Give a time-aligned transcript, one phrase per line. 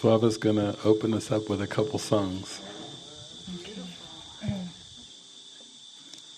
[0.00, 2.62] Svava's going to open us up with a couple songs.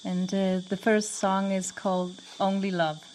[0.05, 3.12] And uh, the first song is called Only Love.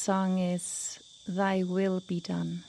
[0.00, 0.98] Song is
[1.28, 2.64] Thy Will Be Done.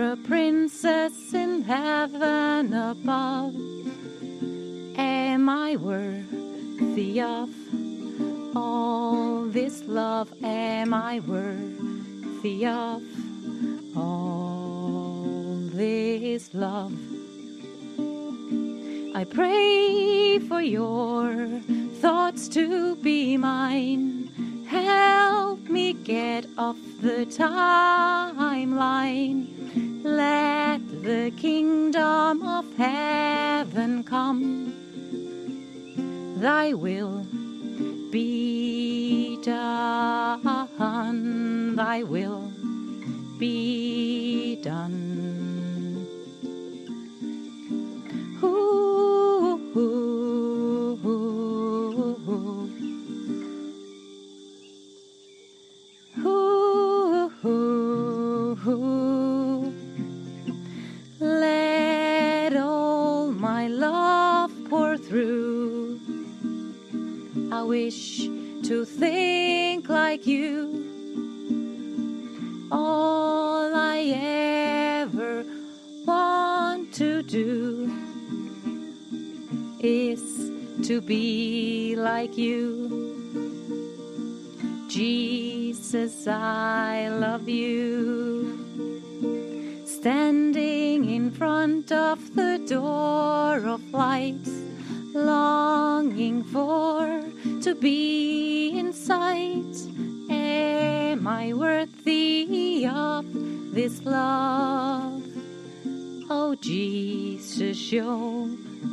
[0.00, 3.54] A princess in heaven above.
[4.96, 7.50] Am I worthy of
[8.56, 10.32] all this love?
[10.42, 13.02] Am I worthy of
[13.96, 16.94] all this love?
[19.14, 21.60] I pray for your
[22.00, 24.30] thoughts to be mine.
[24.66, 28.72] Help me get off the timeline.
[30.04, 34.74] Let the kingdom of heaven come.
[36.38, 37.24] Thy will
[38.10, 40.42] be done.
[41.76, 42.52] Thy will
[43.38, 46.06] be done.
[48.42, 50.21] Ooh, ooh,
[67.72, 68.28] wish
[68.68, 70.54] to think like you.
[72.70, 73.98] All I
[75.00, 75.42] ever
[76.04, 77.90] want to do
[79.80, 80.22] is
[80.86, 82.60] to be like you.
[84.88, 88.58] Jesus, I love you.
[89.86, 94.46] Standing in front of the door of light,
[95.14, 97.22] longing for
[97.62, 99.76] to be in sight.
[100.28, 103.24] Am I worthy of
[103.72, 105.22] this love?
[106.28, 108.46] Oh, Jesus, show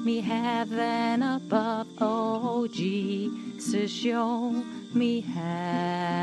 [0.05, 1.87] me heaven above.
[1.99, 4.51] Oh, Jesus, show
[4.93, 6.19] me heaven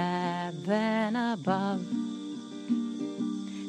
[1.17, 1.85] above.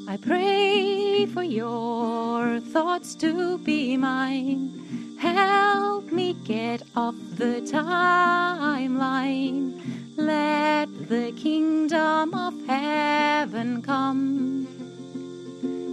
[0.07, 4.86] I pray for your thoughts to be mine.
[5.17, 9.81] Help me get off the timeline.
[10.15, 14.67] Let the kingdom of heaven come.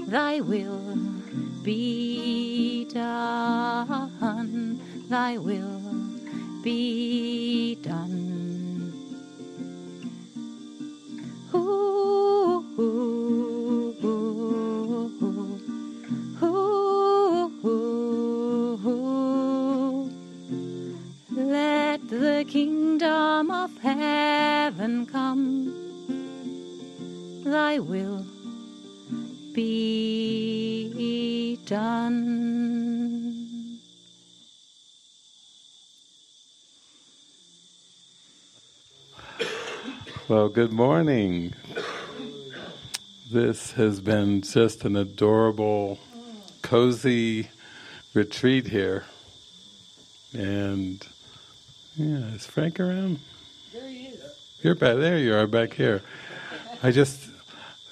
[0.09, 0.99] Thy will
[1.63, 4.81] be done.
[5.09, 5.81] Thy will
[6.63, 8.93] be done.
[11.55, 15.11] Ooh, ooh, ooh,
[16.43, 17.55] ooh, ooh,
[22.25, 25.75] the kingdom of heaven come.
[27.45, 28.25] Thy will
[29.53, 29.99] be
[31.67, 32.59] done.
[40.27, 41.53] Well, good morning.
[43.31, 45.99] This has been just an adorable,
[46.63, 47.51] cozy
[48.15, 49.05] retreat here.
[50.33, 51.07] And
[51.97, 53.21] yeah, is Frank around?
[53.73, 54.21] There he is.
[54.63, 55.19] You're back there.
[55.19, 56.03] You are back here.
[56.83, 57.29] I just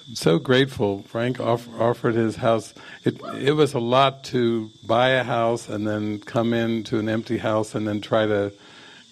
[0.07, 1.03] I'm so grateful.
[1.03, 2.73] Frank off, offered his house.
[3.05, 7.37] It it was a lot to buy a house and then come into an empty
[7.37, 8.51] house and then try to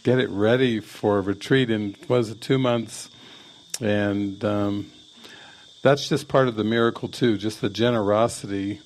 [0.03, 1.69] get it ready for a retreat.
[1.69, 3.09] And was it two months?
[3.79, 4.91] And um,
[5.81, 7.37] that's just part of the miracle too.
[7.37, 8.81] Just the generosity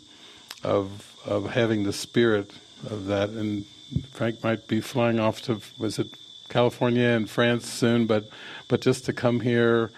[0.63, 2.51] of of having the spirit
[2.89, 3.29] of that.
[3.29, 3.65] And
[4.11, 6.07] Frank might be flying off to was it
[6.49, 8.29] California and France soon, but
[8.67, 9.91] but just to come here,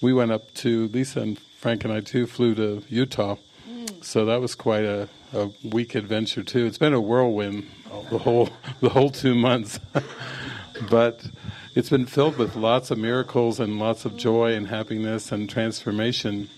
[0.00, 3.36] we went up to Lisa and Frank and I too flew to Utah,
[3.68, 4.04] mm.
[4.04, 6.66] so that was quite a, a week adventure too.
[6.66, 7.68] It's been a whirlwind
[8.10, 9.80] the whole the whole two months,
[10.90, 11.26] but
[11.74, 16.48] it's been filled with lots of miracles and lots of joy and happiness and transformation.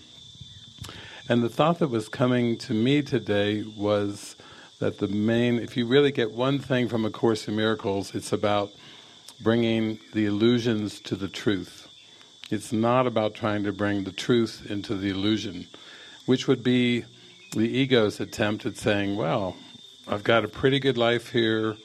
[1.29, 4.35] And the thought that was coming to me today was
[4.81, 8.33] that the main, if you really get one thing from A Course in Miracles, it's
[8.33, 8.71] about
[9.39, 11.87] bringing the illusions to the truth.
[12.49, 15.67] It's not about trying to bring the truth into the illusion,
[16.25, 17.05] which would be
[17.51, 19.55] the ego's attempt at saying, well,
[20.07, 21.77] I've got a pretty good life here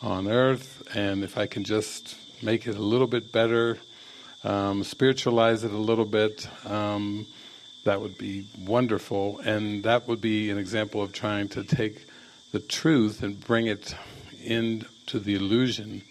[0.00, 3.76] on earth, and if I can just make it a little bit better,
[4.44, 7.26] um, spiritualize it a little bit, um,
[7.84, 9.40] that would be wonderful.
[9.40, 12.06] And that would be an example of trying to take
[12.52, 13.94] the truth and bring it
[14.42, 16.02] into the illusion,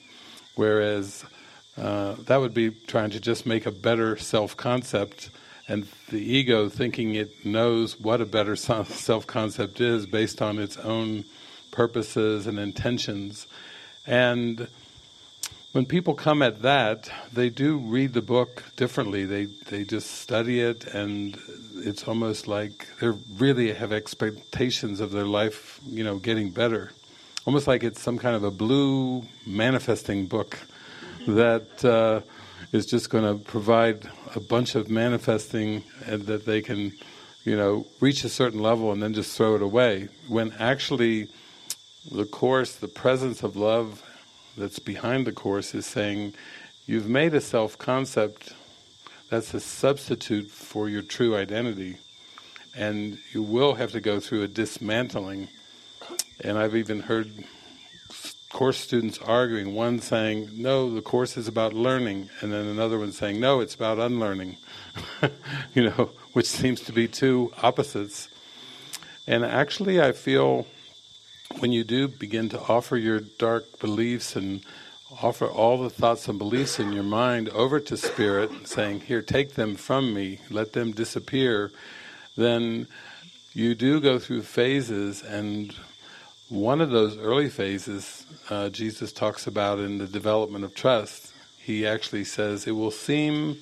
[0.56, 1.26] whereas
[1.78, 5.30] uh, that would be trying to just make a better self-concept
[5.70, 11.24] and the ego thinking it knows what a better self-concept is based on its own
[11.72, 13.46] purposes and intentions.
[14.08, 14.68] And
[15.72, 19.26] when people come at that, they do read the book differently.
[19.26, 21.38] They they just study it, and
[21.76, 26.92] it's almost like they really have expectations of their life, you know, getting better.
[27.46, 30.58] Almost like it's some kind of a blue manifesting book
[31.28, 32.22] that uh,
[32.72, 36.94] is just going to provide a bunch of manifesting and that they can,
[37.44, 40.10] you know, reach a certain level and then just throw it away.
[40.28, 41.30] When actually
[42.12, 44.04] the Course, the presence of love
[44.60, 46.34] that's behind the Course is saying,
[46.86, 48.54] you've made a self-concept
[49.30, 51.98] that's a substitute for your true identity.
[52.76, 55.48] And you will have to go through a dismantling.
[56.42, 57.46] And I've even heard
[58.50, 63.12] course students arguing, one saying, no, the course is about learning, and then another one
[63.12, 64.58] saying, no, it's about unlearning,
[65.74, 68.28] you know, which seems to be two opposites.
[69.28, 70.66] And actually I feel
[71.58, 74.64] when you do begin to offer your dark beliefs and
[75.22, 79.56] offer all the thoughts and beliefs in your mind over to Spirit, saying, here, take
[79.56, 81.72] them from me, let them disappear,
[82.38, 82.88] then
[83.54, 85.76] you do go through phases and
[86.50, 91.32] one of those early phases uh, Jesus talks about in the development of trust.
[91.60, 93.58] He actually says it will seem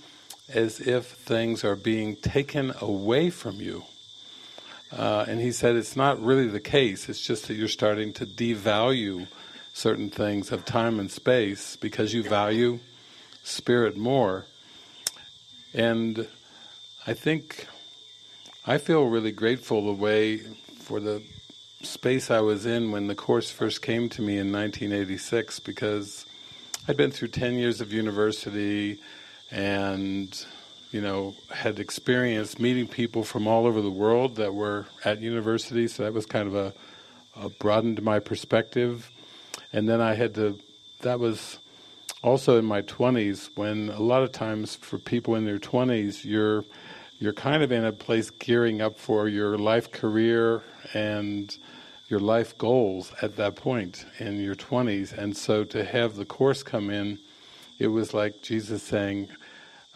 [0.47, 3.83] as if things are being taken away from you.
[4.91, 8.25] Uh, and he said it's not really the case, it's just that you're starting to
[8.25, 9.27] devalue
[9.73, 12.79] certain things of time and space because you value
[13.43, 14.45] spirit more.
[15.73, 16.27] And
[17.05, 17.67] I think,
[18.65, 20.37] I feel really grateful the way
[20.79, 21.21] for the
[21.81, 26.25] space I was in when the Course first came to me in 1986 because
[26.87, 28.99] I'd been through 10 years of university
[29.51, 30.45] and
[30.91, 35.87] you know had experienced meeting people from all over the world that were at university
[35.87, 36.73] so that was kind of a,
[37.35, 39.11] a broadened my perspective
[39.73, 40.59] and then I had to
[41.01, 41.59] that was
[42.23, 46.63] also in my 20s when a lot of times for people in their 20s you're
[47.19, 50.61] you're kind of in a place gearing up for your life career
[50.93, 51.57] and
[52.07, 55.17] your life goals at that point in your 20s.
[55.17, 57.19] And so to have the Course come in,
[57.79, 59.29] it was like Jesus saying,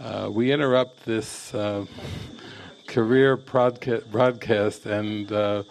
[0.01, 1.85] uh, we interrupt this uh,
[2.87, 5.61] career broadcast and uh,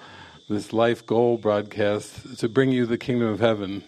[0.48, 3.82] this life goal broadcast to bring you the kingdom of heaven.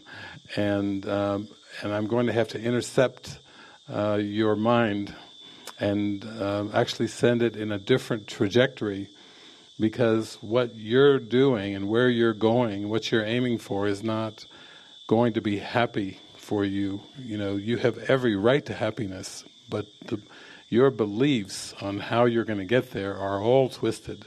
[0.56, 1.48] And, um,
[1.82, 3.38] and I'm going to have to intercept
[3.88, 5.14] uh, your mind
[5.78, 9.08] and uh, actually send it in a different trajectory
[9.78, 14.44] because what you're doing and where you're going, what you're aiming for is not
[15.06, 17.00] going to be happy for you.
[17.16, 20.20] You know, you have every right to happiness, but the,
[20.72, 24.24] your beliefs on how you're going to get there are all twisted.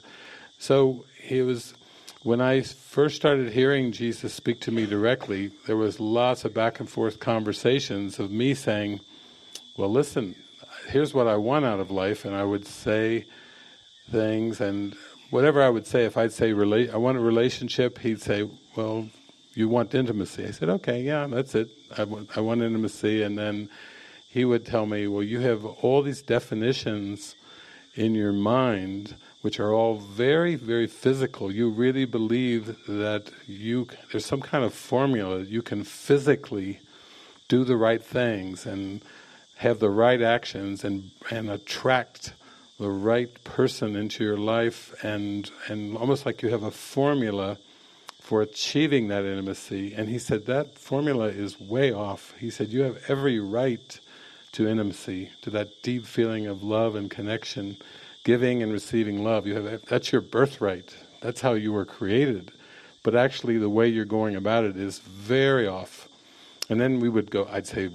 [0.60, 1.74] So it was
[2.22, 6.80] when I first started hearing Jesus speak to me directly, there was lots of back
[6.80, 9.00] and forth conversations of me saying,
[9.76, 10.36] well listen,
[10.88, 13.26] here's what I want out of life, and I would say
[14.12, 14.96] things and
[15.32, 19.10] whatever I would say, if I'd say I want a relationship, he'd say, "Well,
[19.56, 21.70] you want intimacy." I said, "Okay, yeah, that's it.
[21.98, 22.04] I
[22.36, 23.68] I want intimacy." And then
[24.36, 27.36] he would tell me, "Well, you have all these definitions
[27.96, 31.52] in your mind." Which are all very, very physical.
[31.52, 36.80] You really believe that you there's some kind of formula you can physically
[37.48, 39.02] do the right things and
[39.58, 42.34] have the right actions and and attract
[42.80, 47.58] the right person into your life and and almost like you have a formula
[48.20, 52.82] for achieving that intimacy and he said that formula is way off he said you
[52.82, 54.00] have every right
[54.56, 57.78] to intimacy to that deep feeling of love and connection
[58.24, 62.52] giving and receiving love you have that's your birthright that's how you were created
[63.04, 66.10] but actually the way you're going about it is very off
[66.70, 67.90] and then we would go I'd say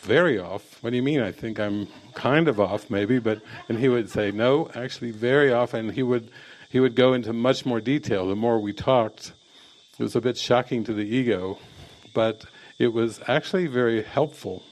[0.00, 0.82] very off.
[0.82, 1.20] What do you mean?
[1.20, 3.18] I think I'm kind of off, maybe.
[3.18, 5.74] But and he would say, no, actually, very off.
[5.74, 6.30] And he would
[6.68, 8.26] he would go into much more detail.
[8.26, 9.32] The more we talked,
[9.98, 11.58] it was a bit shocking to the ego,
[12.14, 12.44] but
[12.78, 14.62] it was actually very helpful.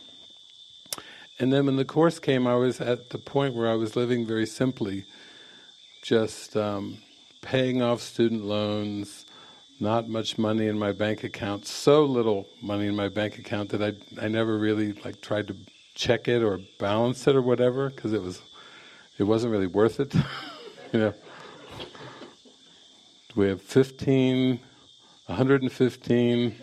[1.40, 4.26] And then when the course came, I was at the point where I was living
[4.26, 5.04] very simply,
[6.02, 6.98] just um,
[7.42, 9.24] paying off student loans,
[9.78, 13.82] not much money in my bank account, so little money in my bank account that
[13.82, 15.56] I I never really like tried to
[15.94, 18.40] check it or balance it or whatever because it was
[19.18, 20.14] it wasn't really worth it.
[20.92, 21.14] you know,
[23.36, 24.58] we have 15,
[25.26, 26.56] 115,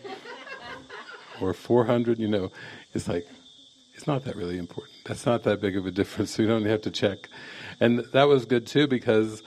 [1.41, 2.19] or 400.
[2.19, 2.51] You know,
[2.93, 3.27] it's like
[4.05, 4.97] it's not that really important.
[5.05, 6.37] That's not that big of a difference.
[6.37, 7.27] You don't have to check,
[7.79, 9.41] and that was good too because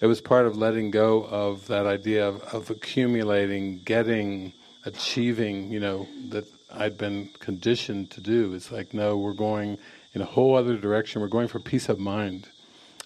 [0.00, 4.54] it was part of letting go of that idea of, of accumulating, getting,
[4.86, 8.54] achieving, you know, that I'd been conditioned to do.
[8.54, 9.76] It's like, no, we're going
[10.14, 11.20] in a whole other direction.
[11.20, 12.48] We're going for peace of mind.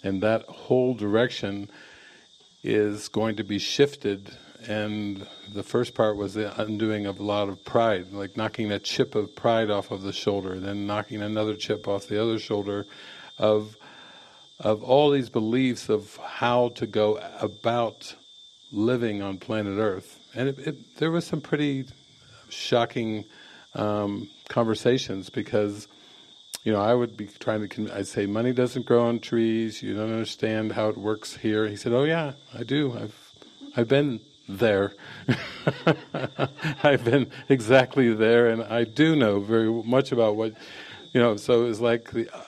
[0.04, 1.68] And that whole direction
[2.62, 4.36] is going to be shifted.
[4.68, 8.78] And the first part was the undoing of a lot of pride, like knocking a
[8.78, 12.86] chip of pride off of the shoulder, then knocking another chip off the other shoulder
[13.38, 13.76] of
[14.60, 18.14] of all these beliefs of how to go about
[18.70, 20.20] living on planet Earth.
[20.34, 21.86] And it, it, there was some pretty
[22.48, 23.24] shocking
[23.74, 25.88] um, conversations because,
[26.62, 29.94] you know, I would be trying to, I'd say, money doesn't grow on trees, you
[29.94, 31.66] don't understand how it works here.
[31.66, 33.32] He said, oh yeah, I do, I've,
[33.76, 34.20] I've been
[34.58, 34.92] there.
[36.82, 40.54] I've been exactly there and I do know very much about what,
[41.12, 42.42] you know, so it was like the uh,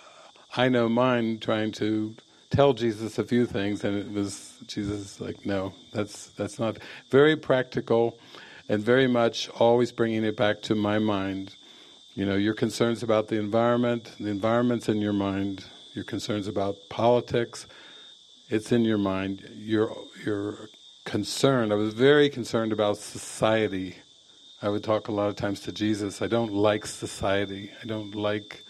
[0.56, 2.14] I know mine trying to
[2.50, 6.78] tell Jesus a few things, and it was Jesus like, no, that's that's not
[7.10, 8.18] very practical,
[8.68, 11.56] and very much always bringing it back to my mind.
[12.14, 15.64] You know, your concerns about the environment, the environment's in your mind.
[15.94, 17.66] Your concerns about politics,
[18.48, 19.48] it's in your mind.
[19.56, 20.68] Your your
[21.04, 21.70] concern.
[21.70, 23.96] I was very concerned about society.
[24.62, 26.22] I would talk a lot of times to Jesus.
[26.22, 27.70] I don't like society.
[27.82, 28.64] I don't like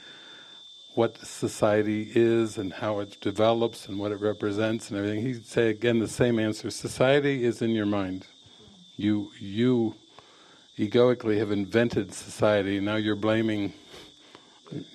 [0.95, 5.23] what society is and how it develops and what it represents and everything.
[5.23, 6.71] He'd say again the same answer.
[6.71, 8.27] Society is in your mind.
[8.97, 9.97] You you
[10.77, 12.81] egoically have invented society.
[12.81, 13.73] Now you're blaming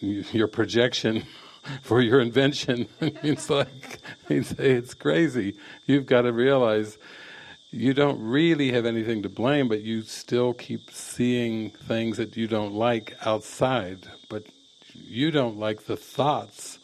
[0.02, 1.25] your projection
[1.82, 2.88] for your invention.
[3.02, 5.56] it's like he'd say it's crazy.
[5.86, 6.97] You've got to realize
[7.71, 12.47] you don't really have anything to blame, but you still keep seeing things that you
[12.47, 14.08] don't like outside.
[14.27, 14.45] But
[14.93, 16.79] you don't like the thoughts,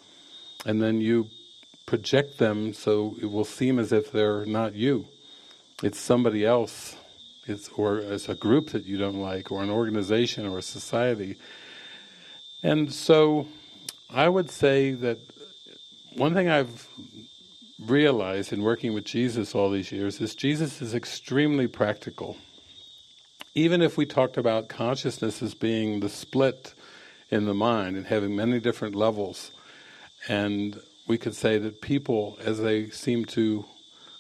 [0.66, 1.30] and then you
[1.86, 5.08] project them so it will seem as if they're not you.
[5.84, 6.96] It's somebody else,
[7.48, 11.36] it's or it's a group that you don't like, or an organization or a society.
[12.64, 13.48] And so
[14.10, 15.18] I would say that
[16.16, 16.88] one thing I've
[17.90, 22.38] realized in working with Jesus all these years is Jesus is extremely practical.
[23.54, 26.74] Even if we talked about consciousness as being the split
[27.30, 29.52] in the mind and having many different levels.
[30.28, 33.66] And we could say that people, as they seem to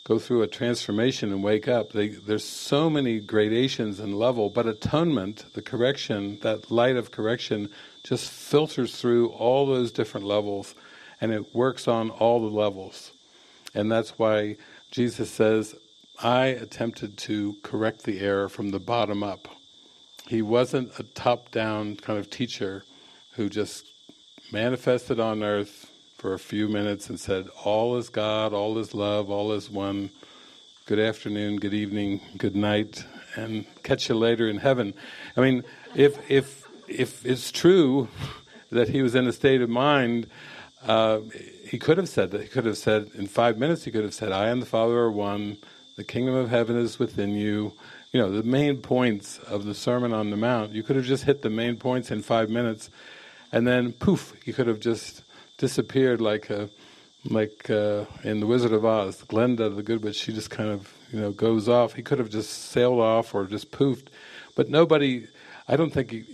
[0.03, 4.67] go through a transformation and wake up, they, there's so many gradations and level, but
[4.67, 7.69] atonement, the correction, that light of correction,
[8.03, 10.75] just filters through all those different levels
[11.21, 13.11] and it works on all the levels.
[13.75, 14.55] And that's why
[14.89, 15.75] Jesus says,
[16.23, 19.49] I attempted to correct the error from the bottom up.
[20.27, 22.83] He wasn't a top-down kind of teacher
[23.33, 23.85] who just
[24.51, 29.29] manifested on earth for a few minutes and said, all is God, all is love,
[29.29, 30.09] all is one,
[30.85, 33.03] good afternoon, good evening, good night,
[33.35, 34.93] and catch you later in heaven.
[35.35, 38.07] I mean, if, if, if it's true
[38.71, 40.27] that he was in a state of mind
[40.85, 41.21] uh,
[41.67, 42.41] he could have said that.
[42.41, 43.83] He could have said in five minutes.
[43.83, 45.57] He could have said, "I and the Father are one.
[45.95, 47.73] The kingdom of heaven is within you."
[48.11, 50.71] You know, the main points of the Sermon on the Mount.
[50.71, 52.89] You could have just hit the main points in five minutes,
[53.51, 55.23] and then poof, he could have just
[55.57, 56.69] disappeared like a,
[57.29, 59.23] like uh, in the Wizard of Oz.
[59.23, 61.93] Glinda, the good witch, she just kind of you know goes off.
[61.93, 64.07] He could have just sailed off or just poofed,
[64.55, 65.27] but nobody.
[65.67, 66.25] I don't think he,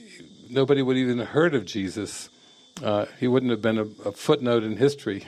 [0.49, 2.29] nobody would even heard of Jesus
[2.83, 5.27] uh, he wouldn't have been a, a footnote in history.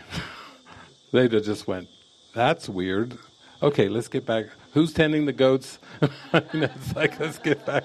[1.12, 1.90] They'd have just went,
[2.34, 3.18] that's weird.
[3.62, 4.48] Okay, let's get back.
[4.74, 5.80] Who's tending the goats?
[6.34, 7.84] it's like, let's get back.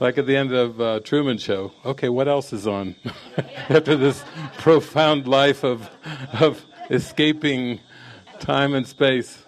[0.00, 1.72] Like at the end of uh, Truman Show.
[1.84, 2.96] Okay, what else is on?
[3.68, 4.22] After this
[4.58, 5.88] profound life of,
[6.40, 7.80] of escaping
[8.40, 9.42] time and space.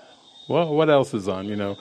[0.49, 1.77] Well, what else is on, you know?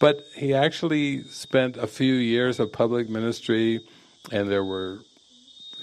[0.00, 3.86] But he actually spent a few years of public ministry,
[4.32, 5.00] and there were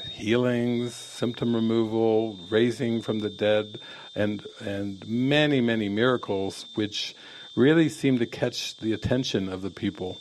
[0.10, 3.80] healings, symptom removal, raising from the dead,
[4.16, 7.16] and and many many miracles, which
[7.56, 10.18] really seemed to catch the attention of the people.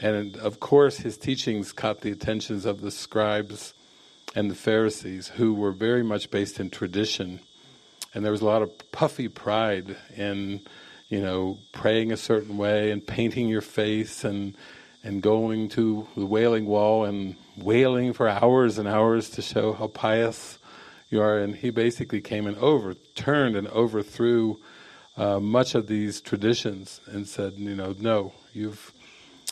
[0.00, 3.72] And of course, his teachings caught the attentions of the scribes
[4.34, 7.40] and the Pharisees, who were very much based in tradition.
[8.12, 10.60] And there was a lot of puffy pride in,
[11.08, 14.54] you know, praying a certain way and painting your face and
[15.06, 19.86] and going to the Wailing Wall and wailing for hours and hours to show how
[19.86, 20.58] pious
[21.10, 21.38] you are.
[21.38, 24.58] And he basically came and overturned and overthrew
[25.16, 28.92] uh, much of these traditions and said, you know, no, you've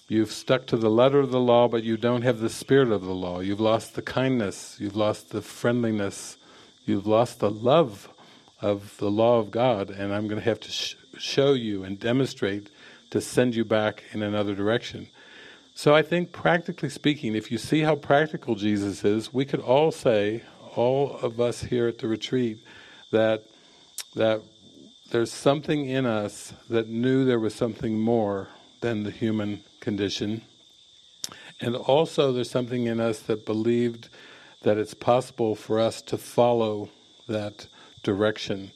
[0.08, 3.02] you've stuck to the letter of the law, but you don't have the spirit of
[3.02, 3.38] the law.
[3.38, 6.36] You've lost the kindness, you've lost the friendliness,
[6.84, 8.08] you've lost the love
[8.60, 12.00] of the law of God, and I'm going to have to sh show you and
[12.00, 12.70] demonstrate
[13.10, 15.06] to send you back in another direction.
[15.76, 19.90] So I think practically speaking, if you see how practical Jesus is, we could all
[19.90, 20.42] say,
[20.76, 22.58] all of us here at the retreat,
[23.10, 23.44] that
[24.14, 24.40] that
[25.10, 28.48] there's something in us that knew there was something more
[28.80, 30.42] than the human condition.
[31.60, 34.08] And also there's something in us that believed
[34.62, 36.90] that it's possible for us to follow
[37.28, 37.66] that
[38.02, 38.70] direction.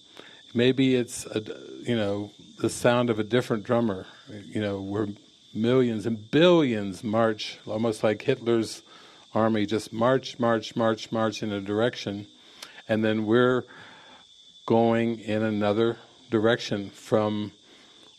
[0.53, 1.43] Maybe it's a,
[1.83, 4.07] you know the sound of a different drummer.
[4.29, 5.09] You know, we're
[5.55, 8.83] millions and billions march, almost like Hitler's
[9.35, 12.27] army, just march, march, march, march in a direction,
[12.89, 13.65] and then we're
[14.67, 15.99] going in another
[16.31, 17.53] direction from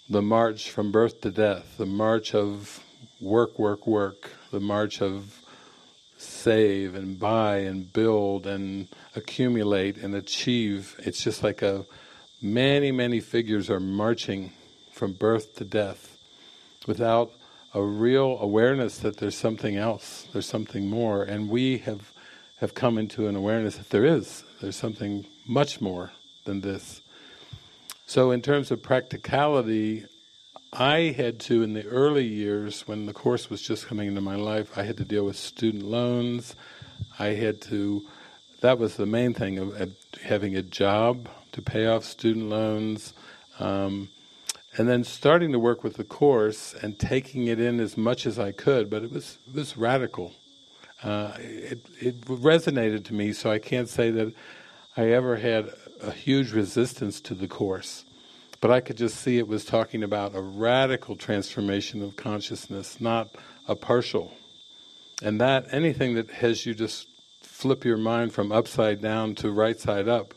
[0.09, 2.83] the march from birth to death, the march of
[3.21, 5.39] work, work, work, the march of
[6.17, 10.95] save and buy and build and accumulate and achieve.
[10.99, 11.85] It's just like a
[12.41, 14.51] many, many figures are marching
[14.91, 16.08] from birth to death
[16.87, 17.31] without
[17.73, 22.13] a real awareness that there's something else, there's something more, and we have
[22.59, 26.11] have come into an awareness that there is, there's something much more
[26.43, 27.01] than this.
[28.05, 30.05] So in terms of practicality,
[30.73, 34.35] I had to, in the early years, when the Course was just coming into my
[34.35, 36.55] life, I had to deal with student loans,
[37.17, 38.05] I had to,
[38.59, 43.13] that was the main thing, of having a job to pay off student loans,
[43.59, 44.09] um,
[44.77, 48.37] and then starting to work with the course and taking it in as much as
[48.37, 50.33] I could, but it was it was radical.
[51.03, 54.33] Uh, it it resonated to me, so I can't say that
[54.95, 58.05] I ever had a huge resistance to the course,
[58.61, 63.29] but I could just see it was talking about a radical transformation of consciousness, not
[63.67, 64.33] a partial.
[65.21, 67.07] And that anything that has you just
[67.41, 70.33] flip your mind from upside down to right side up,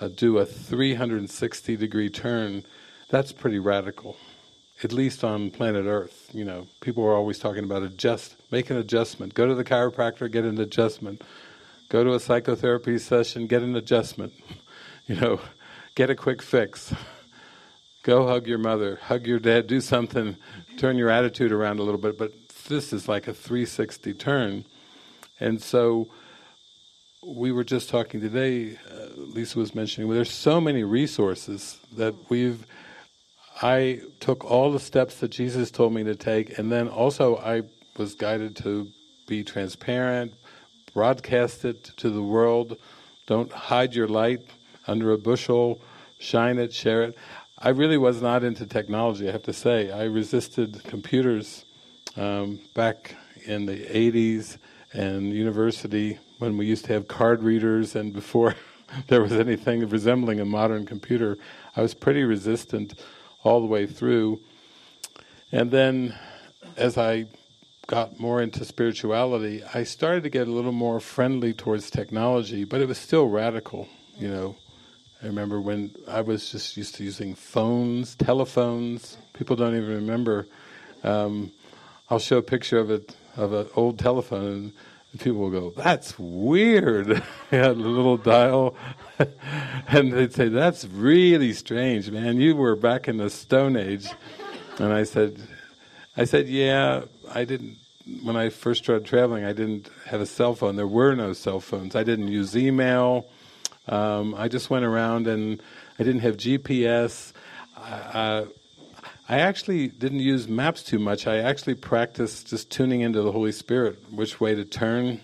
[0.00, 2.64] uh, do a 360 degree turn
[3.08, 4.16] that's pretty radical,
[4.82, 6.30] at least on planet Earth.
[6.32, 9.34] You know, people are always talking about adjust, make an adjustment.
[9.34, 11.22] Go to the chiropractor, get an adjustment.
[11.88, 14.32] Go to a psychotherapy session, get an adjustment.
[15.08, 15.40] You know,
[15.94, 16.92] get a quick fix.
[18.02, 20.36] Go hug your mother, hug your dad, do something,
[20.78, 22.18] turn your attitude around a little bit.
[22.18, 22.32] But
[22.66, 24.64] this is like a 360 turn.
[25.38, 26.08] And so
[27.24, 32.14] we were just talking today, uh, Lisa was mentioning, well, there's so many resources that
[32.28, 32.66] we've
[33.62, 37.62] I took all the steps that Jesus told me to take, and then also I
[37.96, 38.88] was guided to
[39.26, 40.34] be transparent,
[40.92, 42.76] broadcast it to the world.
[43.26, 44.40] Don't hide your light
[44.86, 45.80] under a bushel,
[46.18, 47.16] shine it, share it.
[47.58, 49.90] I really was not into technology, I have to say.
[49.90, 51.64] I resisted computers
[52.16, 53.16] um, back
[53.46, 54.58] in the 80s
[54.92, 58.54] and university when we used to have card readers and before
[59.08, 61.38] there was anything resembling a modern computer.
[61.74, 62.94] I was pretty resistant
[63.46, 64.40] all the way through.
[65.52, 66.14] And then
[66.76, 67.26] as I
[67.86, 72.80] got more into spirituality, I started to get a little more friendly towards technology, but
[72.80, 74.56] it was still radical, you know.
[75.22, 79.16] I remember when I was just used to using phones, telephones.
[79.32, 80.46] People don't even remember.
[81.04, 81.52] Um,
[82.10, 84.72] I'll show a picture of it of an old telephone,
[85.16, 88.76] people will go, "That's weird." had a little dial,
[89.88, 92.40] and they'd say, "That's really strange, man.
[92.40, 94.08] You were back in the Stone Age."
[94.78, 95.40] And I said,
[96.16, 97.02] "I said, yeah,
[97.32, 97.78] I didn't."
[98.22, 100.76] When I first started traveling, I didn't have a cell phone.
[100.76, 101.96] There were no cell phones.
[101.96, 103.26] I didn't use email.
[103.88, 105.60] Um, I just went around and
[105.98, 107.32] I didn't have GPS.
[107.76, 108.46] Uh, I
[109.28, 111.26] actually didn't use maps too much.
[111.26, 115.20] I actually practiced just tuning into the Holy Spirit, which way to turn.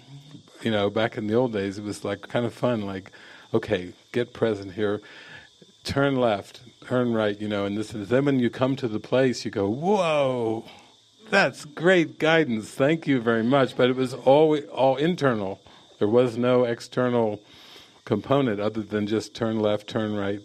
[0.62, 2.82] You know, back in the old days, it was like kind of fun.
[2.82, 3.12] Like,
[3.54, 5.00] okay, get present here,
[5.84, 7.40] turn left, turn right.
[7.40, 7.92] You know, and this.
[7.94, 10.64] Then when you come to the place, you go, whoa,
[11.30, 12.70] that's great guidance.
[12.70, 13.76] Thank you very much.
[13.76, 15.60] But it was all all internal.
[16.00, 17.40] There was no external
[18.04, 20.40] component other than just turn left, turn right,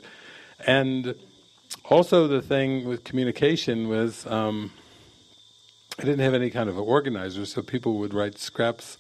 [0.68, 1.16] and
[1.86, 4.72] also the thing with communication was um,
[6.00, 8.98] I didn't have any kind of organizer, so people would write scraps,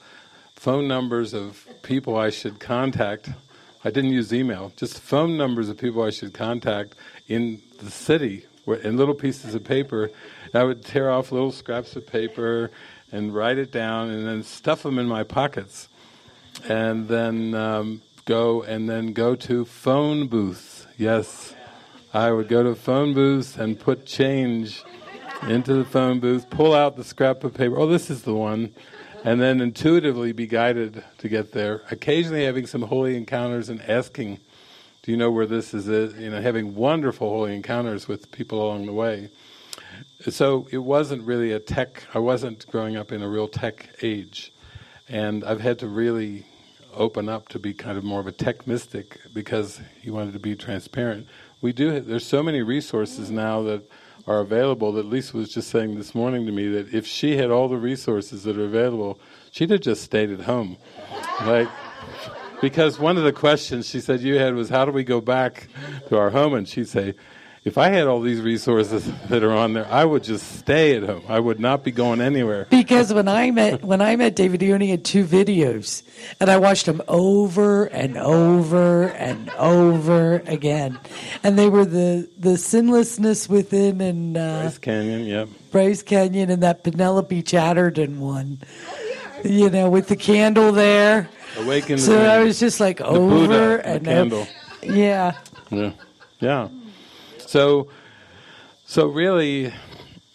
[0.56, 3.30] phone numbers of people I should contact.
[3.84, 6.96] I didn't use email, just phone numbers of people I should contact
[7.28, 10.10] in the city, in little pieces of paper.
[10.54, 12.72] I would tear off little scraps of paper
[13.12, 15.88] and write it down, and then stuff them in my pockets,
[16.68, 20.88] and then um, go and then go to phone booths.
[20.98, 21.54] Yes
[22.14, 24.84] I would go to phone booth and put change
[25.44, 27.78] into the phone booth, pull out the scrap of paper.
[27.78, 28.74] Oh, this is the one.
[29.24, 31.82] And then intuitively be guided to get there.
[31.92, 34.40] Occasionally having some holy encounters and asking,
[35.04, 35.88] do you know where this is?
[36.18, 39.30] You know, having wonderful holy encounters with people along the way.
[40.22, 44.54] So it wasn't really a tech, I wasn't growing up in a real tech age.
[45.10, 46.46] And I've had to really
[46.94, 50.40] open up to be kind of more of a tech mystic because he wanted to
[50.40, 51.28] be transparent
[51.62, 52.00] we do.
[52.00, 53.90] There's so many resources now that
[54.26, 54.92] are available.
[54.92, 57.78] That Lisa was just saying this morning to me that if she had all the
[57.78, 59.20] resources that are available,
[59.52, 60.78] she'd have just stayed at home,
[61.42, 61.70] like.
[62.60, 65.68] Because one of the questions she said you had was, how do we go back
[66.08, 66.56] to our home?
[66.56, 67.14] And she'd say,
[67.68, 71.04] if I had all these resources that are on there, I would just stay at
[71.04, 71.24] home.
[71.28, 72.66] I would not be going anywhere.
[72.70, 76.02] Because when I met when I met David, he only had two videos,
[76.40, 80.98] and I watched them over and over and over again,
[81.44, 86.64] and they were the the sinlessness within and uh, Bryce Canyon, yep, Bryce Canyon, and
[86.64, 88.60] that Penelope Chatterton one.
[89.44, 91.30] You know, with the candle there.
[91.58, 92.00] Awaken.
[92.00, 94.40] So I was just like over Buddha, and the candle.
[94.40, 94.50] Over.
[94.94, 95.34] Yeah.
[95.70, 95.92] Yeah.
[96.40, 96.70] Yeah.
[97.48, 97.88] So,
[98.86, 99.74] so really,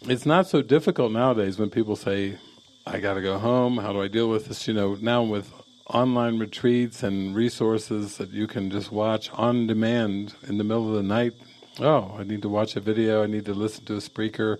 [0.00, 2.38] it's not so difficult nowadays when people say,
[2.86, 3.76] "I got to go home.
[3.76, 5.52] How do I deal with this?" You know, now with
[5.88, 10.94] online retreats and resources that you can just watch on demand in the middle of
[10.94, 11.34] the night.
[11.80, 13.22] Oh, I need to watch a video.
[13.22, 14.58] I need to listen to a speaker.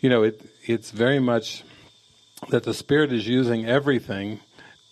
[0.00, 1.62] You know, it it's very much
[2.48, 4.40] that the spirit is using everything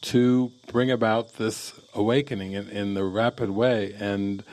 [0.02, 4.44] to bring about this awakening in, in the rapid way, and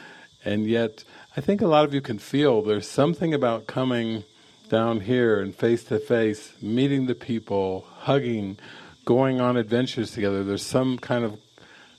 [0.44, 1.04] and yet
[1.36, 4.24] I think a lot of you can feel there's something about coming
[4.70, 8.60] down here and face to face, meeting the people, hugging,
[9.04, 10.44] going on adventures together.
[10.44, 11.40] There's some kind of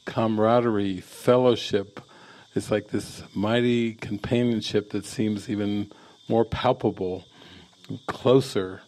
[0.05, 2.01] camaraderie, fellowship.
[2.55, 5.90] It's like this mighty companionship that seems even
[6.29, 7.25] more palpable,
[8.07, 8.83] closer.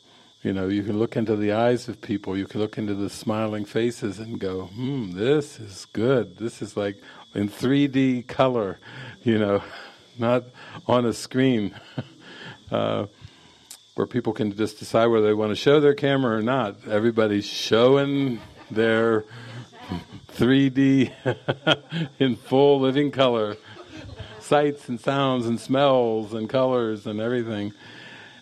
[0.44, 3.10] You know, you can look into the eyes of people, you can look into the
[3.10, 6.36] smiling faces and go, hmm, this is good.
[6.36, 7.02] This is like
[7.34, 8.78] in 3D color,
[9.24, 9.64] you know
[10.18, 10.44] not
[10.86, 11.74] on a screen
[12.70, 13.06] uh,
[13.94, 16.86] where people can just decide whether they want to show their camera or not.
[16.86, 19.24] Everybody's showing their
[20.34, 21.12] 3D
[22.18, 23.56] in full living color,
[24.40, 27.72] sights and sounds and smells and colors and everything.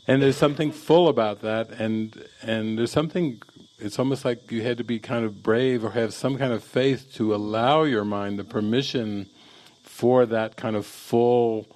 [0.07, 3.41] And there's something full about that, and and there's something.
[3.79, 6.63] It's almost like you had to be kind of brave or have some kind of
[6.63, 9.29] faith to allow your mind the permission
[10.01, 11.67] for that kind of full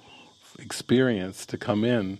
[0.59, 2.19] experience to come in,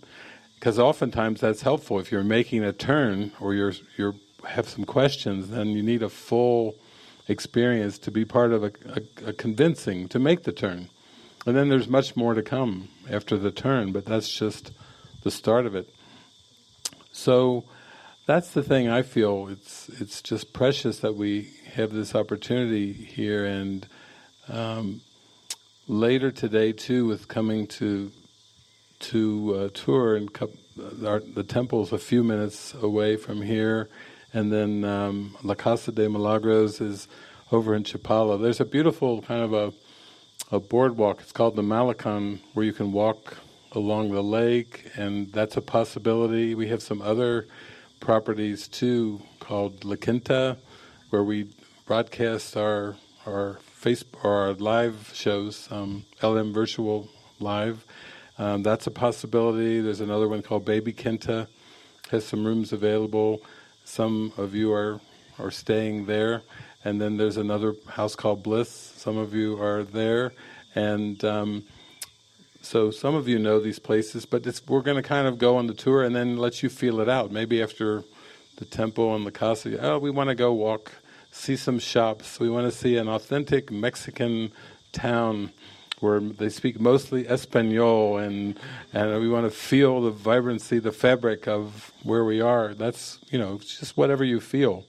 [0.55, 1.99] because oftentimes that's helpful.
[1.99, 4.13] If you're making a turn or you're you
[4.45, 6.75] have some questions, then you need a full
[7.27, 10.89] experience to be part of a, a, a convincing to make the turn.
[11.45, 14.71] And then there's much more to come after the turn, but that's just
[15.23, 15.87] the start of it.
[17.11, 17.65] So
[18.25, 19.49] that's the thing I feel.
[19.49, 23.85] It's it's just precious that we have this opportunity here, and
[24.47, 25.01] um,
[25.89, 28.11] later today too, with coming to
[28.99, 33.89] to uh, tour and uh, our, the temple's a few minutes away from here,
[34.31, 37.07] and then um, La Casa de Milagros is
[37.51, 38.39] over in Chapala.
[38.39, 39.73] There's a beautiful kind of a
[40.51, 41.21] a boardwalk.
[41.21, 43.37] It's called the Malecón, where you can walk
[43.71, 46.55] along the lake, and that's a possibility.
[46.55, 47.47] We have some other
[47.99, 50.57] properties too called La Quinta,
[51.09, 51.49] where we
[51.87, 57.85] broadcast our our Facebook or live shows, um, LM Virtual Live.
[58.37, 59.79] Um, that's a possibility.
[59.81, 61.47] There's another one called Baby Kenta,
[62.11, 63.41] has some rooms available.
[63.85, 64.99] Some of you are
[65.39, 66.41] are staying there,
[66.83, 68.69] and then there's another house called Bliss.
[68.69, 70.33] Some of you are there,
[70.75, 71.63] and um,
[72.61, 74.25] so some of you know these places.
[74.25, 76.99] But we're going to kind of go on the tour and then let you feel
[76.99, 77.31] it out.
[77.31, 78.03] Maybe after
[78.57, 80.91] the temple and the casa, oh, we want to go walk,
[81.39, 82.39] see some shops.
[82.39, 84.51] We want to see an authentic Mexican
[84.91, 85.51] town
[86.01, 88.59] where they speak mostly Espanol, and
[88.93, 92.73] and we want to feel the vibrancy, the fabric of where we are.
[92.73, 94.85] That's you know just whatever you feel,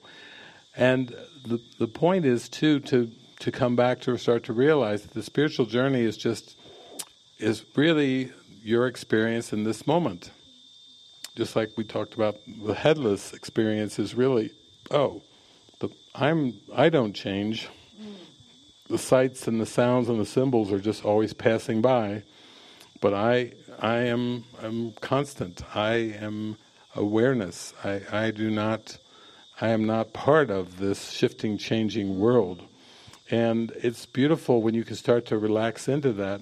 [0.75, 5.13] and the the point is too to to come back to start to realize that
[5.13, 6.55] the spiritual journey is just
[7.39, 10.31] is really your experience in this moment.
[11.35, 14.51] Just like we talked about, the headless experience is really,
[14.91, 15.23] oh,
[16.13, 17.69] I'm I don't change
[18.89, 22.23] the sights and the sounds and the symbols are just always passing by,
[22.99, 25.61] but I I am I'm constant.
[25.73, 26.57] I am
[26.95, 27.73] awareness.
[27.83, 28.97] I, I do not
[29.61, 32.63] I am not part of this shifting, changing world.
[33.29, 36.41] And it's beautiful when you can start to relax into that.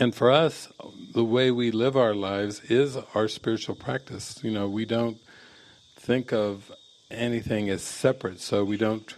[0.00, 0.68] And for us,
[1.12, 4.40] the way we live our lives is our spiritual practice.
[4.42, 5.18] You know, we don't
[5.96, 6.72] think of
[7.12, 9.14] anything as separate, so we don't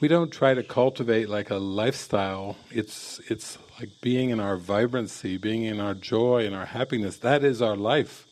[0.00, 2.56] we don't try to cultivate like a lifestyle.
[2.70, 7.18] It's it's like being in our vibrancy, being in our joy and our happiness.
[7.18, 8.26] That is our life.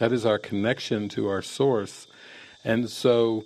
[0.00, 2.06] That is our connection to our source.
[2.64, 3.44] And so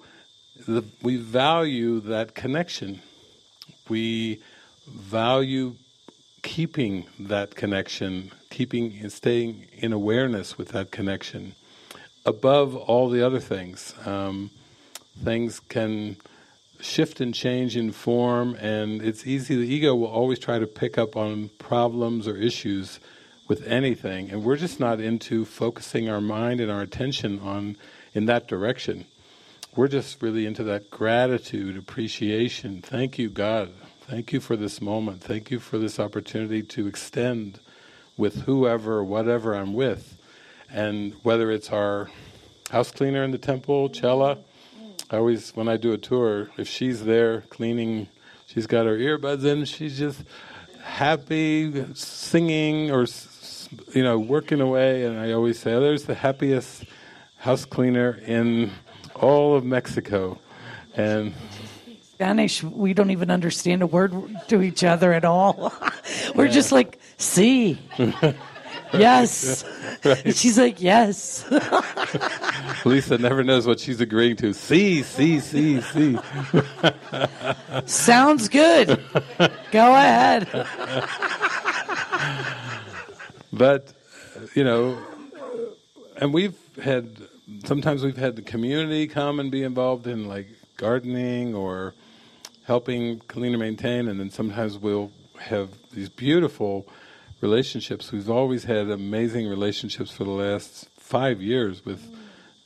[0.66, 3.00] the, we value that connection.
[3.88, 4.42] We
[4.86, 5.76] value
[6.42, 11.54] keeping that connection, keeping and staying in awareness with that connection
[12.24, 13.94] above all the other things.
[14.04, 14.50] Um,
[15.22, 16.16] things can
[16.80, 19.56] shift and change in form, and it's easy.
[19.56, 23.00] The ego will always try to pick up on problems or issues
[23.48, 27.76] with anything, and we're just not into focusing our mind and our attention on
[28.14, 29.06] in that direction.
[29.74, 32.82] We're just really into that gratitude, appreciation.
[32.82, 33.70] Thank you, God.
[34.02, 35.22] Thank you for this moment.
[35.22, 37.60] Thank you for this opportunity to extend
[38.16, 40.16] with whoever, whatever I'm with,
[40.70, 42.10] and whether it's our
[42.70, 44.38] house cleaner in the temple, Chela
[45.10, 48.08] I always, when I do a tour, if she's there cleaning,
[48.46, 50.22] she's got her earbuds in, she's just
[50.82, 53.06] happy, singing or,
[53.94, 55.04] you know, working away.
[55.04, 56.84] And I always say, oh, there's the happiest
[57.38, 58.70] house cleaner in
[59.14, 60.38] all of Mexico.
[60.94, 61.32] And
[62.02, 64.12] Spanish, we don't even understand a word
[64.48, 65.72] to each other at all.
[66.34, 66.52] We're yeah.
[66.52, 67.78] just like, see.
[68.92, 69.64] yes.
[70.04, 70.36] Right.
[70.36, 71.44] She's like, yes.
[72.84, 74.52] Lisa never knows what she's agreeing to.
[74.52, 76.16] See, see, see, see.
[77.86, 79.04] Sounds good.
[79.72, 80.46] Go ahead.
[83.52, 83.92] but,
[84.54, 84.98] you know,
[86.18, 87.10] and we've had,
[87.64, 90.46] sometimes we've had the community come and be involved in like
[90.76, 91.92] gardening or
[92.68, 95.10] helping clean and maintain, and then sometimes we'll
[95.40, 96.86] have these beautiful
[97.40, 98.12] relationships.
[98.12, 102.02] We've always had amazing relationships for the last five years with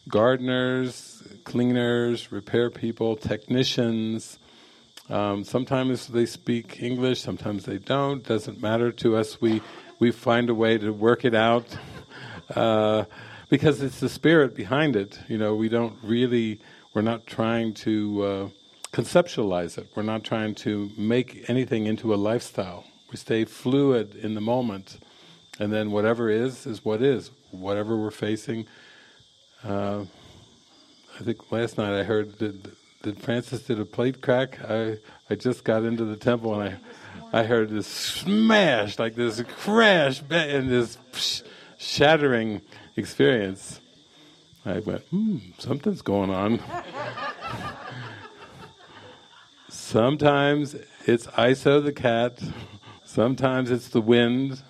[0.08, 4.38] gardeners, cleaners, repair people, technicians.
[5.08, 8.24] Um, sometimes they speak English, sometimes they don't.
[8.24, 9.40] Doesn't matter to us.
[9.40, 9.62] We
[9.98, 11.66] we find a way to work it out
[12.56, 13.04] uh,
[13.48, 15.18] because it's the spirit behind it.
[15.28, 16.60] You know, we don't really.
[16.94, 18.48] We're not trying to uh,
[18.92, 19.88] conceptualize it.
[19.94, 22.84] We're not trying to make anything into a lifestyle.
[23.12, 24.98] We stay fluid in the moment,
[25.60, 27.30] and then whatever is, is what is.
[27.50, 28.64] Whatever we're facing.
[29.62, 30.06] Uh,
[31.20, 34.58] I think last night I heard that, that Frances did a plate crack.
[34.64, 34.96] I
[35.28, 36.78] I just got into the temple and
[37.32, 40.96] I I heard this smash, like this crash, and this
[41.76, 42.62] shattering
[42.96, 43.78] experience.
[44.64, 46.60] I went, hmm, something's going on.
[49.68, 52.42] Sometimes it's Iso the cat.
[53.12, 54.62] Sometimes it's the wind.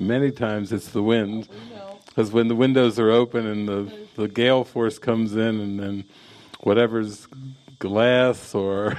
[0.00, 1.48] Many times it's the wind.
[2.08, 6.04] Because when the windows are open and the, the gale force comes in and then
[6.62, 7.28] whatever's
[7.78, 8.96] glass or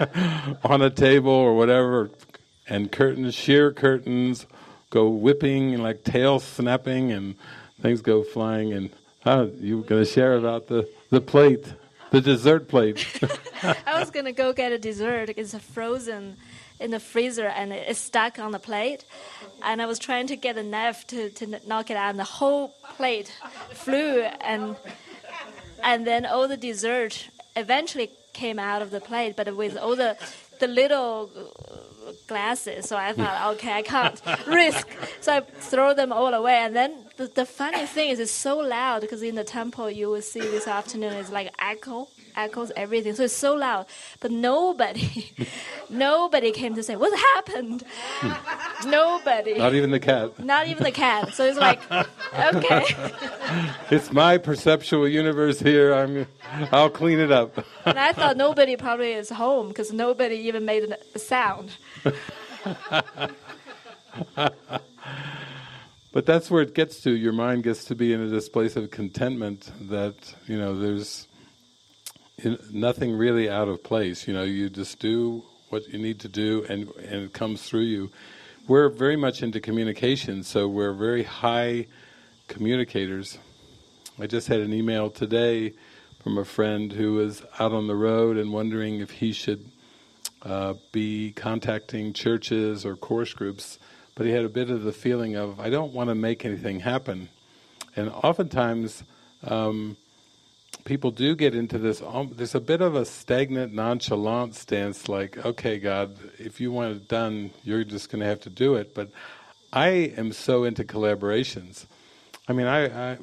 [0.64, 2.10] on a table or whatever,
[2.68, 4.44] and curtains, sheer curtains,
[4.90, 7.36] go whipping and like tail snapping and
[7.80, 8.72] things go flying.
[8.72, 8.90] And
[9.24, 11.76] oh, you were going to share about the, the plate, the
[12.10, 13.06] the dessert plate.
[13.62, 15.30] I was gonna go get a dessert.
[15.36, 16.36] It's a frozen
[16.78, 19.04] in the freezer and it's stuck on the plate.
[19.62, 22.24] And I was trying to get a knife to, to knock it out, and the
[22.24, 23.32] whole plate
[23.70, 24.20] flew.
[24.40, 24.76] And
[25.82, 30.16] and then all the dessert eventually came out of the plate, but with all the
[30.60, 31.30] the little
[32.26, 32.86] glasses.
[32.86, 33.48] So I thought, hmm.
[33.54, 34.88] okay, I can't risk.
[35.20, 36.54] So I throw them all away.
[36.54, 40.08] And then the, the funny thing is, it's so loud because in the temple you
[40.08, 43.14] will see this afternoon is like echo, echoes everything.
[43.14, 43.86] So it's so loud,
[44.20, 45.32] but nobody,
[45.90, 47.84] nobody came to say what happened.
[48.20, 48.90] Hmm.
[48.90, 49.54] nobody.
[49.58, 50.38] Not even the cat.
[50.38, 51.34] Not even the cat.
[51.34, 52.84] So it's like, okay.
[53.90, 55.94] it's my perceptual universe here.
[55.94, 56.26] I'm,
[56.72, 57.64] I'll clean it up.
[57.84, 61.76] and I thought nobody probably is home because nobody even made a sound.
[66.12, 67.10] but that's where it gets to.
[67.10, 70.14] Your mind gets to be in a place of contentment that
[70.46, 71.26] you know there's
[72.70, 74.26] nothing really out of place.
[74.28, 77.82] You know, you just do what you need to do, and and it comes through
[77.82, 78.10] you.
[78.68, 81.86] We're very much into communication, so we're very high
[82.48, 83.38] communicators.
[84.18, 85.74] I just had an email today
[86.22, 89.70] from a friend who was out on the road and wondering if he should
[90.42, 93.78] uh, be contacting churches or course groups,
[94.16, 96.80] but he had a bit of the feeling of, I don't want to make anything
[96.80, 97.28] happen.
[97.94, 99.04] And oftentimes,
[99.44, 99.96] um,
[100.84, 105.44] people do get into this, um, there's a bit of a stagnant, nonchalant stance like,
[105.44, 108.94] okay, God, if you want it done, you're just going to have to do it.
[108.94, 109.10] But
[109.72, 111.86] I am so into collaborations.
[112.48, 113.18] I mean, I, I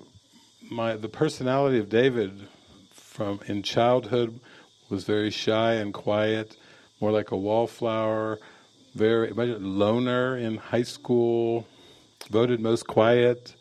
[0.69, 2.47] my the personality of David
[2.91, 4.39] from in childhood
[4.89, 6.57] was very shy and quiet
[7.03, 8.39] more like a wallflower,
[8.95, 11.67] very loner in high school,
[12.29, 13.55] voted most quiet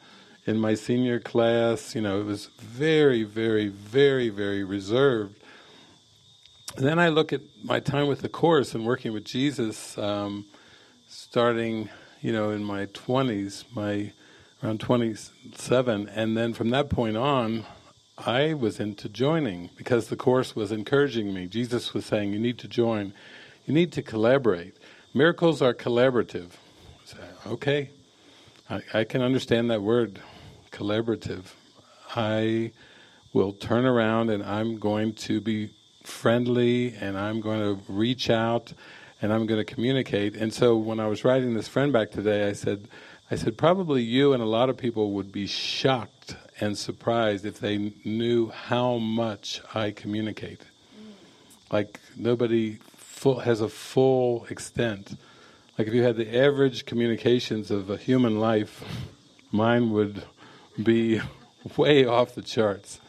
[0.46, 1.94] in my senior class.
[1.94, 5.36] You know, it was very, very, very, very reserved.
[6.76, 10.46] And then I look at my time with the Course and working with Jesus, um,
[11.06, 11.90] starting,
[12.20, 14.12] you know, in my 20s, my
[14.62, 17.66] around 27, and then from that point on,
[18.16, 21.48] I was into joining because the Course was encouraging me.
[21.48, 23.12] Jesus was saying, you need to join.
[23.66, 24.76] You need to collaborate.
[25.12, 26.50] Miracles are collaborative.
[27.46, 27.90] Okay,
[28.70, 30.20] I, I can understand that word,
[30.82, 31.44] collaborative.
[32.16, 32.72] I
[33.32, 35.70] will turn around and I'm going to be
[36.02, 38.72] friendly and I'm going to reach out
[39.20, 40.34] and I'm going to communicate.
[40.34, 42.88] And so when I was writing this friend back today, I said,
[43.30, 47.60] I said, probably you and a lot of people would be shocked and surprised if
[47.60, 50.62] they knew how much I communicate.
[51.70, 55.16] Like nobody full, has a full extent.
[55.78, 58.84] Like if you had the average communications of a human life,
[59.52, 60.24] mine would
[60.80, 61.20] be
[61.76, 63.00] way off the charts.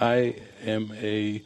[0.00, 1.42] I am a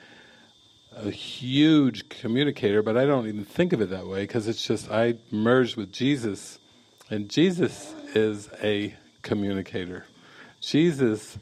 [0.97, 4.91] a huge communicator, but I don't even think of it that way because it's just
[4.91, 6.59] I merged with Jesus,
[7.11, 10.07] and Jesus is a communicator.
[10.61, 11.39] Jesus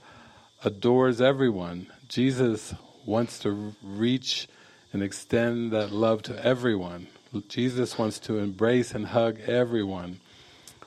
[0.65, 1.87] adores everyone.
[2.09, 2.75] Jesus
[3.07, 4.49] wants to reach
[4.93, 7.07] and extend that love to everyone.
[7.49, 10.21] Jesus wants to embrace and hug everyone,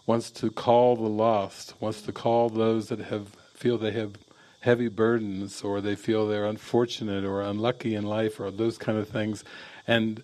[0.08, 4.14] wants to call the lost, wants to call those that have feel they have
[4.62, 9.08] heavy burdens or they feel they're unfortunate or unlucky in life or those kind of
[9.08, 9.44] things.
[9.86, 10.24] And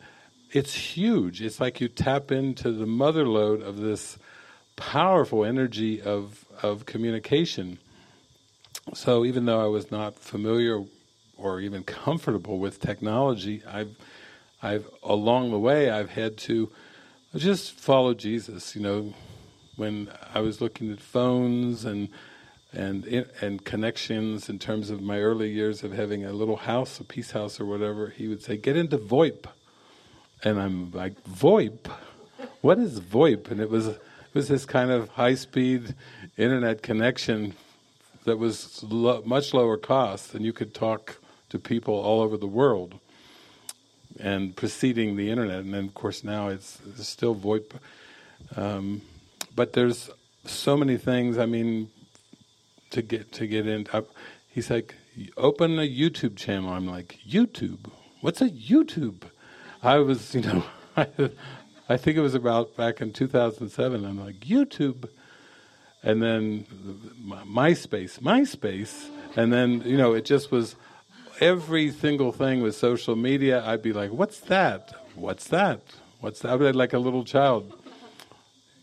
[0.52, 1.42] it's huge.
[1.42, 4.18] It's like you tap into the mother lode of this
[4.76, 7.80] powerful energy of, of communication.
[8.94, 10.84] So even though I was not familiar
[11.38, 13.96] or even comfortable with technology, I've,
[14.62, 16.72] I've along the way I've had to
[17.36, 18.76] just follow Jesus.
[18.76, 19.14] You know,
[19.76, 22.10] when I was looking at phones and
[22.72, 23.06] and
[23.42, 27.32] and connections in terms of my early years of having a little house, a peace
[27.32, 29.46] house or whatever, he would say, "Get into VoIP,"
[30.44, 31.88] and I'm like, "VoIP?
[32.62, 34.00] What is VoIP?" And it was it
[34.34, 35.96] was this kind of high speed
[36.38, 37.54] internet connection
[38.26, 41.18] that was lo- much lower cost, and you could talk
[41.50, 43.00] to people all over the world
[44.20, 45.60] and preceding the internet.
[45.60, 47.74] And then, of course, now it's, it's still VoIP.
[48.56, 49.02] Um,
[49.56, 50.10] but there's
[50.46, 51.38] so many things.
[51.38, 51.90] I mean,
[52.94, 53.88] to get to get in.
[53.92, 54.04] Uh,
[54.48, 54.96] he's like,
[55.36, 56.72] open a YouTube channel.
[56.72, 57.92] I'm like, YouTube?
[58.22, 59.24] What's a YouTube?
[59.82, 60.64] I was, you know,
[60.96, 61.08] I,
[61.90, 64.06] I think it was about back in 2007.
[64.06, 65.10] I'm like, YouTube,
[66.02, 66.66] and then
[67.26, 70.76] MySpace, MySpace, and then you know, it just was
[71.40, 74.94] every single thing with social media, I'd be like, "What's that?
[75.16, 75.82] What's that?
[76.20, 77.74] What's that?" I'd be like a little child.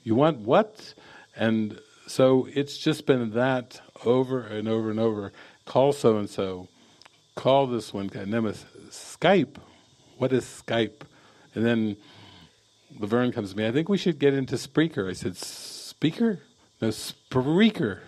[0.03, 0.95] You want what?
[1.37, 5.33] And so it's just been that over and over and over.
[5.65, 6.69] Call so and so,
[7.35, 8.21] call this one guy.
[8.21, 9.57] And then was Skype.
[10.19, 11.03] What is Skype?
[11.55, 11.97] And then
[12.99, 13.67] Laverne comes to me.
[13.67, 15.09] I think we should get into Spreaker.
[15.09, 16.41] I said, Speaker?
[16.81, 18.01] No, Spreaker.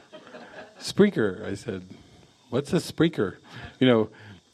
[0.80, 1.47] Spreaker.
[1.47, 1.84] I said,
[2.51, 3.36] what's a Spreaker?
[3.78, 4.11] You know,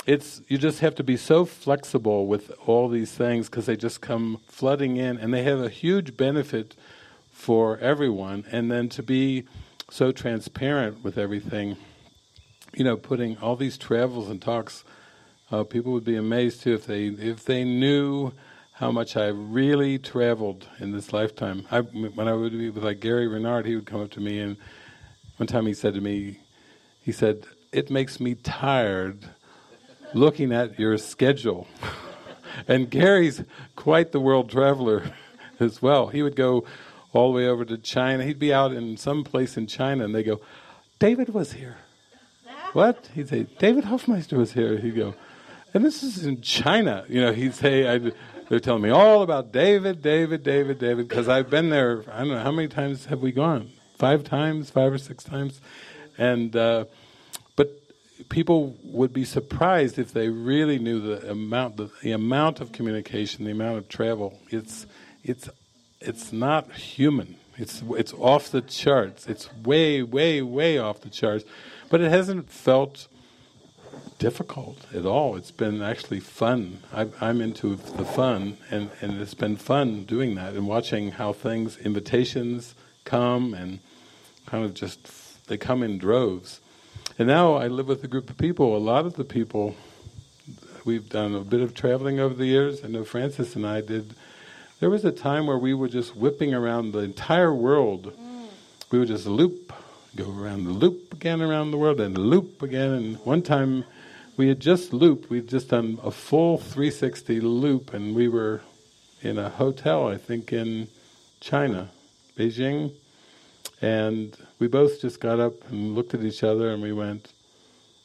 [0.07, 4.01] it's you just have to be so flexible with all these things because they just
[4.01, 6.75] come flooding in, and they have a huge benefit
[7.39, 8.45] for everyone.
[8.51, 9.45] And then to be
[9.91, 11.77] so transparent with everything,
[12.75, 14.85] you know, putting all these travels and talks.
[15.51, 18.33] Uh, people would be amazed too if they if they knew
[18.73, 21.65] how much I really traveled in this lifetime.
[21.71, 24.41] I, when I would be with like Gary Renard, he would come up to me
[24.41, 24.57] and
[25.37, 26.41] one time he said to me,
[27.01, 29.27] he said, "It makes me tired
[30.13, 31.69] looking at your schedule."
[32.69, 33.45] and Gary's
[33.77, 35.13] quite the world traveler
[35.61, 36.09] as well.
[36.09, 36.65] He would go
[37.19, 38.25] all the way over to China.
[38.25, 40.41] He'd be out in some place in China, and they go,
[40.99, 41.79] "David was here."
[42.73, 43.11] what?
[43.15, 45.15] He'd say, "David Hoffmeister was here." He'd go,
[45.75, 47.05] and this is in China.
[47.09, 48.15] You know, he'd say, I'd,
[48.49, 52.05] they're telling me all about David, David, David, David, because I've been there.
[52.11, 53.71] I don't know how many times have we gone?
[53.99, 55.61] Five times, five or six times,
[56.17, 56.85] and uh,
[57.57, 57.71] but
[58.29, 63.45] people would be surprised if they really knew the amount, the, the amount of communication,
[63.45, 64.39] the amount of travel.
[64.51, 64.87] It's
[65.23, 65.51] it's
[66.01, 67.37] it's not human.
[67.57, 69.27] It's it's off the charts.
[69.27, 71.45] It's way, way, way off the charts,
[71.91, 73.09] but it hasn't felt
[74.19, 75.37] difficult at all.
[75.37, 76.81] It's been actually fun.
[76.93, 81.33] I, I'm into the fun, and, and it's been fun doing that and watching how
[81.33, 82.75] things, invitations
[83.05, 83.79] come and
[84.47, 86.61] kind of just, they come in droves.
[87.19, 88.77] And now I live with a group of people.
[88.77, 89.77] A lot of the people,
[90.85, 92.85] we've done a bit of traveling over the years.
[92.85, 94.15] I know Frances and I did.
[94.81, 98.13] There was a time where we were just whipping around the entire world.
[98.17, 98.47] Mm.
[98.93, 99.73] We would just loop,
[100.15, 102.93] go around the loop again around the world, and loop again.
[102.93, 103.85] And one time
[104.37, 108.61] we had just looped, we'd just done a full 360 loop, and we were
[109.21, 110.87] in a hotel, I think in
[111.41, 111.91] China,
[112.37, 112.93] Beijing,
[113.83, 117.33] and we both just got up and looked at each other and we went,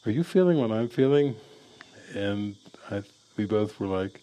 [0.06, 1.36] are you feeling what I'm feeling?
[2.14, 2.56] And
[2.90, 3.02] I,
[3.36, 4.20] we both were like,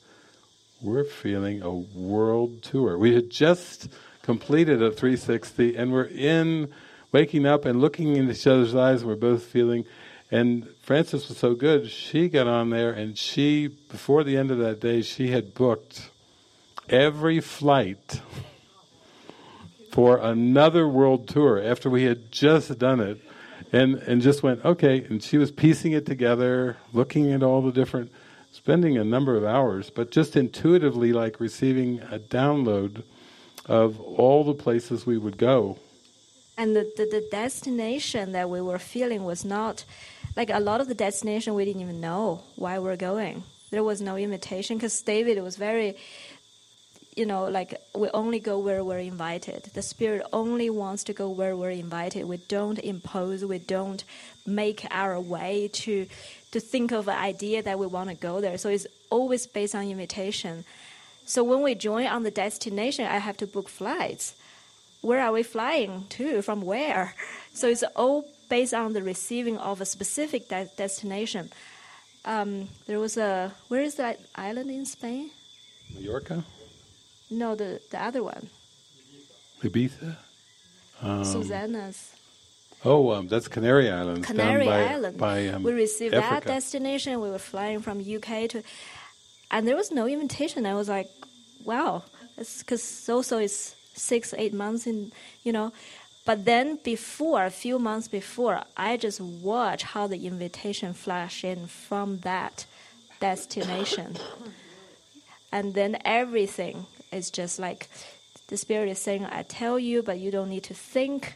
[0.81, 2.97] we're feeling a world tour.
[2.97, 3.89] We had just
[4.21, 6.73] completed a 360 and we're in,
[7.11, 9.85] waking up and looking in each other's eyes, we're both feeling
[10.31, 14.57] and Frances was so good, she got on there and she, before the end of
[14.59, 16.09] that day, she had booked
[16.89, 18.21] every flight
[19.91, 23.19] for another world tour after we had just done it.
[23.73, 27.71] And, and just went, okay, and she was piecing it together, looking at all the
[27.71, 28.11] different,
[28.51, 33.03] spending a number of hours, but just intuitively like receiving a download
[33.65, 35.77] of all the places we would go.
[36.57, 39.85] And the, the, the destination that we were feeling was not
[40.35, 43.43] like a lot of the destination we didn't even know why we're going.
[43.71, 45.95] There was no invitation because David was very,
[47.15, 49.63] you know, like we only go where we're invited.
[49.73, 52.25] The spirit only wants to go where we're invited.
[52.25, 53.45] We don't impose.
[53.45, 54.03] We don't
[54.45, 56.07] make our way to
[56.51, 58.57] to think of an idea that we want to go there.
[58.57, 60.65] So it's always based on invitation.
[61.25, 64.35] So when we join on the destination, I have to book flights.
[65.01, 66.41] Where are we flying to?
[66.41, 67.15] From where?
[67.53, 71.51] So it's all based on the receiving of a specific de destination.
[72.23, 75.31] Um, there was a where is that island in Spain?
[75.93, 76.45] Mallorca.
[77.29, 78.49] No, the the other one.
[79.61, 80.15] Ibiza.
[81.01, 82.15] Um, Susanna's.
[82.83, 84.25] Oh, um, that's Canary Islands.
[84.25, 85.17] Canary by, Island.
[85.17, 86.45] By, um, we received Africa.
[86.45, 87.21] that destination.
[87.21, 88.63] We were flying from UK to,
[89.51, 90.65] and there was no invitation.
[90.65, 91.09] I was like,
[91.63, 92.03] wow,
[92.37, 95.11] because so so is six eight months in,
[95.43, 95.71] you know,
[96.25, 101.67] but then before, a few months before, I just watch how the invitation flash in
[101.67, 102.65] from that
[103.19, 104.17] destination.
[105.51, 107.89] and then everything is just like
[108.47, 111.35] the spirit is saying, I tell you, but you don't need to think.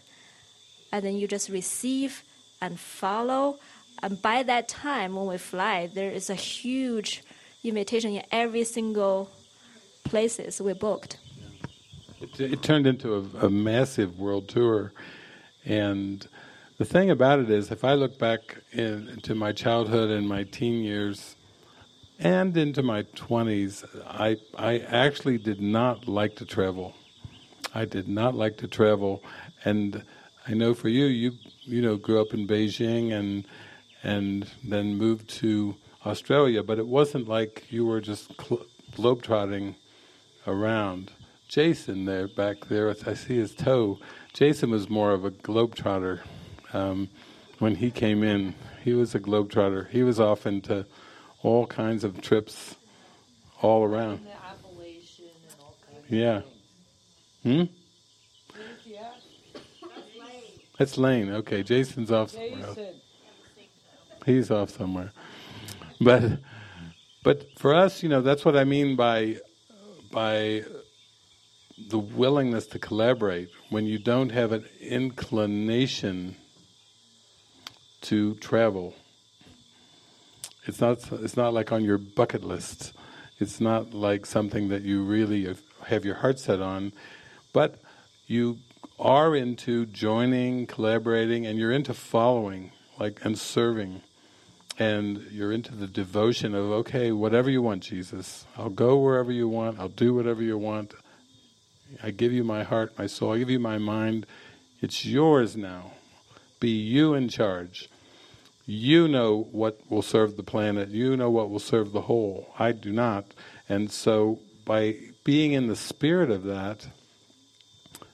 [0.96, 2.24] And then you just receive
[2.62, 3.60] and follow.
[4.02, 7.22] And by that time, when we fly, there is a huge
[7.66, 9.30] invitation in every single
[10.06, 11.18] places we booked.
[12.22, 14.94] It, it turned into a, a, massive world tour,
[15.66, 16.26] and
[16.78, 18.40] the thing about it is, if I look back
[18.72, 21.36] in, into my childhood and my teen years,
[22.20, 26.96] and into my twenties, I I actually did not like to travel.
[27.74, 29.22] I did not like to travel,
[29.66, 30.02] and
[30.48, 31.32] I know for you, you
[31.62, 33.46] you know grew up in Beijing and
[34.04, 35.76] and then moved to
[36.06, 39.76] Australia, but it wasn't like you were just cl- globetrotting
[40.46, 41.12] around.
[41.48, 44.00] Jason there, back there, I see his toe.
[44.34, 46.22] Jason was more of a globetrotter.
[46.74, 47.10] Um,
[47.60, 48.56] when he came in.
[48.84, 49.90] He was a globetrotter.
[49.90, 50.86] He was off into
[51.42, 52.76] all kinds of trips
[53.62, 54.20] all around.
[54.20, 54.26] All
[56.10, 56.42] Yeah.
[57.44, 57.64] Hmm?
[60.78, 61.32] That's Lane.
[61.32, 62.66] Okay, Jason's off somewhere.
[62.66, 62.80] Else.
[64.26, 65.12] He's off somewhere.
[66.02, 66.40] But
[67.24, 69.38] but for us, you know, that's what I mean by
[70.12, 70.64] by
[71.78, 76.36] the willingness to collaborate when you don't have an inclination
[78.02, 78.96] to travel.
[80.66, 82.94] It's not it's not like on your bucket list.
[83.40, 85.54] It's not like something that you really
[85.88, 86.94] have your heart set on,
[87.54, 87.82] but
[88.28, 88.60] you
[89.00, 94.02] are into joining, collaborating, and you're into following, like and serving,
[94.80, 98.46] and you're into the devotion of okay, whatever you want, Jesus.
[98.58, 99.80] I'll go wherever you want.
[99.80, 100.94] I'll do whatever you want.
[102.02, 103.34] I give you my heart, my soul.
[103.34, 104.26] I give you my mind.
[104.82, 105.92] It's yours now.
[106.60, 107.90] Be you in charge.
[108.66, 110.90] You know what will serve the planet.
[110.90, 112.54] You know what will serve the whole.
[112.58, 113.26] I do not.
[113.70, 116.88] And so, by being in the spirit of that,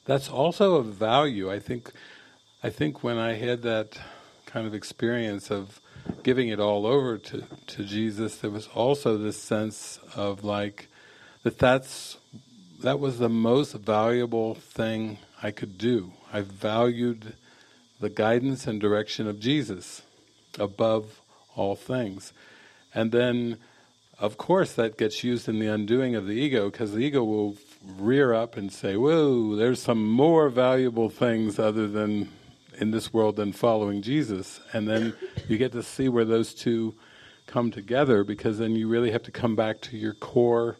[0.06, 1.52] that's also a value.
[1.52, 1.91] I think.
[2.64, 3.99] I think when I had that
[4.45, 5.80] kind of experience of
[6.22, 10.88] giving it all over to to Jesus, there was also this sense of like
[11.43, 11.58] that.
[11.58, 12.18] That's
[12.84, 16.14] that was the most valuable thing I could do.
[16.34, 17.34] I valued
[17.99, 20.02] the guidance and direction of Jesus
[20.58, 21.22] above
[21.56, 22.34] all things.
[22.93, 23.58] And then,
[24.20, 27.56] of course, that gets used in the undoing of the ego because the ego will
[27.86, 32.29] rear up and say, Whoa, there's some more valuable things other than
[32.77, 34.59] in this world than following Jesus.
[34.73, 35.13] And then
[35.47, 36.95] you get to see where those two
[37.47, 40.77] come together because then you really have to come back to your core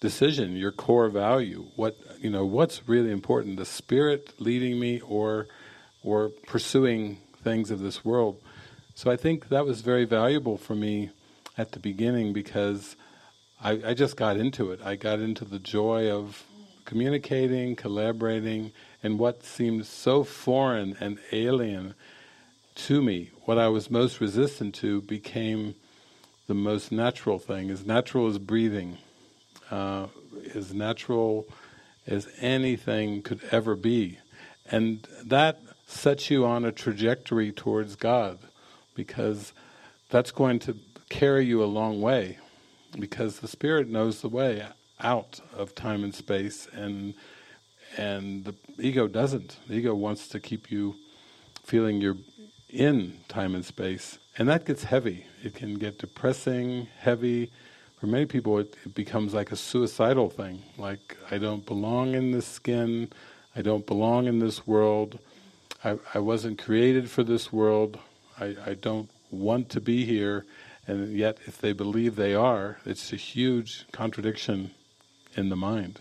[0.00, 1.66] decision, your core value.
[1.76, 5.46] What you know, what's really important, the spirit leading me or
[6.02, 8.40] or pursuing things of this world.
[8.94, 11.10] So I think that was very valuable for me
[11.56, 12.96] at the beginning because
[13.60, 14.80] I, I just got into it.
[14.84, 16.44] I got into the joy of
[16.84, 21.94] communicating, collaborating, and what seemed so foreign and alien
[22.74, 25.74] to me, what I was most resistant to, became
[26.46, 27.70] the most natural thing.
[27.70, 28.98] As natural as breathing,
[29.70, 30.06] uh,
[30.54, 31.46] as natural
[32.06, 34.18] as anything could ever be.
[34.70, 38.38] And that sets you on a trajectory towards God
[38.94, 39.52] because
[40.10, 40.76] that's going to
[41.08, 42.38] carry you a long way
[42.98, 44.66] because the spirit knows the way
[45.00, 47.14] out of time and space and
[47.96, 49.56] and the ego doesn't.
[49.66, 50.94] The ego wants to keep you
[51.64, 52.18] feeling you're
[52.68, 54.18] in time and space.
[54.36, 55.26] And that gets heavy.
[55.42, 57.50] It can get depressing, heavy,
[57.98, 62.30] for many people it, it, becomes like a suicidal thing like I don't belong in
[62.30, 63.10] this skin
[63.56, 65.18] I don't belong in this world
[65.84, 67.98] I, I wasn't created for this world
[68.38, 70.46] I, I don't want to be here
[70.88, 74.72] and yet if they believe they are it's a huge contradiction
[75.36, 76.00] in the mind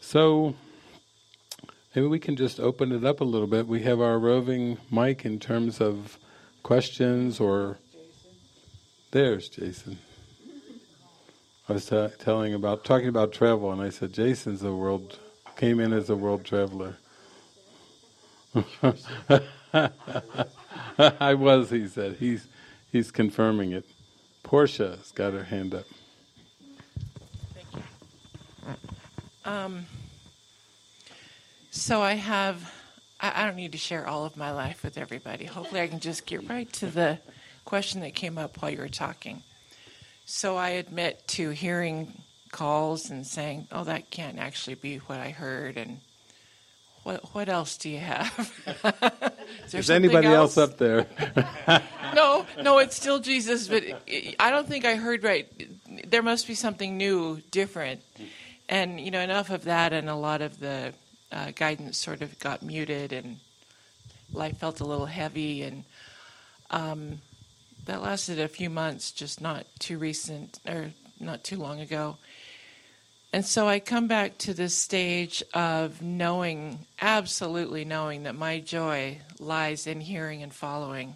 [0.00, 0.54] so
[1.94, 5.26] maybe we can just open it up a little bit we have our roving mic
[5.26, 6.18] in terms of
[6.62, 7.76] questions or
[9.10, 9.98] there's Jason
[11.70, 11.86] I was
[12.18, 15.20] telling about talking about travel, and I said Jason's a world
[15.54, 16.96] came in as a world traveler.
[20.98, 22.16] I was, he said.
[22.18, 22.48] He's
[22.90, 23.84] he's confirming it.
[24.42, 25.86] Portia's got her hand up.
[27.54, 27.82] Thank you.
[29.44, 29.86] Um,
[31.70, 32.72] so I have.
[33.20, 35.44] I, I don't need to share all of my life with everybody.
[35.44, 37.18] Hopefully, I can just get right to the
[37.64, 39.42] question that came up while you were talking.
[40.24, 45.30] So I admit to hearing calls and saying, "Oh, that can't actually be what I
[45.30, 46.00] heard," and
[47.10, 48.52] what what else do you have?
[49.66, 50.56] Is, Is anybody else?
[50.56, 50.70] else?
[50.70, 51.06] up there?
[52.14, 53.82] no, no, it's still Jesus, but
[54.38, 55.48] I don't think I heard right.
[56.08, 58.00] There must be something new, different,
[58.68, 60.92] and you know, enough of that, and a lot of the
[61.32, 63.38] uh, guidance sort of got muted, and
[64.32, 65.84] life felt a little heavy, and.
[66.72, 67.20] Um,
[67.86, 72.18] that lasted a few months, just not too recent or not too long ago.
[73.32, 79.18] And so I come back to this stage of knowing, absolutely knowing that my joy
[79.38, 81.14] lies in hearing and following.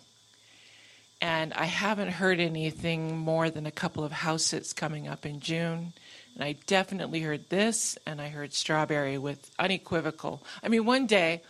[1.20, 5.40] And I haven't heard anything more than a couple of house sits coming up in
[5.40, 5.92] June.
[6.34, 10.42] And I definitely heard this, and I heard strawberry with unequivocal.
[10.62, 11.42] I mean, one day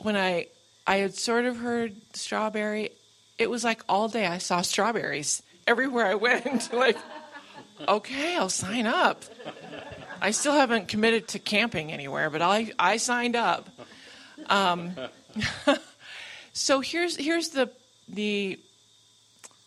[0.00, 0.48] when I
[0.86, 2.90] I had sort of heard strawberry,
[3.36, 6.72] it was like all day I saw strawberries everywhere I went.
[6.72, 6.96] like,
[7.86, 9.24] okay, I'll sign up.
[10.20, 13.68] I still haven't committed to camping anywhere, but I I signed up.
[14.48, 14.92] Um,
[16.58, 17.70] So here's here's the
[18.08, 18.58] the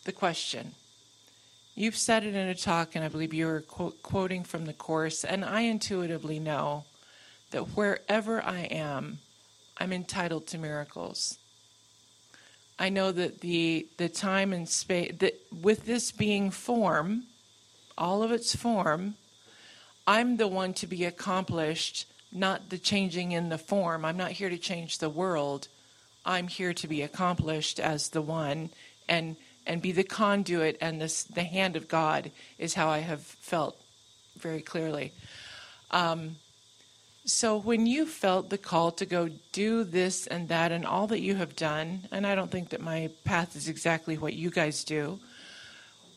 [0.03, 0.73] the question.
[1.73, 4.73] You've said it in a talk, and I believe you were quote, quoting from the
[4.73, 6.83] course, and I intuitively know
[7.51, 9.19] that wherever I am,
[9.77, 11.37] I'm entitled to miracles.
[12.77, 17.23] I know that the the time and space that with this being form,
[18.01, 19.15] all of its form,
[20.07, 24.03] I'm the one to be accomplished, not the changing in the form.
[24.03, 25.67] I'm not here to change the world.
[26.25, 28.71] I'm here to be accomplished as the one
[29.07, 29.35] and
[29.67, 33.79] and be the conduit and this the hand of God is how I have felt
[34.37, 35.11] very clearly.
[35.91, 36.37] Um,
[37.25, 41.21] so when you felt the call to go do this and that and all that
[41.21, 44.83] you have done, and I don't think that my path is exactly what you guys
[44.83, 45.19] do,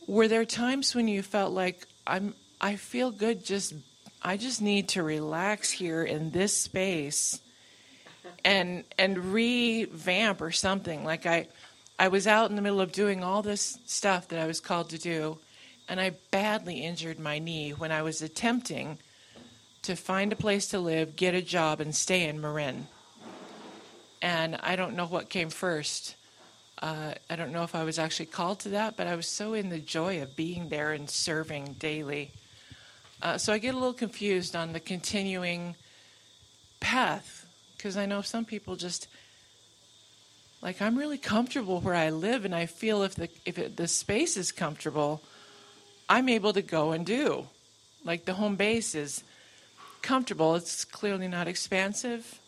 [0.06, 3.74] were there times when you felt like I'm I feel good just
[4.22, 7.40] I just need to relax here in this space
[8.44, 11.48] and and revamp or something like I
[11.98, 14.90] I was out in the middle of doing all this stuff that I was called
[14.90, 15.38] to do
[15.88, 18.98] and I badly injured my knee when I was attempting
[19.82, 22.88] to find a place to live, get a job and stay in Marin.
[24.22, 26.16] And I don't know what came first.
[26.80, 29.54] Uh, I don't know if I was actually called to that, but I was so
[29.54, 32.32] in the joy of being there and serving daily.
[33.22, 35.76] Uh, so I get a little confused on the continuing
[36.80, 37.46] path
[37.76, 39.08] because I know some people just
[40.60, 43.86] like I'm really comfortable where I live, and I feel if the if it, the
[43.86, 45.22] space is comfortable,
[46.08, 47.46] I'm able to go and do.
[48.04, 49.22] Like the home base is
[50.00, 50.54] comfortable.
[50.54, 52.40] It's clearly not expansive,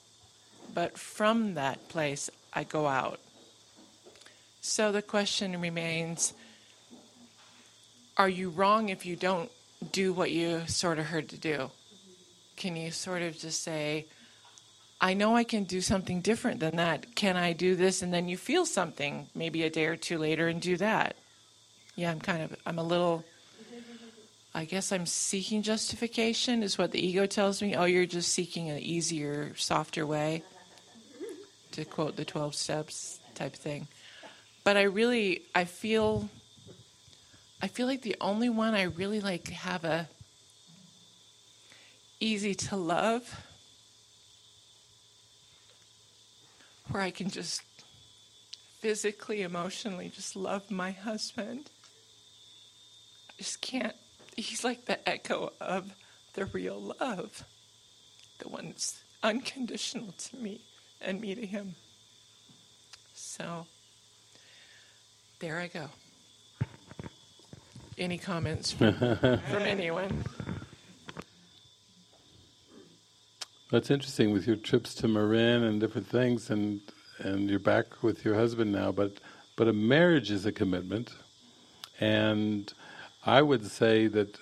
[0.74, 3.20] but from that place I go out.
[4.66, 6.34] So the question remains:
[8.16, 9.50] Are you wrong if you don't
[9.92, 11.70] do what you sort of heard to do?
[12.56, 14.06] Can you sort of just say?
[15.00, 17.14] I know I can do something different than that.
[17.14, 18.02] Can I do this?
[18.02, 21.16] And then you feel something maybe a day or two later and do that.
[21.94, 23.24] Yeah, I'm kind of, I'm a little,
[24.54, 27.76] I guess I'm seeking justification, is what the ego tells me.
[27.76, 30.42] Oh, you're just seeking an easier, softer way,
[31.72, 33.86] to quote the 12 steps type thing.
[34.66, 36.28] But I really, I feel,
[37.62, 40.08] I feel like the only one I really like have a
[42.18, 43.46] easy to love
[46.90, 47.62] where I can just
[48.80, 51.70] physically, emotionally just love my husband.
[53.30, 53.94] I just can't.
[54.36, 55.94] He's like the echo of
[56.34, 57.44] the real love,
[58.40, 60.62] the one that's unconditional to me
[61.00, 61.76] and me to him.
[63.14, 63.68] So,
[65.38, 65.88] there I go.
[67.98, 70.24] Any comments from, from anyone?
[73.70, 76.80] That's interesting with your trips to Marin and different things, and
[77.18, 78.92] and you're back with your husband now.
[78.92, 79.14] But
[79.56, 81.12] but a marriage is a commitment,
[81.98, 82.72] and
[83.24, 84.38] I would say that,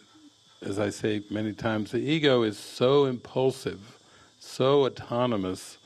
[0.61, 3.99] as I say many times, the ego is so impulsive,
[4.38, 5.78] so autonomous,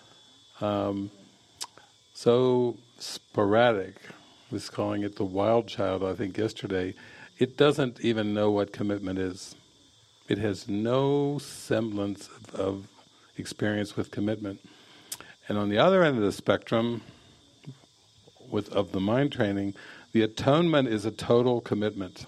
[0.60, 1.10] um,
[2.14, 3.96] so sporadic.
[4.50, 6.02] Was calling it the wild child.
[6.02, 6.94] I think yesterday,
[7.38, 9.54] it doesn't even know what commitment is.
[10.26, 12.88] It has no semblance of, of
[13.36, 14.60] experience with commitment.
[15.48, 17.02] And on the other end of the spectrum,
[18.50, 19.74] with of the mind training,
[20.12, 22.26] the atonement is a total commitment.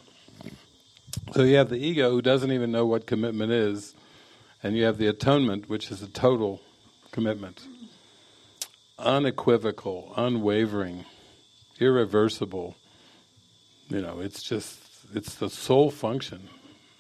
[1.32, 3.94] So you have the ego who doesn't even know what commitment is,
[4.62, 6.60] and you have the atonement, which is a total
[7.12, 7.66] commitment.
[8.98, 11.04] Unequivocal, unwavering,
[11.80, 12.76] irreversible.
[13.88, 14.78] You know, it's just,
[15.14, 16.48] it's the sole function.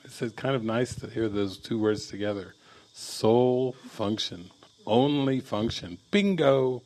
[0.04, 2.54] It's kind of nice to hear those two words together.
[2.92, 4.50] Sole function.
[4.86, 5.98] Only function.
[6.10, 6.82] Bingo!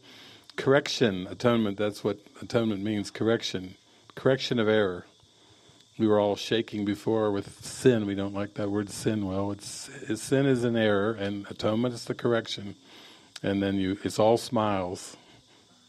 [0.56, 3.74] Correction, atonement, that's what atonement means, correction.
[4.14, 5.06] Correction of error.
[5.98, 8.06] We were all shaking before with sin.
[8.06, 9.26] We don't like that word sin.
[9.26, 12.76] Well, it's, it's sin is an error, and atonement is the correction.
[13.42, 15.16] And then you, it's all smiles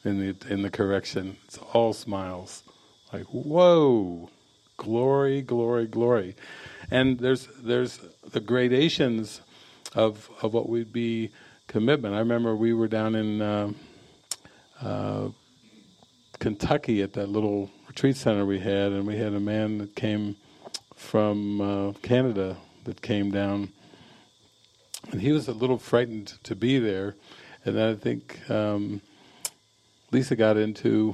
[0.06, 1.38] in the in the correction.
[1.46, 2.64] It's all smiles.
[3.12, 4.30] Like whoa,
[4.78, 6.36] glory, glory, glory.
[6.92, 8.00] And there's there's
[8.32, 9.42] the gradations
[9.94, 11.32] of of what would be
[11.68, 12.16] commitment.
[12.16, 13.72] I remember we were down in uh,
[14.82, 15.30] uh,
[16.40, 20.36] Kentucky at that little retreat center we had, and we had a man that came
[20.96, 23.72] from uh, Canada that came down,
[25.12, 27.16] and he was a little frightened to be there.
[27.64, 29.02] And I think um,
[30.16, 31.14] Lisa got into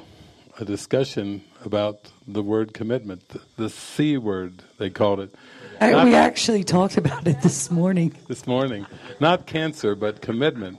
[0.60, 5.34] a discussion about the word commitment, the, the C word they called it.
[5.80, 8.16] I, we actually talked about it this morning.
[8.28, 8.86] This morning,
[9.20, 10.78] not cancer, but commitment.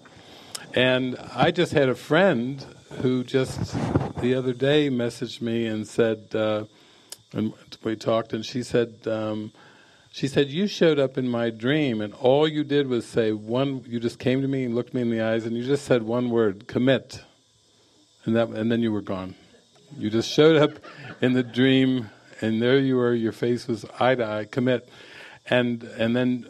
[0.73, 2.65] And I just had a friend
[3.01, 3.75] who just
[4.21, 6.67] the other day messaged me and said, uh,
[7.33, 7.53] and
[7.83, 9.51] we talked, and she said, um,
[10.13, 13.85] she said, you showed up in my dream, and all you did was say one.
[13.89, 16.05] You just came to me and looked me in the eyes, and you just said
[16.05, 17.25] one word: commit,
[18.25, 19.35] and that, and then you were gone.
[19.97, 20.79] You just showed up
[21.21, 22.11] in the dream,
[22.41, 23.15] and there you were.
[23.15, 24.45] Your face was eye to eye.
[24.51, 24.89] Commit,
[25.49, 26.49] and and then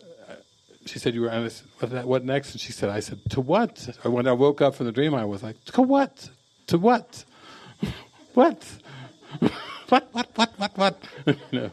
[0.86, 2.52] she said, "You were." And I said, what, next?
[2.52, 5.24] And she said, "I said to what?" When I woke up from the dream, I
[5.24, 6.30] was like, "To what?
[6.68, 7.24] To what?
[8.34, 8.64] what?
[9.88, 10.08] what?
[10.12, 10.28] What?
[10.36, 10.52] What?
[10.58, 10.78] What?
[10.78, 11.02] What?"
[11.50, 11.70] you.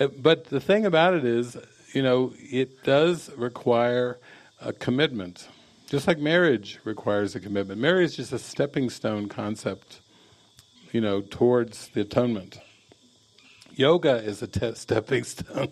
[0.00, 1.56] Uh, but the thing about it is,
[1.92, 4.18] you know, it does require
[4.60, 5.48] a commitment,
[5.92, 7.78] just like marriage requires a commitment.
[7.78, 10.00] Marriage is just a stepping stone concept,
[10.90, 12.58] you know, towards the atonement.
[13.74, 15.68] Yoga is a te- stepping stone.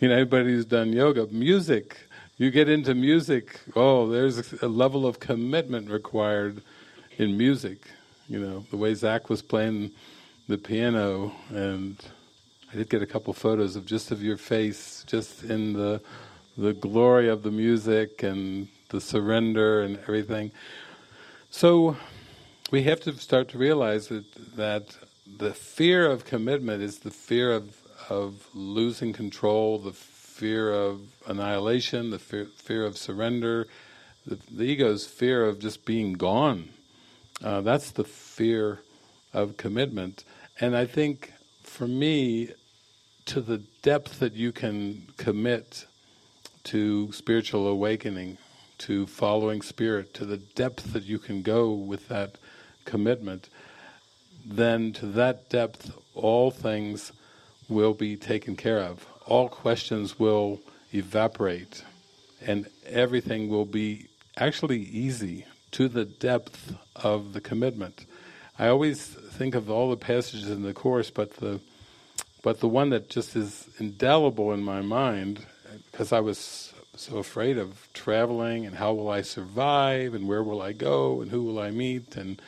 [0.00, 1.96] you know, anybody who's done yoga, music,
[2.36, 6.60] you get into music, oh, there's a level of commitment required
[7.16, 7.78] in music.
[8.28, 9.92] You know, the way Zach was playing
[10.46, 11.96] the piano, and
[12.70, 16.02] I did get a couple photos of just of your face, just in the
[16.58, 20.52] the glory of the music and the surrender and everything.
[21.50, 21.96] So
[22.70, 24.96] we have to start to realize that that
[25.38, 27.76] the fear of commitment is the fear of
[28.08, 33.66] of losing control, the fear of annihilation, the fear, fear of surrender,
[34.26, 36.68] the, the, ego's fear of just being gone.
[37.42, 38.80] Uh, that's the fear
[39.32, 40.24] of commitment.
[40.60, 41.32] And I think
[41.62, 42.50] for me,
[43.26, 45.86] to the depth that you can commit
[46.64, 48.38] to spiritual awakening,
[48.78, 52.36] to following spirit, to the depth that you can go with that
[52.84, 53.48] commitment,
[54.44, 57.12] then to that depth all things
[57.68, 59.06] will be taken care of.
[59.26, 60.60] All questions will
[60.92, 61.82] evaporate
[62.46, 68.04] and everything will be actually easy to the depth of the commitment.
[68.58, 71.60] I always think of all the passages in the Course, but the
[72.42, 75.46] but the one that just is indelible in my mind,
[75.90, 80.62] because I was so afraid of traveling and how will I survive and where will
[80.62, 82.40] I go and who will I meet and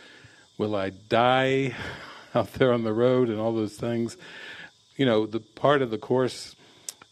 [0.58, 1.74] will I die
[2.34, 4.16] out there on the road and all those things.
[4.96, 6.54] You know, the part of the course,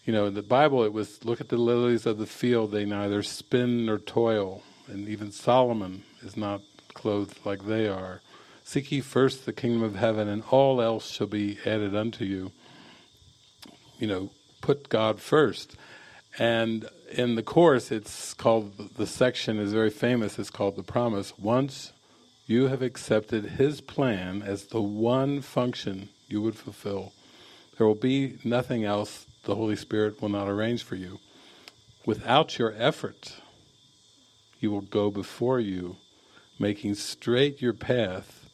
[0.04, 2.84] you know, in the Bible it was look at the lilies of the field, they
[2.84, 4.62] neither spin nor toil.
[4.86, 6.60] And even Solomon is not
[6.92, 8.20] clothed like they are.
[8.64, 12.52] Seek ye first the kingdom of heaven, and all else shall be added unto you.
[13.98, 14.30] You know,
[14.62, 15.76] put God first.
[16.38, 21.38] And in the Course, it's called, the section is very famous, it's called The Promise.
[21.38, 21.92] Once
[22.46, 27.12] you have accepted His plan as the one function you would fulfill.
[27.76, 31.20] There will be nothing else the Holy Spirit will not arrange for you.
[32.06, 33.36] Without your effort,
[34.58, 35.96] He will go before you,
[36.58, 38.48] making straight your path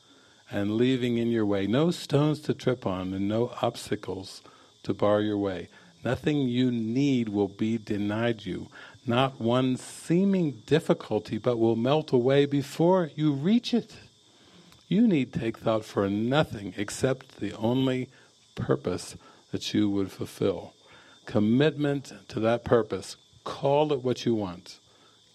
[0.50, 4.42] and leaving in your way no stones to trip on and no obstacles
[4.82, 5.68] to bar your way.
[6.02, 8.68] Nothing you need will be denied you
[9.06, 13.96] not one seeming difficulty, but will melt away before you reach it.
[14.88, 18.08] You need take thought for nothing except the only
[18.54, 19.16] purpose
[19.52, 20.74] that you would fulfill.
[21.26, 23.16] Commitment to that purpose.
[23.44, 24.78] Call it what you want.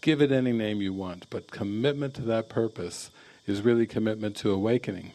[0.01, 3.09] Give it any name you want, but commitment to that purpose
[3.47, 5.13] is really commitment to awakening.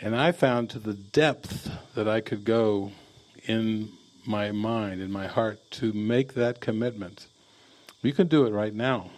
[0.00, 2.92] And I found to the depth that I could go
[3.46, 3.90] in
[4.26, 7.26] my mind, and my heart, to make that commitment
[8.04, 9.10] you can do it right now.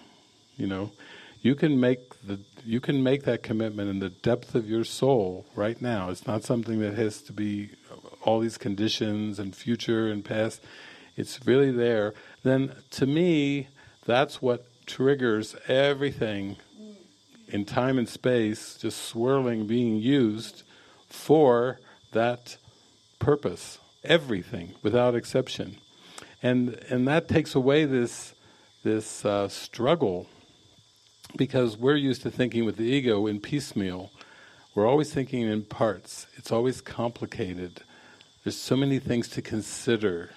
[0.57, 0.93] You know,
[1.43, 5.45] you can make the you can make that commitment in the depth of your soul
[5.55, 6.09] right now.
[6.11, 7.71] It's not something that has to be
[8.23, 10.63] all these conditions and future and past.
[11.17, 12.15] It's really there.
[12.43, 13.69] Then to me,
[14.05, 16.57] that's what triggers everything
[17.49, 20.63] in time and space, just swirling, being used
[21.09, 21.79] for
[22.13, 22.57] that
[23.19, 23.79] purpose.
[24.07, 25.79] Everything, without exception.
[26.43, 28.35] And and that takes away this
[28.83, 30.29] this uh, struggle
[31.37, 34.11] because we're used to thinking with the ego in piecemeal.
[34.75, 36.27] We're always thinking in parts.
[36.37, 37.83] It's always complicated.
[38.45, 40.31] There's so many things to consider.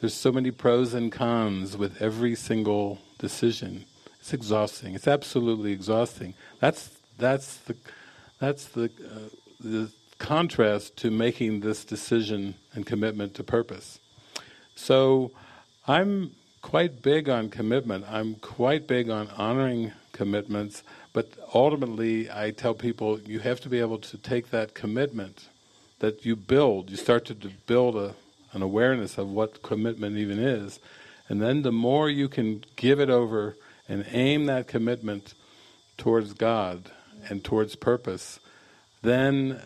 [0.00, 3.86] There's so many pros and cons with every single decision.
[4.18, 4.94] It's exhausting.
[4.94, 6.34] It's absolutely exhausting.
[6.58, 7.76] That's that's the
[8.38, 9.28] that's the uh,
[9.60, 9.90] the
[10.20, 13.98] contrast to making this decision and commitment to purpose.
[14.76, 15.32] So
[15.88, 18.04] I'm quite big on commitment.
[18.08, 23.80] I'm quite big on honoring commitments, but ultimately I tell people you have to be
[23.80, 25.48] able to take that commitment
[25.98, 27.34] that you build, you start to
[27.66, 28.14] build a,
[28.52, 30.78] an awareness of what commitment even is,
[31.28, 33.56] and then the more you can give it over
[33.88, 35.34] and aim that commitment
[35.96, 36.90] towards God
[37.28, 38.40] and towards purpose,
[39.02, 39.60] then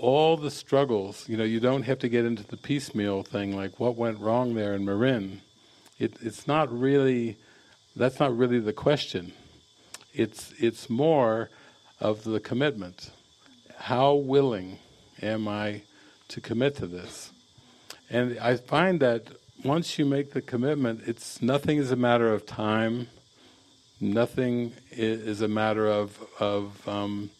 [0.00, 3.78] all the struggles, you know, you don't have to get into the piecemeal thing like
[3.78, 5.42] what went wrong there in Marin.
[5.98, 7.36] It, it's not really,
[7.94, 9.32] that's not really the question.
[10.12, 11.50] It's, it's more
[12.00, 13.10] of the commitment.
[13.76, 14.78] How willing
[15.22, 15.82] am I
[16.28, 17.30] to commit to this?
[18.10, 19.28] And I find that
[19.64, 23.08] once you make the commitment, it's nothing is a matter of time.
[24.00, 27.30] Nothing is a matter of of um,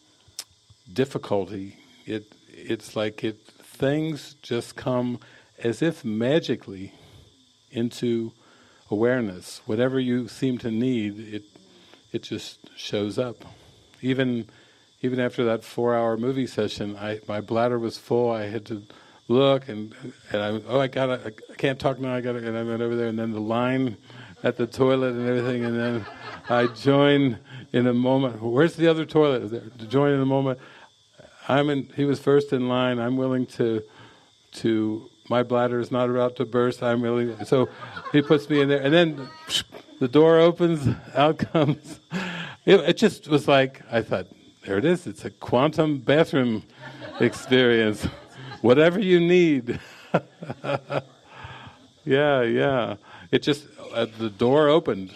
[0.91, 1.77] difficulty.
[2.05, 5.19] It it's like it things just come
[5.59, 6.93] as if magically
[7.71, 8.31] into
[8.89, 9.61] awareness.
[9.65, 11.43] Whatever you seem to need, it
[12.11, 13.45] it just shows up.
[14.01, 14.47] Even
[15.01, 18.31] even after that four-hour movie session, I my bladder was full.
[18.31, 18.83] I had to
[19.27, 19.95] look and
[20.31, 22.13] and I oh I got I can't talk now.
[22.13, 23.97] I got and I went over there and then the line
[24.43, 26.05] at the toilet and everything and then
[26.49, 27.39] I join
[27.71, 28.41] in a moment.
[28.41, 29.89] Where's the other toilet?
[29.89, 30.59] Join in a moment.
[31.47, 31.89] I'm in.
[31.95, 32.99] He was first in line.
[32.99, 33.83] I'm willing to
[34.53, 35.09] to.
[35.29, 36.83] My bladder is not about to burst.
[36.83, 37.45] I'm willing.
[37.45, 37.69] So
[38.11, 39.29] he puts me in there, and then
[39.99, 40.95] the door opens.
[41.15, 41.99] Out comes.
[42.65, 44.27] It, it just was like I thought.
[44.65, 45.07] There it is.
[45.07, 46.63] It's a quantum bathroom
[47.19, 48.05] experience.
[48.61, 49.79] Whatever you need.
[52.05, 52.95] yeah, yeah.
[53.31, 55.13] It just uh, the door opened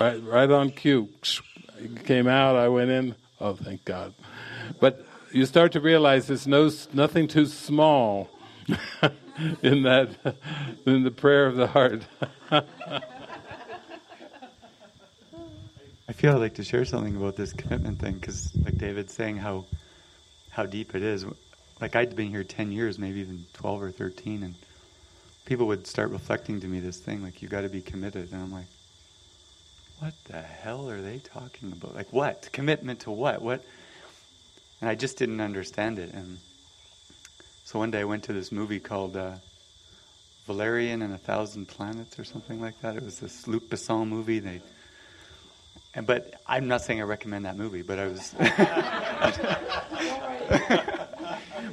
[0.00, 1.08] right right on cue.
[2.04, 2.56] Came out.
[2.56, 3.14] I went in.
[3.40, 4.14] Oh, thank God.
[4.80, 5.05] But
[5.36, 8.30] you start to realize there's no nothing too small
[9.62, 10.08] in that
[10.86, 12.02] in the prayer of the heart.
[16.08, 19.36] I feel I'd like to share something about this commitment thing because, like David's saying,
[19.36, 19.66] how
[20.50, 21.26] how deep it is.
[21.82, 24.54] Like I'd been here ten years, maybe even twelve or thirteen, and
[25.44, 28.40] people would start reflecting to me this thing, like you got to be committed, and
[28.40, 28.68] I'm like,
[29.98, 31.94] what the hell are they talking about?
[31.94, 33.42] Like what commitment to what?
[33.42, 33.62] What?
[34.80, 36.12] And I just didn't understand it.
[36.12, 36.38] And
[37.64, 39.36] so one day I went to this movie called uh,
[40.46, 42.96] Valerian and a Thousand Planets or something like that.
[42.96, 44.38] It was this Luc Besson movie.
[44.38, 44.60] They
[45.96, 48.34] and, but I'm not saying I recommend that movie, but I was.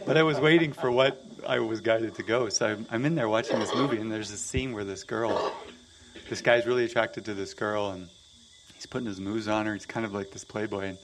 [0.05, 2.47] but I was waiting for what I was guided to go.
[2.47, 5.53] So I'm, I'm in there watching this movie, and there's a scene where this girl,
[6.29, 8.07] this guy's really attracted to this girl, and
[8.75, 9.73] he's putting his moves on her.
[9.73, 10.97] He's kind of like this playboy, and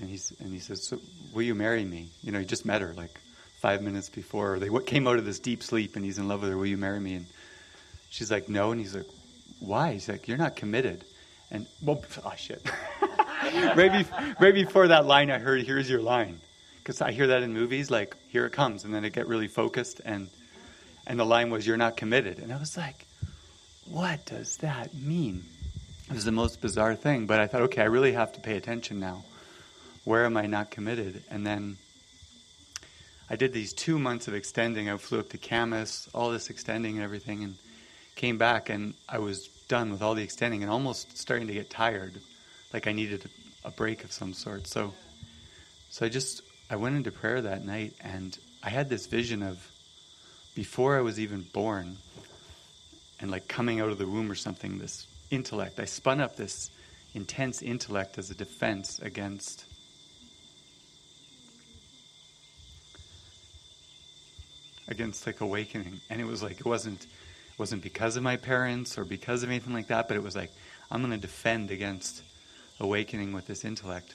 [0.00, 0.98] and he's and he says, so,
[1.32, 3.20] "Will you marry me?" You know, he just met her like
[3.60, 4.58] five minutes before.
[4.58, 6.56] They came out of this deep sleep, and he's in love with her.
[6.56, 7.14] Will you marry me?
[7.14, 7.26] And
[8.10, 9.06] she's like, "No," and he's like,
[9.60, 11.04] "Why?" He's like, "You're not committed."
[11.50, 12.64] And well, oh shit.
[13.76, 14.06] maybe
[14.40, 16.40] right before that line, I heard, "Here's your line,"
[16.78, 19.48] because I hear that in movies, like "Here it comes," and then it get really
[19.48, 20.28] focused, and
[21.06, 23.06] and the line was, "You're not committed," and I was like,
[23.86, 25.44] "What does that mean?"
[26.08, 28.56] It was the most bizarre thing, but I thought, okay, I really have to pay
[28.56, 29.24] attention now.
[30.04, 31.22] Where am I not committed?
[31.30, 31.76] And then
[33.28, 34.90] I did these two months of extending.
[34.90, 37.54] I flew up to Camas, all this extending and everything, and
[38.14, 41.70] came back, and I was done with all the extending and almost starting to get
[41.70, 42.12] tired,
[42.72, 43.24] like I needed
[43.64, 44.66] a, a break of some sort.
[44.66, 44.92] So,
[45.90, 49.66] so I just I went into prayer that night, and I had this vision of
[50.54, 51.96] before I was even born,
[53.20, 54.78] and like coming out of the womb or something.
[54.78, 55.80] This intellect.
[55.80, 56.70] I spun up this
[57.14, 59.64] intense intellect as a defense against
[64.88, 66.00] against like awakening.
[66.10, 69.48] And it was like it wasn't it wasn't because of my parents or because of
[69.48, 70.50] anything like that but it was like
[70.90, 72.22] i'm going to defend against
[72.80, 74.14] awakening with this intellect.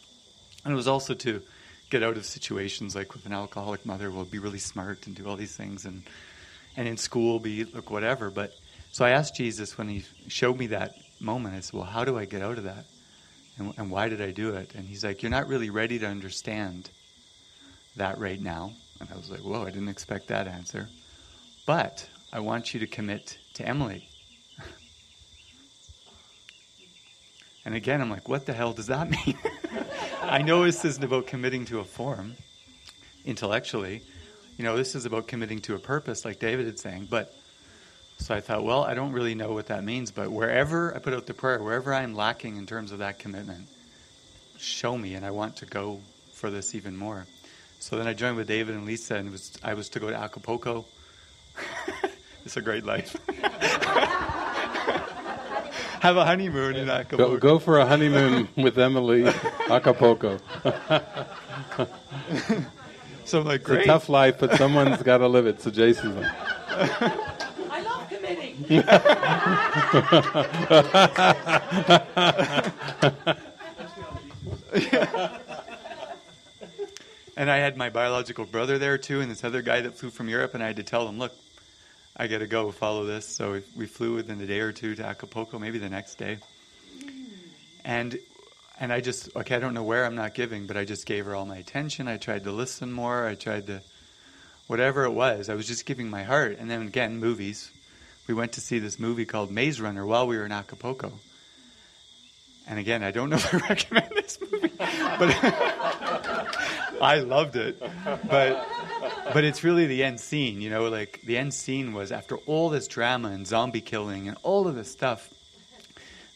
[0.65, 1.41] And it was also to
[1.89, 5.27] get out of situations like with an alcoholic mother will be really smart and do
[5.27, 6.03] all these things and
[6.77, 8.29] and in school be look whatever.
[8.29, 8.53] But
[8.91, 12.17] so i asked jesus when he showed me that moment i said well how do
[12.17, 12.85] i get out of that?
[13.57, 14.75] And, and why did i do it?
[14.75, 16.89] And he's like you're not really ready to understand
[17.95, 20.89] that right now and I was like, whoa, I didn't expect that answer.
[21.65, 24.09] But I want you to commit to Emily.
[27.65, 29.37] and again, I'm like, what the hell does that mean?
[30.21, 32.35] I know this isn't about committing to a form
[33.25, 34.01] intellectually.
[34.57, 37.07] You know, this is about committing to a purpose, like David is saying.
[37.09, 37.33] But
[38.17, 41.13] so I thought, well, I don't really know what that means, but wherever I put
[41.13, 43.67] out the prayer, wherever I'm lacking in terms of that commitment,
[44.57, 46.01] show me, and I want to go
[46.33, 47.25] for this even more.
[47.79, 50.15] So then I joined with David and Lisa, and was, I was to go to
[50.15, 50.85] Acapulco.
[52.45, 53.15] it's a great life.
[56.01, 57.33] Have a honeymoon in Acapulco.
[57.33, 59.25] Go, go for a honeymoon with Emily,
[59.69, 60.39] Acapulco.
[63.25, 63.85] so I'm like, It's a great.
[63.85, 65.61] tough life, but someone's got to live it.
[65.61, 66.31] So Jason's like,
[67.69, 68.83] I love committing.
[77.39, 80.27] and I had my biological brother there too, and this other guy that flew from
[80.27, 81.33] Europe, and I had to tell them, look,
[82.17, 83.25] I got to go follow this.
[83.25, 86.39] So we, flew within a day or two to Acapulco, maybe the next day,
[87.85, 88.19] and
[88.77, 91.25] and I just okay, I don't know where I'm not giving, but I just gave
[91.27, 92.09] her all my attention.
[92.09, 93.25] I tried to listen more.
[93.25, 93.81] I tried to
[94.67, 95.47] whatever it was.
[95.47, 96.57] I was just giving my heart.
[96.59, 97.71] And then again, movies.
[98.27, 101.13] We went to see this movie called Maze Runner while we were in Acapulco.
[102.69, 104.79] And again, I don't know if I recommend this movie, but
[107.01, 107.81] I loved it.
[108.29, 108.67] But
[109.33, 112.69] but it's really the end scene, you know, like the end scene was after all
[112.69, 115.33] this drama and zombie killing and all of this stuff,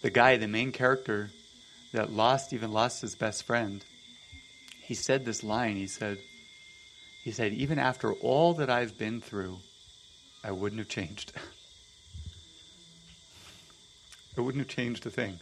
[0.01, 1.29] the guy, the main character
[1.91, 3.85] that lost even lost his best friend,
[4.81, 6.17] he said this line, he said
[7.23, 9.59] he said, even after all that I've been through,
[10.43, 11.31] I wouldn't have changed.
[14.37, 15.39] I wouldn't have changed a thing.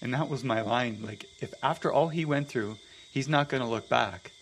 [0.00, 1.00] And that was my line.
[1.02, 2.76] Like, if after all he went through,
[3.12, 4.32] he's not going to look back,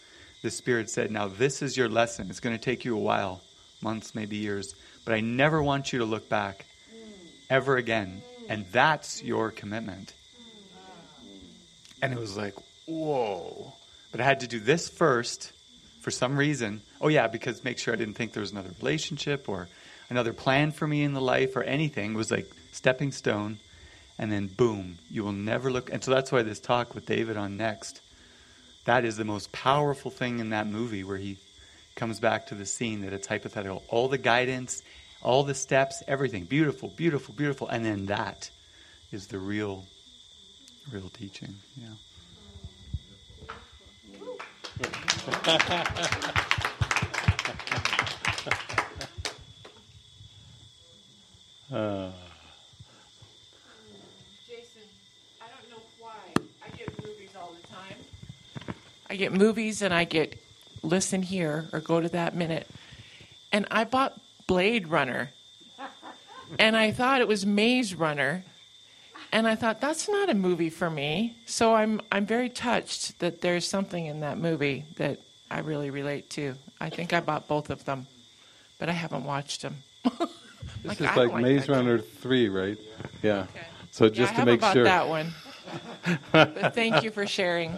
[0.42, 2.28] the Spirit said, Now this is your lesson.
[2.30, 3.40] It's going to take you a while,
[3.80, 4.74] months, maybe years,
[5.04, 6.66] but I never want you to look back
[7.48, 8.22] ever again.
[8.48, 10.14] And that's your commitment.
[12.02, 12.54] And it was like,
[12.86, 13.72] whoa.
[14.10, 15.52] But I had to do this first
[16.00, 16.82] for some reason.
[17.00, 19.68] Oh, yeah, because make sure I didn't think there was another relationship or
[20.10, 22.14] another plan for me in the life or anything.
[22.14, 23.58] It was like stepping stone.
[24.22, 25.92] And then boom, you will never look.
[25.92, 28.00] And so that's why this talk with David on next,
[28.84, 31.38] that is the most powerful thing in that movie where he
[31.96, 33.82] comes back to the scene that it's hypothetical.
[33.88, 34.84] All the guidance,
[35.22, 36.44] all the steps, everything.
[36.44, 37.66] Beautiful, beautiful, beautiful.
[37.66, 38.48] And then that
[39.10, 39.84] is the real,
[40.92, 41.56] real teaching.
[41.76, 41.88] Yeah.
[51.72, 52.10] Uh,
[54.46, 54.82] Jason,
[55.40, 56.12] I don't know why.
[56.62, 57.96] I get movies all the time.
[59.12, 60.42] I get movies and I get
[60.82, 62.66] listen here or go to that minute.
[63.52, 65.32] And I bought Blade Runner.
[66.58, 68.42] And I thought it was Maze Runner.
[69.30, 71.36] And I thought that's not a movie for me.
[71.44, 76.30] So I'm I'm very touched that there's something in that movie that I really relate
[76.30, 76.54] to.
[76.80, 78.06] I think I bought both of them,
[78.78, 79.76] but I haven't watched them.
[80.04, 80.12] this
[80.84, 82.78] Like, is like, like Maze Runner 3, right?
[83.22, 83.40] Yeah.
[83.40, 83.66] Okay.
[83.90, 84.84] So just I to make bought sure.
[84.84, 85.34] that one.
[86.32, 87.76] but thank you for sharing.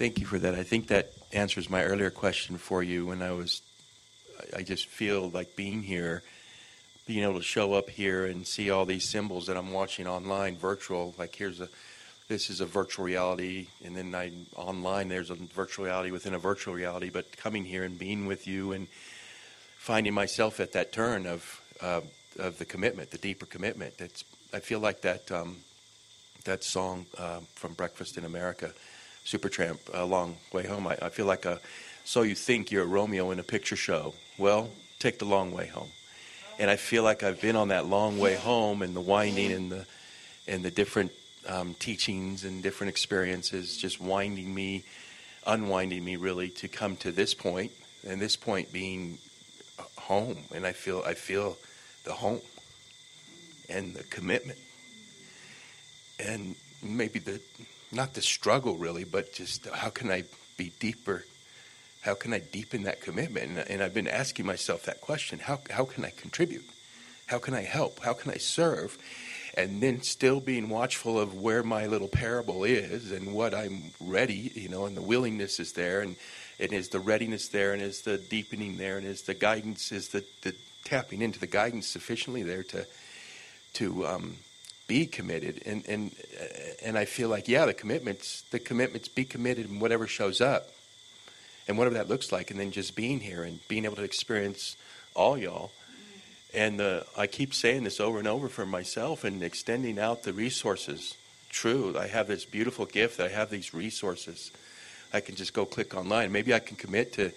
[0.00, 0.54] Thank you for that.
[0.54, 3.60] I think that answers my earlier question for you when I was,
[4.56, 6.22] I- just feel like being here,
[7.06, 10.56] being able to show up here and see all these symbols that I'm watching online,
[10.56, 11.68] virtual, like here's a,
[12.28, 16.38] this is a virtual reality, and then I, online there's a virtual reality within a
[16.38, 18.88] virtual reality, but coming here and being with you and
[19.76, 22.00] finding myself at that turn of, uh,
[22.38, 23.92] of the commitment, the deeper commitment.
[23.98, 24.24] It's,
[24.54, 25.58] I feel like that, um,
[26.46, 28.72] that song uh, from Breakfast in America,
[29.24, 30.86] Supertramp, A Long Way Home.
[30.86, 31.60] I, I feel like a,
[32.04, 34.14] so you think you're a Romeo in a picture show.
[34.38, 35.90] Well, take the long way home.
[36.58, 39.72] And I feel like I've been on that long way home and the winding and
[39.72, 39.86] the,
[40.46, 41.12] and the different
[41.48, 44.84] um, teachings and different experiences just winding me,
[45.46, 47.72] unwinding me really to come to this point,
[48.06, 49.18] and this point being
[49.96, 50.38] home.
[50.54, 51.56] And I feel, I feel
[52.04, 52.40] the home
[53.68, 54.58] and the commitment
[56.18, 57.40] and maybe the
[57.92, 60.24] not the struggle really, but just how can I
[60.56, 61.24] be deeper?
[62.02, 63.50] How can I deepen that commitment?
[63.50, 66.64] And, and I've been asking myself that question: how how can I contribute?
[67.26, 68.00] How can I help?
[68.00, 68.98] How can I serve?
[69.56, 74.52] And then still being watchful of where my little parable is and what I'm ready,
[74.54, 76.16] you know, and the willingness is there, and
[76.58, 80.08] and is the readiness there, and is the deepening there, and is the guidance, is
[80.08, 80.54] the, the
[80.84, 82.86] tapping into the guidance sufficiently there to
[83.74, 84.36] to um,
[84.90, 85.62] be committed.
[85.66, 86.10] And and
[86.84, 90.68] and I feel like yeah the commitments the commitments be committed in whatever shows up
[91.68, 92.50] and whatever that looks like.
[92.50, 94.76] And then just being here and being able to experience
[95.14, 95.70] all y'all.
[96.52, 100.32] And uh, I keep saying this over and over for myself and extending out the
[100.32, 101.14] resources.
[101.50, 103.20] True I have this beautiful gift.
[103.20, 104.50] I have these resources.
[105.12, 106.32] I can just go click online.
[106.32, 107.30] Maybe I can commit to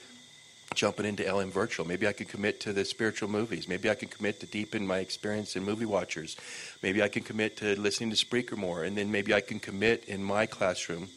[0.75, 1.87] jumping into LM Virtual.
[1.87, 3.67] Maybe I can commit to the spiritual movies.
[3.67, 6.35] Maybe I can commit to deepen my experience in movie watchers.
[6.81, 8.83] Maybe I can commit to listening to Spreaker more.
[8.83, 11.09] And then maybe I can commit in my classroom,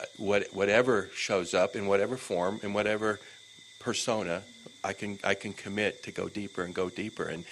[0.00, 3.20] uh, what, whatever shows up in whatever form, in whatever
[3.78, 4.42] persona,
[4.84, 7.24] I can, I can commit to go deeper and go deeper.
[7.24, 7.44] And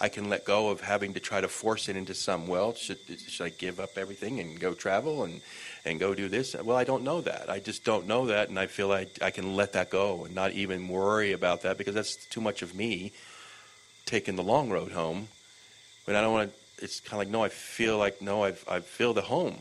[0.00, 2.98] I can let go of having to try to force it into some, well, should,
[3.26, 5.40] should I give up everything and go travel and,
[5.86, 6.54] and go do this.
[6.54, 7.48] Well, I don't know that.
[7.48, 10.34] I just don't know that, and I feel like I can let that go and
[10.34, 13.12] not even worry about that because that's too much of me
[14.04, 15.28] taking the long road home.
[16.04, 17.42] When I don't want to, it's kind of like no.
[17.42, 18.44] I feel like no.
[18.44, 19.58] I I feel the home.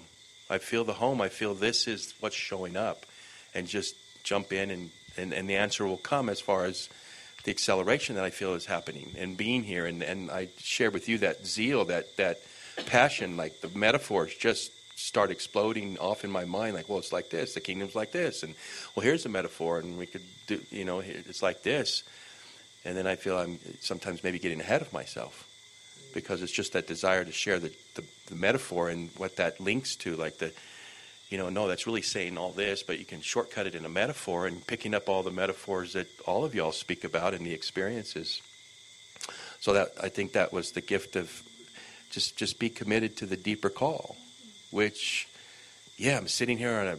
[0.49, 1.21] I feel the home.
[1.21, 3.05] I feel this is what's showing up,
[3.53, 6.89] and just jump in and and, and the answer will come as far as
[7.43, 9.85] the acceleration that I feel is happening and being here.
[9.85, 12.39] And, and I share with you that zeal, that, that
[12.87, 17.29] passion, like the metaphors just start exploding off in my mind like well it's like
[17.29, 18.55] this the kingdom's like this and
[18.95, 22.03] well here's a metaphor and we could do you know it's like this
[22.85, 25.47] and then i feel i'm sometimes maybe getting ahead of myself
[26.13, 29.97] because it's just that desire to share the, the, the metaphor and what that links
[29.97, 30.51] to like the
[31.29, 33.89] you know, no, that's really saying all this, but you can shortcut it in a
[33.89, 37.53] metaphor and picking up all the metaphors that all of y'all speak about in the
[37.53, 38.41] experiences.
[39.59, 41.41] So that I think that was the gift of
[42.11, 44.15] just just be committed to the deeper call,
[44.75, 45.29] which,
[45.95, 46.97] yeah, I'm sitting here on a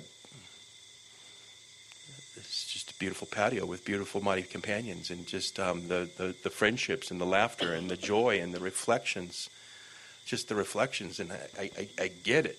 [2.36, 6.48] it's just a beautiful patio with beautiful mighty companions and just um, the, the the
[6.48, 9.51] friendships and the laughter and the joy and the reflections,
[10.24, 12.59] just the reflections, and I I, I get it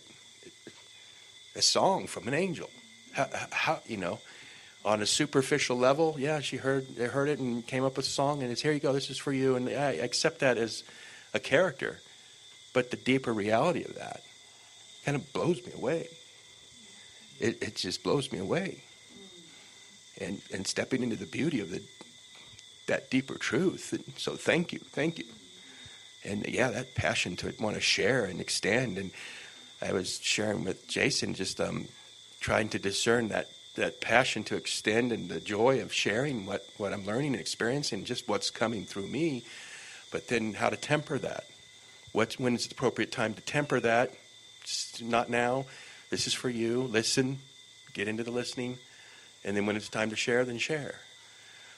[1.56, 2.69] a song from an angel.
[3.14, 4.19] How, how, you know,
[4.85, 8.10] on a superficial level, yeah, she heard they heard it and came up with a
[8.10, 10.84] song, and it's here you go, this is for you, and I accept that as
[11.34, 12.02] a character.
[12.72, 14.22] But the deeper reality of that
[15.08, 16.10] kind of blows me away.
[17.40, 18.84] It, it just blows me away.
[20.20, 21.82] And and stepping into the beauty of the
[22.88, 23.94] that deeper truth.
[23.94, 25.24] And so thank you, thank you.
[26.26, 29.12] And yeah, that passion to want to share and extend and
[29.82, 31.88] I was sharing with Jason, just um,
[32.42, 36.92] trying to discern that that passion to extend and the joy of sharing what, what
[36.92, 39.44] I'm learning and experiencing, just what's coming through me,
[40.12, 41.46] but then how to temper that.
[42.12, 44.12] What's, when is the appropriate time to temper that?
[45.02, 45.65] Not now.
[46.10, 46.84] This is for you.
[46.84, 47.39] Listen,
[47.94, 48.77] get into the listening,
[49.44, 50.95] and then when it's time to share, then share.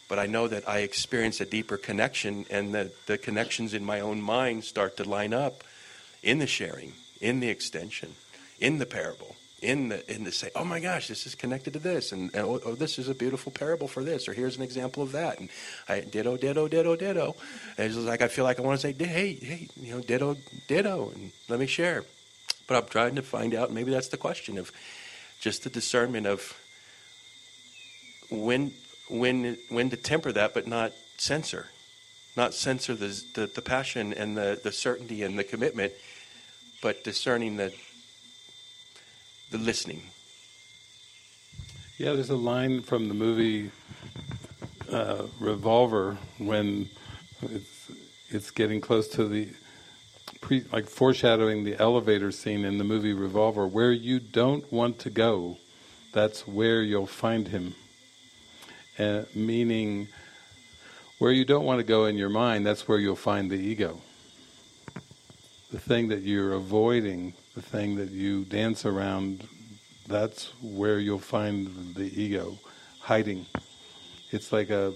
[0.08, 4.00] But I know that I experience a deeper connection, and that the connections in my
[4.00, 5.64] own mind start to line up
[6.24, 8.16] in the sharing in the extension,
[8.60, 11.80] in the parable, in the in the say, oh my gosh, this is connected to
[11.80, 14.64] this, and, and oh, oh, this is a beautiful parable for this, or here's an
[14.64, 15.50] example of that, and
[15.88, 17.36] I ditto, ditto, ditto, ditto.
[17.78, 20.38] And it's like I feel like I want to say, hey, hey, you know, ditto,
[20.68, 22.04] ditto, and let me share.
[22.70, 23.74] But I'm trying to find out.
[23.74, 24.72] Maybe that's the question of
[25.42, 26.58] just the discernment of
[28.30, 28.72] when
[29.10, 31.68] when when to temper that, but not censor,
[32.38, 35.94] not censor the the, the passion and the the certainty and the commitment
[36.82, 37.74] but discerning the
[39.52, 40.04] the listening.
[41.98, 43.72] Yeah, there's a line from the movie
[44.92, 46.90] uh, Revolver when
[47.42, 47.92] it's
[48.30, 49.50] it's getting close to the
[50.42, 55.10] pre, like foreshadowing the elevator scene in the movie Revolver, where you don't want to
[55.10, 55.58] go,
[56.12, 57.76] that's where you'll find him.
[58.98, 60.08] Uh, meaning,
[61.20, 64.02] where you don't want to go in your mind, that's where you'll find the ego
[65.72, 69.48] the thing that you're avoiding, the thing that you dance around,
[70.08, 72.58] that's where you'll find the ego
[73.00, 73.46] hiding.
[74.32, 74.94] It's like a,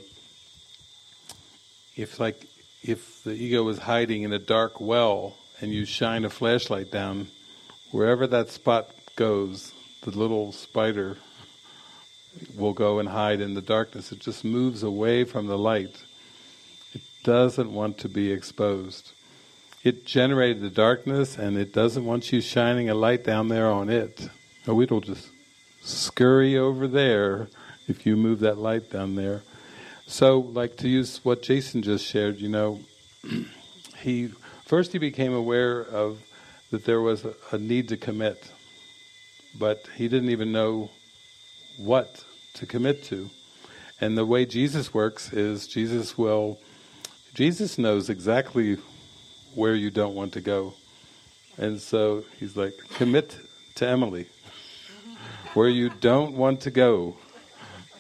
[1.96, 2.48] if like
[2.84, 7.30] if the ego is hiding in a dark well and you shine a flashlight down,
[7.92, 9.74] wherever that spot goes,
[10.04, 11.18] the little spider
[12.56, 14.12] will go and hide in the darkness.
[14.12, 16.04] It just moves away from the light.
[16.94, 19.14] It doesn't want to be exposed
[19.84, 23.90] it generated the darkness and it doesn't want you shining a light down there on
[23.90, 24.30] it.
[24.66, 25.30] Or it'll just
[25.82, 27.50] scurry over there
[27.88, 29.44] if you move that light down there.
[30.14, 32.82] So, like to use what Jason just shared, you know,
[33.98, 34.28] he
[34.64, 36.20] first he became aware of
[36.70, 38.52] that there was a, a need to commit,
[39.58, 40.92] but he didn't even know
[41.80, 42.24] what
[42.54, 43.32] to commit to.
[44.00, 46.60] And the way Jesus works is Jesus will,
[47.34, 48.78] Jesus knows exactly
[49.56, 50.76] where you don't want to go.
[51.58, 53.36] And so he's like, commit
[53.78, 54.28] to Emily.
[55.56, 57.18] Where you don't want to go,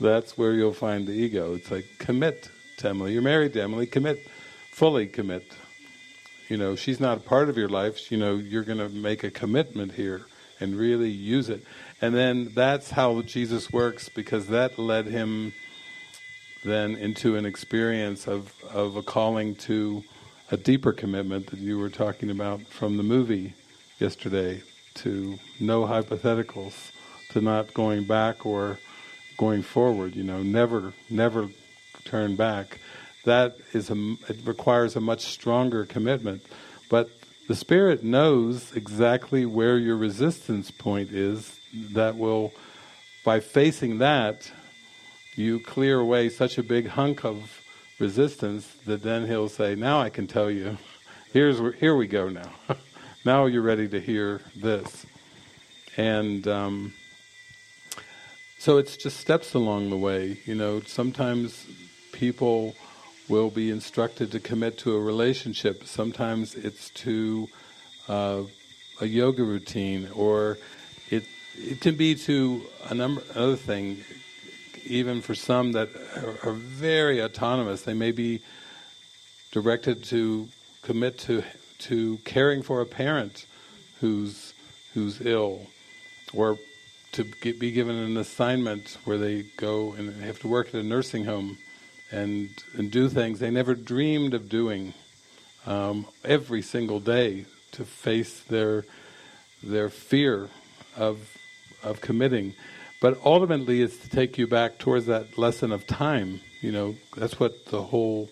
[0.04, 1.56] that's where you'll find the ego.
[1.56, 3.14] It's like, commit to Emily.
[3.14, 4.28] You're married to Emily, commit,
[4.72, 5.46] fully commit.
[6.50, 8.12] You know, she's not a part of your life.
[8.12, 10.26] You know, you're going to make a commitment here
[10.60, 11.64] and really use it.
[12.02, 15.54] And then that's how Jesus works because that led him
[16.64, 20.04] then into an experience of, of a calling to
[20.52, 23.54] a deeper commitment that you were talking about from the movie
[24.00, 24.62] yesterday
[24.96, 26.92] to no hypotheticals,
[27.32, 28.80] to not going back or
[29.38, 31.50] going forward, you know, never, never
[32.06, 32.80] turn back.
[33.26, 36.44] That is a, it requires a much stronger commitment.
[36.90, 37.10] But
[37.48, 41.60] the Spirit knows exactly where your resistance point is
[41.94, 42.54] that will,
[43.26, 44.52] by facing that,
[45.36, 47.62] you clear away such a big hunk of
[48.00, 50.78] resistance that then he'll say, "Now I can tell you.
[51.32, 52.52] Here's where, here we go now.
[53.26, 55.06] now you're ready to hear this."
[55.98, 56.94] And um,
[58.64, 60.40] so it's just steps along the way.
[60.45, 61.68] You know, sometimes
[62.14, 62.73] people
[63.27, 65.84] will be instructed to commit to a relationship.
[65.84, 67.49] Sometimes it's to
[68.07, 68.44] uh,
[69.02, 70.57] a yoga routine, or
[71.10, 71.26] it
[71.57, 73.98] it can be to a number another thing.
[74.85, 78.40] Even for some that are, are very autonomous, they may be
[79.52, 80.48] directed to
[80.84, 81.44] commit to
[81.80, 83.45] to caring for a parent
[83.99, 84.53] who's
[84.94, 85.68] who's ill,
[86.34, 86.57] or
[87.14, 90.84] to get, be given an assignment where they go and have to work at a
[90.84, 91.57] nursing home
[92.11, 94.94] and and do things they never dreamed of doing
[95.65, 98.85] um, every single day to face their
[99.64, 100.49] their fear
[100.98, 101.38] of
[101.84, 102.53] of committing.
[103.02, 106.40] But ultimately, it's to take you back towards that lesson of time.
[106.61, 108.30] You know, that's what the whole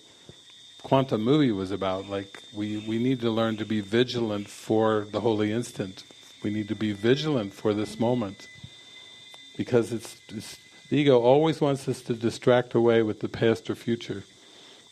[0.83, 2.09] quantum movie was about.
[2.09, 6.03] Like we we need to learn to be vigilant for the holy instant.
[6.43, 8.47] We need to be vigilant for this moment
[9.57, 10.57] because it's, it's
[10.90, 14.23] the ego always wants us to distract away with the past or future.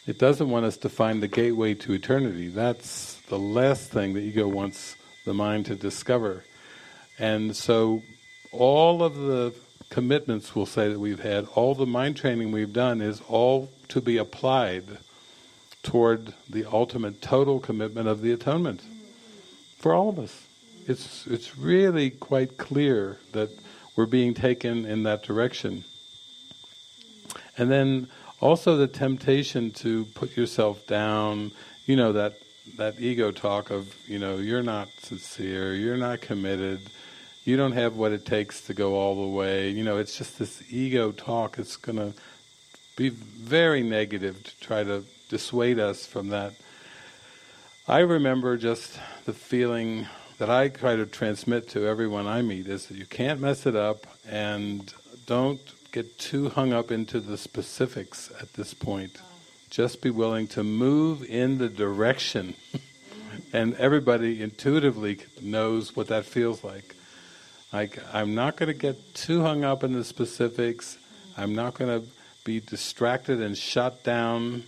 [0.07, 2.47] It doesn't want us to find the gateway to eternity.
[2.47, 4.95] That's the last thing the ego wants
[5.25, 6.43] the mind to discover.
[7.19, 8.01] And so
[8.51, 9.53] all of the
[9.89, 13.99] commitments we'll say that we've had, all the mind training we've done is all to
[14.01, 14.85] be applied
[15.83, 18.81] toward the ultimate total commitment of the atonement
[19.77, 20.45] for all of us.
[20.87, 23.49] It's it's really quite clear that
[23.99, 25.83] we're being taken in that direction.
[27.57, 28.07] And then
[28.39, 31.51] also the temptation to put yourself down,
[31.85, 32.35] you know, that
[32.77, 36.79] that ego talk of, you know, you're not sincere, you're not committed,
[37.43, 39.69] you don't have what it takes to go all the way.
[39.69, 41.59] You know, it's just this ego talk.
[41.59, 42.13] It's going to
[42.95, 46.53] be very negative to try to dissuade us from that.
[47.85, 50.07] I remember just the feeling
[50.39, 53.75] that I try to transmit to everyone I meet is that you can't mess it
[53.75, 54.91] up and
[55.25, 55.59] don't
[55.91, 59.19] get too hung up into the specifics at this point.
[59.69, 62.55] Just be willing to move in the direction.
[63.53, 66.95] and everybody intuitively knows what that feels like.
[67.73, 70.97] Like, I'm not going to get too hung up in the specifics.
[71.37, 72.07] I'm not going to
[72.45, 74.63] be distracted and shut down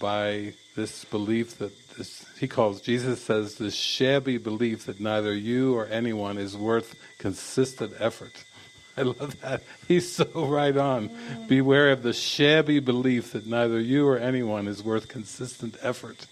[0.00, 5.74] by this belief that this, he calls, Jesus says, this shabby belief that neither you
[5.74, 8.44] or anyone is worth consistent effort.
[8.96, 9.62] I love that.
[9.88, 11.08] He's so right on.
[11.08, 11.48] Mm.
[11.48, 16.26] Beware of the shabby belief that neither you or anyone is worth consistent effort.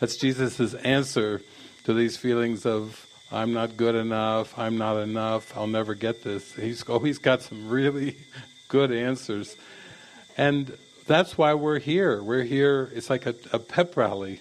[0.00, 1.42] That's Jesus' answer
[1.84, 6.52] to these feelings of I'm not good enough, I'm not enough, I'll never get this.
[6.54, 8.16] He's, oh, he's got some really
[8.68, 9.56] good answers.
[10.36, 10.76] And
[11.06, 12.22] that's why we're here.
[12.22, 14.40] We're here, it's like a, a pep rally.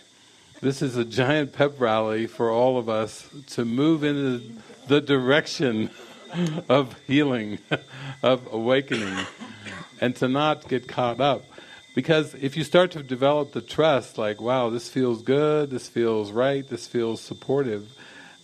[0.62, 4.58] This is a giant pep rally for all of us to move into
[4.90, 5.90] the direction
[6.70, 7.60] of healing,
[8.24, 9.26] of awakening,
[10.02, 11.46] and to not get caught up.
[11.96, 16.30] Because if you start to develop the trust, like, wow, this feels good, this feels
[16.30, 17.94] right, this feels supportive,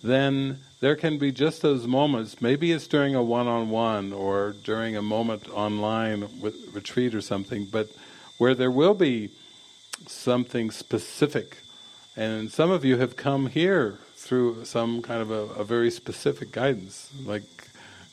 [0.01, 2.41] then there can be just those moments.
[2.41, 7.89] Maybe it's during a one-on-one or during a moment online with retreat or something, but
[8.37, 9.31] where there will be
[10.07, 11.57] something specific.
[12.17, 16.51] And some of you have come here through some kind of a, a very specific
[16.51, 17.43] guidance, like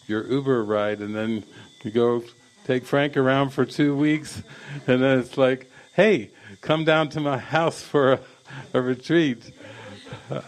[0.09, 1.45] your Uber ride, and then
[1.85, 2.25] you go
[2.65, 4.43] take Frank around for two weeks,
[4.87, 6.31] and then it's like, hey,
[6.61, 8.21] come down to my house for a,
[8.75, 9.53] a retreat.
[10.31, 10.41] Uh,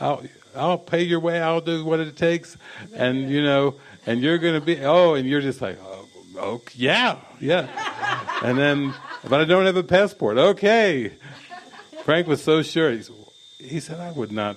[0.00, 0.22] I'll,
[0.56, 1.40] I'll pay your way.
[1.40, 2.56] I'll do what it takes,
[2.94, 3.76] and you know,
[4.06, 4.84] and you're going to be.
[4.84, 7.68] Oh, and you're just like, oh, oh, yeah, yeah,
[8.42, 8.92] and then,
[9.28, 10.38] but I don't have a passport.
[10.38, 11.12] Okay,
[12.08, 12.90] Frank was so sure.
[12.90, 13.16] He said,
[13.58, 14.56] he said I would not.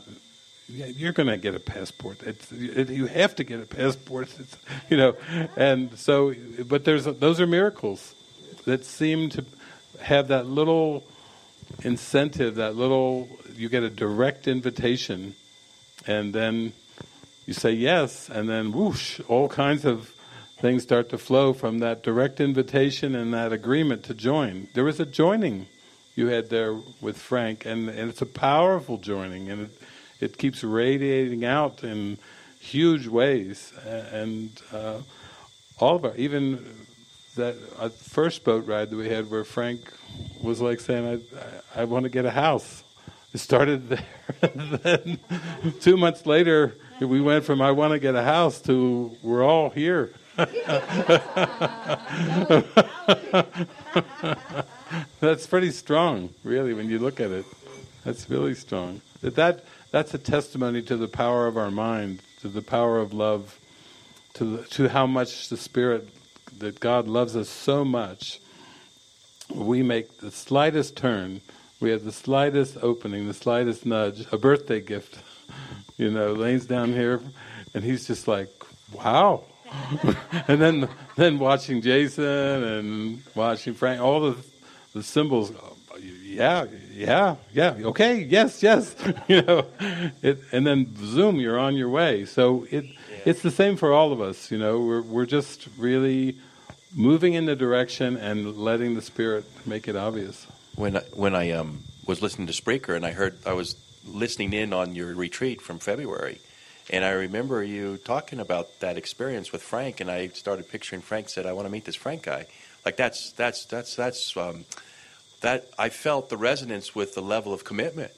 [0.69, 2.23] You're going to get a passport.
[2.23, 4.30] It's, you have to get a passport.
[4.40, 4.56] It's,
[4.90, 5.18] you know,
[5.57, 6.34] and so,
[6.65, 8.15] but there's those are miracles
[8.64, 9.44] that seem to
[9.99, 11.03] have that little
[11.84, 13.28] incentive, that little.
[13.57, 15.36] You get a direct invitation
[16.07, 16.72] and then
[17.45, 20.15] you say yes, and then whoosh, all kinds of
[20.61, 24.69] things start to flow from that direct invitation and that agreement to join.
[24.73, 25.68] There was a joining
[26.15, 29.81] you had there with Frank, and, and it's a powerful joining, and it,
[30.19, 32.17] it keeps radiating out in
[32.59, 33.73] huge ways.
[33.85, 34.99] And uh,
[35.79, 36.65] all of our, even
[37.35, 39.79] that uh, first boat ride that we had where Frank
[40.41, 41.23] was like saying,
[41.75, 42.83] I, I, I want to get a house.
[43.33, 43.89] It started
[44.41, 44.49] there.
[44.83, 45.19] then
[45.79, 49.69] two months later, we went from I want to get a house to we're all
[49.69, 50.13] here.
[55.19, 57.45] That's pretty strong, really, when you look at it.
[58.03, 59.01] That's really strong.
[59.21, 63.13] That, that that's a testimony to the power of our mind, to the power of
[63.13, 63.59] love,
[64.35, 66.07] to the, to how much the Spirit
[66.59, 68.39] that God loves us so much.
[69.53, 71.41] We make the slightest turn,
[71.81, 75.19] we have the slightest opening, the slightest nudge, a birthday gift.
[75.97, 77.21] You know, Lane's down here,
[77.75, 78.49] and he's just like,
[78.91, 79.43] "Wow."
[80.48, 84.38] and then, then watching Jason and watching Frank, all the
[84.93, 85.53] the symbols
[86.31, 88.95] yeah, yeah, yeah, okay, yes, yes,
[89.27, 89.65] you know,
[90.22, 92.26] it, and then zoom, you're on your way.
[92.26, 93.18] So it, yeah.
[93.26, 94.80] it's the same for all of us, you know.
[94.80, 96.38] We're we're just really
[96.95, 100.48] moving in the direction and letting the spirit make it obvious.
[100.76, 103.76] When I, when I um, was listening to Spreaker and I heard I was
[104.07, 106.39] listening in on your retreat from February,
[106.91, 111.30] and I remember you talking about that experience with Frank, and I started picturing Frank
[111.30, 112.47] said, "I want to meet this Frank guy."
[112.85, 114.38] Like that's that's that's that's.
[114.38, 114.65] Um,
[115.41, 118.11] that I felt the resonance with the level of commitment.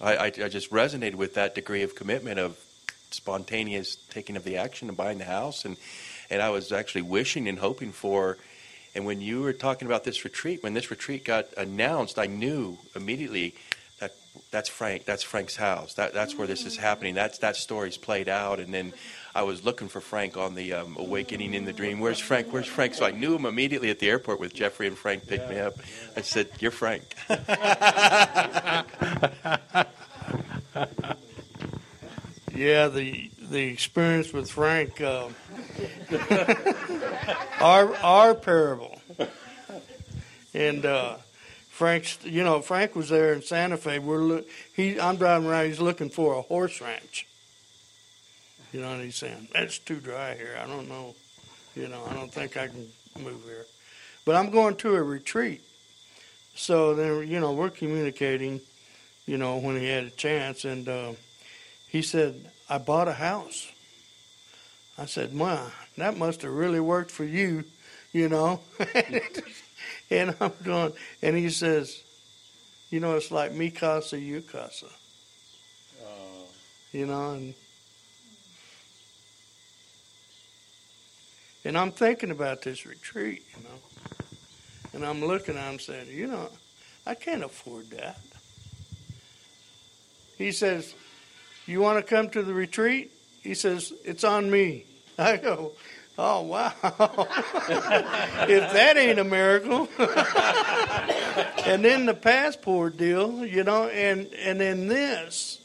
[0.00, 2.58] I, I, I, just resonated with that degree of commitment of
[3.10, 5.76] spontaneous taking of the action and buying the house, and
[6.30, 8.38] and I was actually wishing and hoping for.
[8.92, 12.78] And when you were talking about this retreat, when this retreat got announced, I knew
[12.96, 13.54] immediately
[14.50, 15.04] that's Frank.
[15.04, 15.94] That's Frank's house.
[15.94, 17.14] That that's where this is happening.
[17.14, 18.92] That's that story's played out, and then
[19.34, 22.00] I was looking for Frank on the um, Awakening in the Dream.
[22.00, 22.48] Where's Frank?
[22.52, 22.94] Where's Frank?
[22.94, 25.74] So I knew him immediately at the airport with Jeffrey and Frank picked me up.
[26.16, 27.04] I said, "You're Frank."
[32.54, 35.28] yeah, the the experience with Frank, uh,
[37.60, 39.00] our our parable,
[40.54, 41.16] and uh,
[41.80, 42.18] Frank's.
[42.24, 43.98] You know, Frank was there in Santa Fe.
[43.98, 44.42] We're
[44.76, 45.00] he.
[45.00, 45.66] I'm driving around.
[45.66, 47.26] He's looking for a horse ranch
[48.72, 50.56] you know, and he's saying, it's too dry here.
[50.62, 51.14] I don't know.
[51.74, 52.88] You know, I don't think I can
[53.18, 53.66] move here.
[54.24, 55.62] But I'm going to a retreat.
[56.54, 58.60] So then, you know, we're communicating,
[59.26, 60.64] you know, when he had a chance.
[60.64, 61.12] And uh,
[61.88, 63.70] he said, I bought a house.
[64.98, 65.58] I said, "My,
[65.96, 67.64] that must have really worked for you,
[68.12, 68.60] you know.
[70.10, 70.92] and I'm going,
[71.22, 72.02] and he says,
[72.90, 74.86] you know, it's like me casa, you casa.
[76.02, 76.44] Uh.
[76.92, 77.54] You know, and
[81.64, 83.78] And I'm thinking about this retreat, you know.
[84.92, 86.48] And I'm looking at him saying, you know,
[87.06, 88.18] I can't afford that.
[90.38, 90.94] He says,
[91.66, 93.12] You want to come to the retreat?
[93.42, 94.86] He says, It's on me.
[95.18, 95.72] I go,
[96.18, 96.72] Oh, wow.
[96.82, 99.88] if that ain't a miracle.
[101.66, 105.60] and then the passport deal, you know, and, and then this.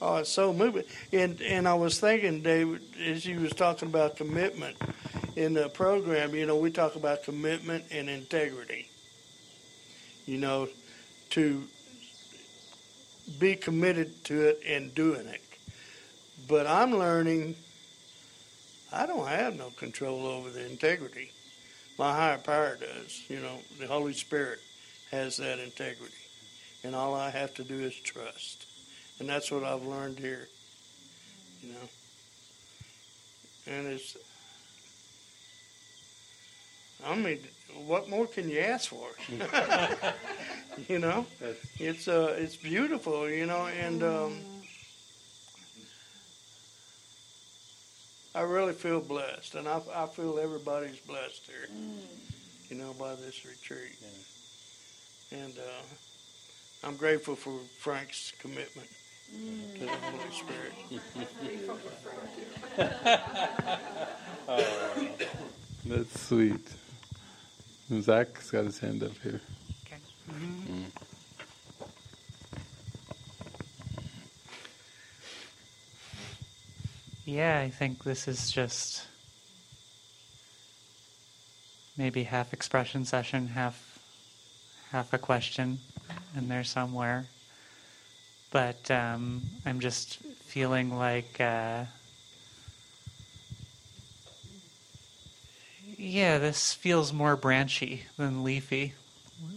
[0.00, 0.82] Oh, it's so moving.
[1.12, 4.76] And and I was thinking, David, as you was talking about commitment
[5.36, 8.88] in the program, you know, we talk about commitment and integrity.
[10.26, 10.68] You know,
[11.30, 11.62] to
[13.38, 15.40] be committed to it and doing it.
[16.48, 17.54] But I'm learning
[18.92, 21.30] I don't have no control over the integrity.
[21.98, 23.22] My higher power does.
[23.28, 24.60] You know, the Holy Spirit
[25.10, 26.14] has that integrity.
[26.84, 28.66] And all I have to do is trust.
[29.18, 30.48] And that's what I've learned here.
[31.62, 31.88] You know.
[33.66, 34.16] And it's
[37.04, 37.40] I mean,
[37.86, 39.08] what more can you ask for?
[40.88, 41.26] you know,
[41.78, 44.38] it's uh, it's beautiful, you know, and um,
[48.34, 51.68] I really feel blessed, and I, I feel everybody's blessed here,
[52.70, 53.98] you know, by this retreat,
[55.30, 58.88] and uh, I'm grateful for Frank's commitment
[59.78, 60.72] to the Holy Spirit.
[64.48, 65.08] oh,
[65.86, 66.68] that's sweet.
[68.00, 69.42] Zach's got his hand up here.
[77.32, 79.06] Yeah, I think this is just
[81.96, 83.98] maybe half expression session, half
[84.90, 85.78] half a question
[86.36, 87.24] in there somewhere.
[88.50, 91.40] But um, I'm just feeling like.
[91.40, 91.84] Uh,
[95.96, 98.92] Yeah, this feels more branchy than leafy.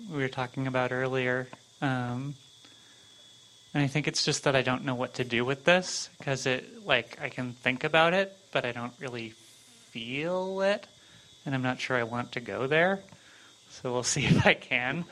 [0.10, 1.48] We were talking about earlier.
[1.82, 2.36] Um,
[3.76, 6.46] and I think it's just that I don't know what to do with this because
[6.46, 9.32] it, like, I can think about it, but I don't really
[9.92, 10.88] feel it,
[11.46, 13.02] and I'm not sure I want to go there.
[13.72, 15.04] So we'll see if I can.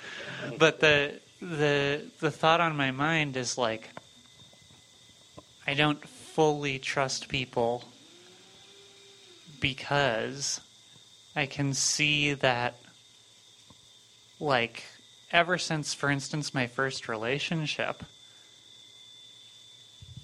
[0.58, 3.90] But the the the thought on my mind is like,
[5.68, 7.84] I don't fully trust people
[9.60, 10.62] because
[11.36, 12.78] I can see that,
[14.40, 14.86] like,
[15.34, 18.04] ever since, for instance, my first relationship,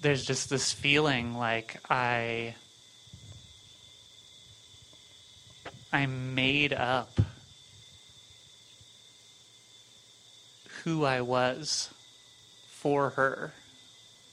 [0.01, 2.55] there's just this feeling like I.
[5.91, 7.19] I made up
[10.83, 11.89] who I was
[12.67, 13.53] for her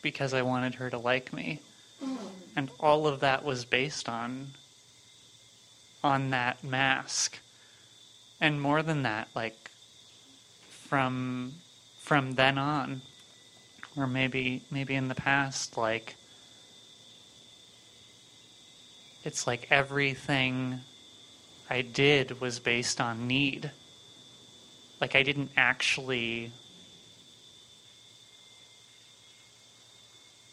[0.03, 1.61] because I wanted her to like me.
[2.05, 2.19] Mm.
[2.55, 4.53] And all of that was based on
[6.05, 7.39] on that mask.
[8.41, 9.71] And more than that, like
[10.69, 11.55] from
[11.99, 13.03] from then on
[13.97, 16.17] or maybe maybe in the past like
[19.25, 20.81] it's like everything
[21.69, 23.73] I did was based on need.
[25.01, 26.53] Like I didn't actually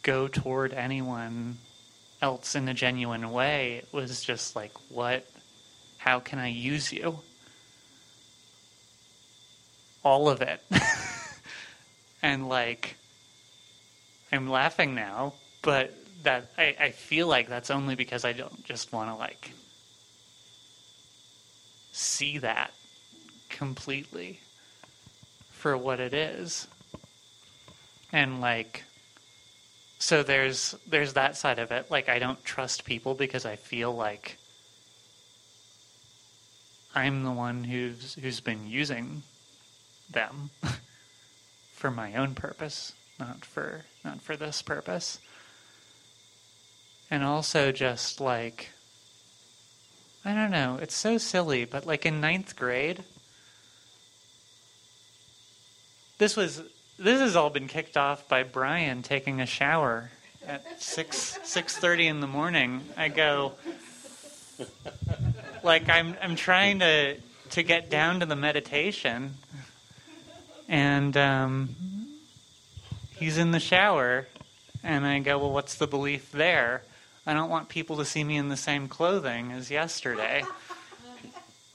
[0.01, 1.57] go toward anyone
[2.21, 3.83] else in a genuine way.
[3.83, 5.27] It was just like, what,
[5.97, 7.19] how can I use you?
[10.03, 10.61] All of it.
[12.23, 12.97] and like,
[14.33, 15.93] I'm laughing now, but
[16.23, 19.51] that I, I feel like that's only because I don't just want to like
[21.91, 22.73] see that
[23.49, 24.39] completely
[25.51, 26.67] for what it is.
[28.11, 28.83] And like
[29.99, 31.91] so there's there's that side of it.
[31.91, 34.39] Like I don't trust people because I feel like
[36.95, 39.21] I'm the one who's who's been using
[40.09, 40.49] them
[41.73, 42.93] for my own purpose,
[43.25, 45.19] not for not for this purpose.
[47.09, 48.69] And also just like
[50.25, 53.03] I don't know, it's so silly, but like in ninth grade
[56.17, 56.61] this was
[56.99, 60.11] this has all been kicked off by Brian taking a shower
[60.47, 62.81] at six six thirty in the morning.
[62.95, 63.53] I go
[65.63, 67.17] like I'm I'm trying to
[67.51, 69.35] to get down to the meditation,
[70.67, 71.75] and um,
[73.17, 74.27] he's in the shower,
[74.83, 76.83] and I go, well, what's the belief there?
[77.25, 80.43] I don't want people to see me in the same clothing as yesterday.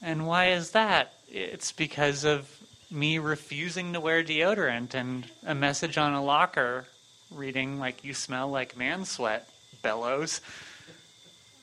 [0.01, 1.13] And why is that?
[1.27, 2.49] It's because of
[2.89, 6.85] me refusing to wear deodorant and a message on a locker
[7.29, 9.47] reading like you smell like man sweat
[9.83, 10.41] bellows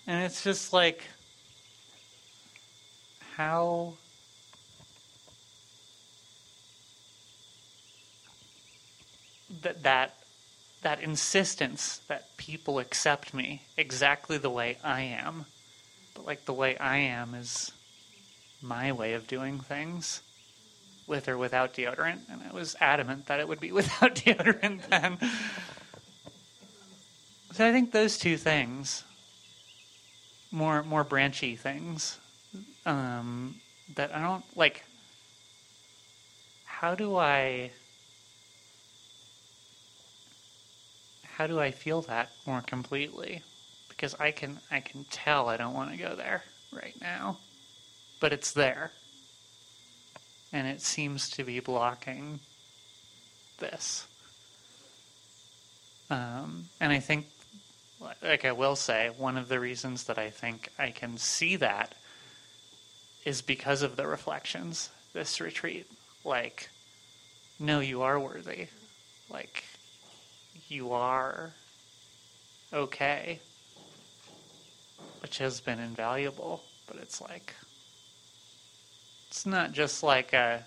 [0.07, 1.03] and it's just like
[3.35, 3.94] how
[9.62, 10.14] that that
[10.82, 15.47] that insistence that people accept me exactly the way I am
[16.14, 17.73] but like the way I am is
[18.62, 20.23] my way of doing things
[21.06, 25.18] with or without deodorant, and I was adamant that it would be without deodorant then.
[27.52, 29.05] So I think those two things,
[30.51, 32.18] more more branchy things,
[32.85, 33.56] um,
[33.94, 34.85] that I don't like.
[36.64, 37.70] How do I?
[41.37, 43.43] How do I feel that more completely?
[43.89, 47.39] Because I can I can tell I don't want to go there right now,
[48.21, 48.93] but it's there
[50.51, 52.41] and it seems to be blocking
[53.59, 54.07] this.
[56.09, 57.27] Um, and I think,
[58.23, 61.95] like I will say, one of the reasons that I think I can see that
[63.27, 65.87] is because of the reflections this retreat.
[66.25, 66.71] Like,
[67.59, 68.69] no, you are worthy.
[69.29, 69.65] Like,
[70.69, 71.55] you are
[72.73, 73.41] okay,
[75.21, 76.63] which has been invaluable.
[76.87, 77.55] But it's like,
[79.29, 80.59] it's not just like a, uh,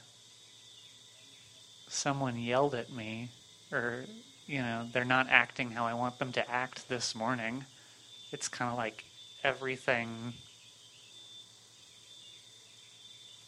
[1.88, 3.30] someone yelled at me
[3.72, 4.06] or,
[4.48, 7.66] you know, they're not acting how I want them to act this morning.
[8.32, 9.06] It's kind of like
[9.44, 10.34] everything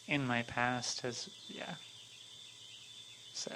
[0.08, 1.76] in my past has, yeah.
[3.34, 3.52] So,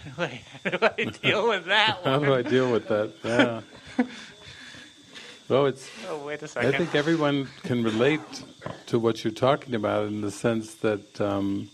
[0.16, 2.12] how do I deal with that one?
[2.12, 3.12] how do I deal with that?
[3.24, 3.60] Yeah.
[5.50, 5.90] Well, it's.
[6.08, 6.72] Oh, wait a second.
[6.72, 8.20] I think everyone can relate
[8.86, 11.70] to what you're talking about in the sense that um,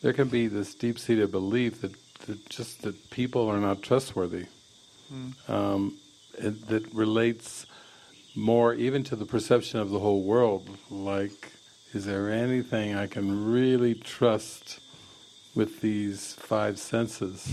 [0.00, 1.92] there can be this deep-seated belief that,
[2.26, 4.46] that, just that people are not trustworthy.
[5.12, 5.50] Mm.
[5.50, 5.98] Um,
[6.38, 7.66] it, that relates
[8.34, 10.70] more even to the perception of the whole world.
[10.90, 11.52] Like,
[11.92, 14.80] is there anything I can really trust
[15.58, 17.52] with these five senses?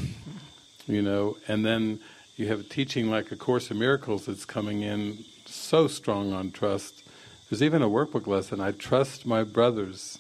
[0.88, 2.00] You know, and then
[2.36, 7.04] you have teaching like A Course in Miracles that's coming in so strong on trust.
[7.50, 10.20] There's even a workbook lesson, I trust my brothers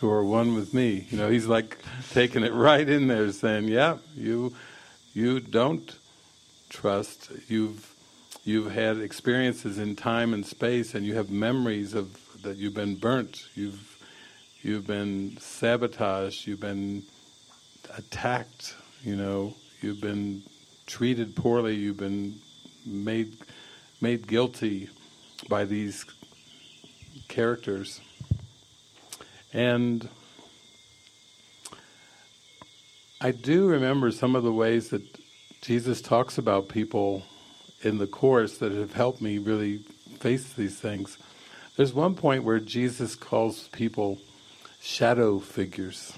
[0.00, 1.06] who are one with me.
[1.10, 1.78] You know, he's like
[2.10, 4.54] taking it right in there saying, yeah, you,
[5.14, 5.96] you don't
[6.68, 7.30] trust.
[7.48, 7.94] You've
[8.44, 12.96] you've had experiences in time and space, and you have memories of that you've been
[12.96, 13.48] burnt.
[13.54, 13.95] You've
[14.62, 16.46] you've been sabotaged.
[16.46, 17.04] You've been
[17.96, 18.74] attacked.
[19.02, 20.42] You know, you've been
[20.86, 21.74] treated poorly.
[21.74, 22.40] You've been
[22.84, 23.36] made
[24.00, 24.88] made guilty
[25.48, 26.04] by these
[27.28, 28.00] characters,
[29.52, 30.08] and
[33.20, 35.02] I do remember some of the ways that
[35.62, 37.22] Jesus talks about people
[37.82, 39.78] in the Course that have helped me really
[40.18, 41.16] face these things.
[41.76, 44.18] There's one point where Jesus calls people
[44.86, 46.12] shadow figures.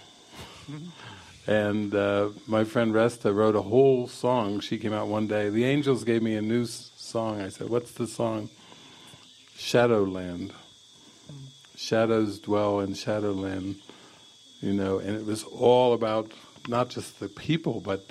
[1.47, 4.61] and uh, my friend Resta wrote a whole song.
[4.61, 5.49] She came out one day.
[5.49, 7.41] The angels gave me a new song.
[7.41, 8.51] I said, What's the song?
[9.57, 10.53] Shadowland.
[11.77, 13.77] Shadows dwell in Shadowland.
[14.61, 16.31] You know, and it was all about
[16.69, 18.05] not just the people, but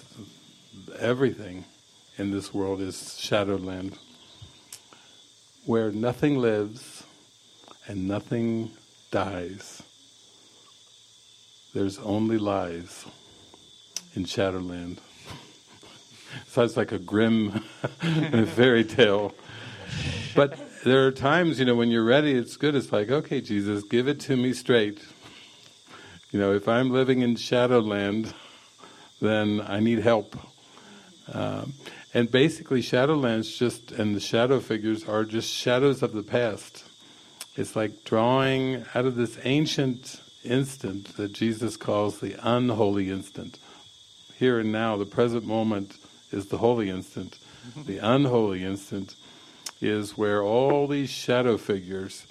[0.97, 1.65] everything
[2.17, 3.95] in this world is Shadowland,
[5.65, 7.03] where nothing lives
[7.87, 8.71] and nothing
[9.11, 9.83] dies.
[11.77, 13.05] There's only lies
[14.15, 14.99] in Shadowland.
[16.47, 17.51] Sounds like a grim
[18.55, 19.35] fairy tale.
[20.33, 22.73] But there are times, you know, when you're ready, it's good.
[22.73, 25.05] It's like, okay, Jesus, give it to me straight.
[26.31, 28.33] You know, if I'm living in Shadowland,
[29.21, 30.35] then I need help.
[31.31, 31.73] Um,
[32.11, 36.85] and basically, Shadowlands just and the shadow figures are just shadows of the past.
[37.55, 43.59] It's like drawing out of this ancient instant that Jesus calls the unholy instant.
[44.35, 45.95] Here and now, the present moment
[46.31, 47.37] is the holy instant.
[47.85, 49.15] The unholy instant
[49.81, 52.25] is where all these shadow figures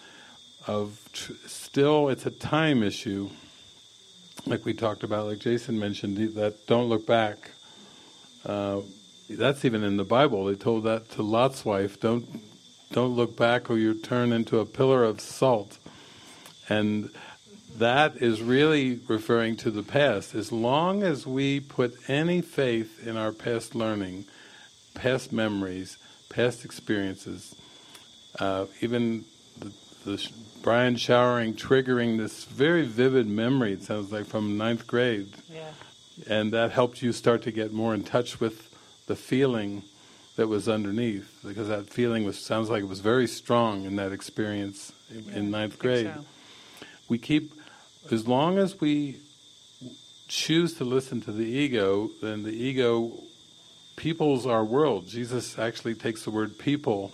[0.67, 3.31] of tr- still, it's a time issue,
[4.47, 7.51] like we talked about, like Jason mentioned, that don't look back.
[8.45, 8.81] Uh,
[9.29, 10.45] that's even in the Bible.
[10.45, 12.01] They told that to Lot's wife.
[12.01, 12.27] Don't
[12.93, 15.79] don't look back, or you turn into a pillar of salt.
[16.69, 17.11] And
[17.78, 20.35] that is really referring to the past.
[20.35, 24.24] As long as we put any faith in our past learning,
[24.94, 25.98] past memories,
[26.28, 27.55] past experiences,
[28.39, 29.24] uh, even
[29.59, 29.73] the,
[30.05, 30.31] the sh-
[30.62, 33.73] Brian showering triggering this very vivid memory.
[33.73, 35.70] It sounds like from ninth grade, Yeah.
[36.28, 38.69] and that helped you start to get more in touch with
[39.07, 39.82] the feeling
[40.36, 44.12] that was underneath, because that feeling was sounds like it was very strong in that
[44.12, 46.11] experience in, in ninth grade.
[47.09, 47.53] We keep,
[48.12, 49.16] as long as we
[50.28, 53.12] choose to listen to the ego, then the ego
[53.97, 55.09] peoples our world.
[55.09, 57.12] Jesus actually takes the word people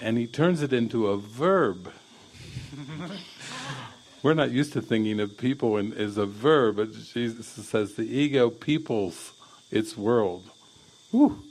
[0.00, 1.92] and he turns it into a verb.
[4.22, 8.02] We're not used to thinking of people in, as a verb, but Jesus says the
[8.02, 9.32] ego peoples
[9.70, 10.44] its world.
[11.10, 11.42] Whew.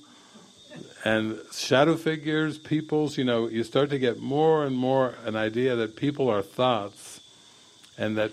[1.04, 5.76] And shadow figures, peoples, you know, you start to get more and more an idea
[5.76, 7.19] that people are thoughts,
[8.00, 8.32] and that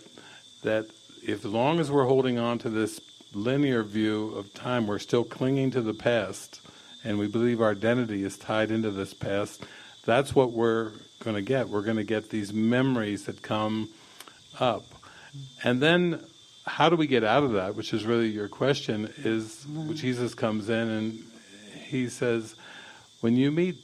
[0.62, 0.86] that
[1.22, 3.00] if as long as we're holding on to this
[3.34, 6.60] linear view of time, we're still clinging to the past,
[7.04, 9.62] and we believe our identity is tied into this past.
[10.06, 11.68] That's what we're going to get.
[11.68, 13.90] We're going to get these memories that come
[14.58, 14.84] up,
[15.62, 16.24] and then
[16.66, 17.76] how do we get out of that?
[17.76, 19.12] Which is really your question.
[19.18, 19.94] Is mm-hmm.
[19.94, 21.24] Jesus comes in and
[21.86, 22.56] he says,
[23.20, 23.76] when you meet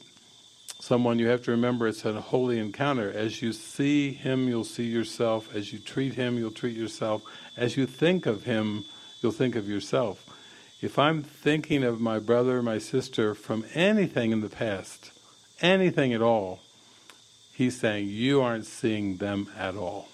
[0.83, 3.09] someone, you have to remember it's a holy encounter.
[3.09, 5.55] As you see him, you'll see yourself.
[5.55, 7.21] As you treat him, you'll treat yourself.
[7.55, 8.83] As you think of him,
[9.21, 10.25] you'll think of yourself.
[10.81, 15.13] If I'm thinking of my brother, my sister from anything in the past,
[15.61, 16.59] anything at all,
[17.53, 20.09] he's saying you aren't seeing them at all.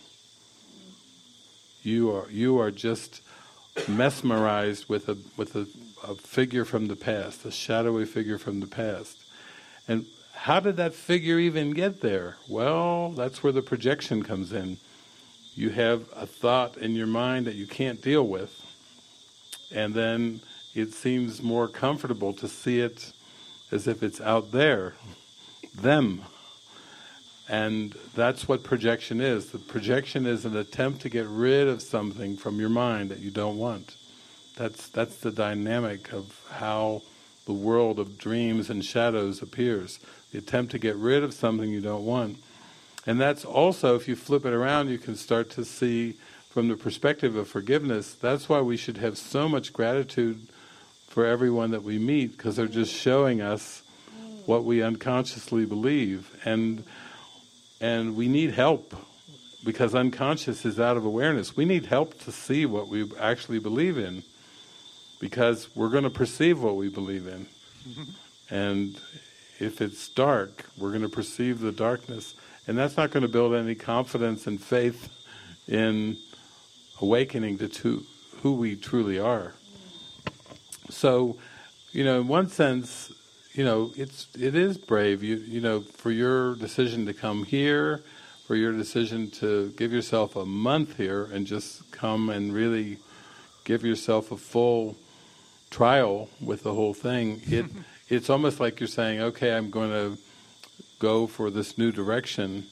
[1.81, 3.21] You are you are just
[3.87, 5.65] mesmerized with a with a,
[6.07, 9.17] a figure from the past, a shadowy figure from the past.
[9.87, 10.05] And
[10.43, 12.37] how did that figure even get there?
[12.47, 14.77] Well, that's where the projection comes in.
[15.53, 18.55] You have a thought in your mind that you can't deal with,
[19.69, 20.39] and then
[20.73, 23.11] it seems more comfortable to see it
[23.69, 24.95] as if it's out there,
[25.75, 26.21] them.
[27.49, 29.51] And that's what projection is.
[29.51, 33.29] The projection is an attempt to get rid of something from your mind that you
[33.29, 33.97] don't want.
[34.55, 37.01] That's that's the dynamic of how
[37.45, 39.99] the world of dreams and shadows appears.
[40.31, 42.37] The attempt to get rid of something you don't want.
[43.05, 46.17] And that's also, if you flip it around, you can start to see
[46.49, 50.47] from the perspective of forgiveness, that's why we should have so much gratitude
[51.07, 53.83] for everyone that we meet, because they're just showing us
[54.45, 56.29] what we unconsciously believe.
[56.45, 56.83] And
[57.81, 58.93] and we need help
[59.63, 61.55] because unconscious is out of awareness.
[61.55, 64.23] We need help to see what we actually believe in
[65.19, 67.47] because we're going to perceive what we believe in.
[68.49, 68.99] and
[69.59, 72.35] if it's dark, we're going to perceive the darkness,
[72.67, 75.09] and that's not going to build any confidence and faith
[75.67, 76.17] in
[77.01, 78.05] awakening to, to
[78.41, 79.53] who we truly are.
[80.89, 81.37] So,
[81.91, 83.11] you know, in one sense,
[83.53, 85.23] you know, it's it is brave.
[85.23, 88.03] You you know, for your decision to come here,
[88.47, 92.97] for your decision to give yourself a month here and just come and really
[93.63, 94.95] give yourself a full
[95.69, 97.41] trial with the whole thing.
[97.45, 97.65] It
[98.09, 100.17] it's almost like you're saying, okay, I'm going to
[100.97, 102.65] go for this new direction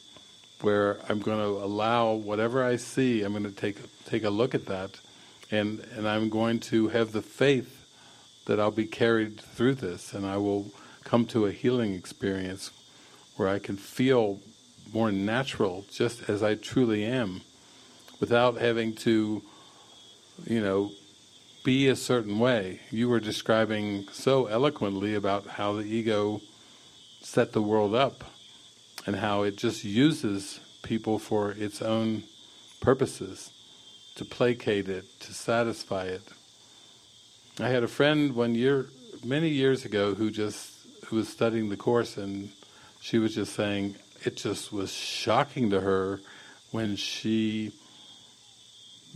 [0.61, 4.55] where I'm going to allow whatever I see, I'm going to take take a look
[4.55, 4.99] at that,
[5.51, 7.85] and and I'm going to have the faith
[8.45, 10.71] that I'll be carried through this, and I will
[11.03, 12.71] come to a healing experience
[13.35, 14.39] where I can feel
[14.91, 17.41] more natural, just as I truly am,
[18.19, 19.43] without having to,
[20.45, 20.91] you know,
[21.67, 22.79] be a certain way.
[22.91, 26.39] You were describing so eloquently about how the ego
[27.19, 28.23] set the world up
[29.05, 32.23] and how it just uses people for its own
[32.79, 33.51] purposes,
[34.15, 36.21] to placate it, to satisfy it.
[37.59, 38.87] I had a friend one year,
[39.21, 40.71] many years ago, who just
[41.07, 42.49] who was studying the course, and
[43.01, 46.21] she was just saying it just was shocking to her
[46.71, 47.73] when she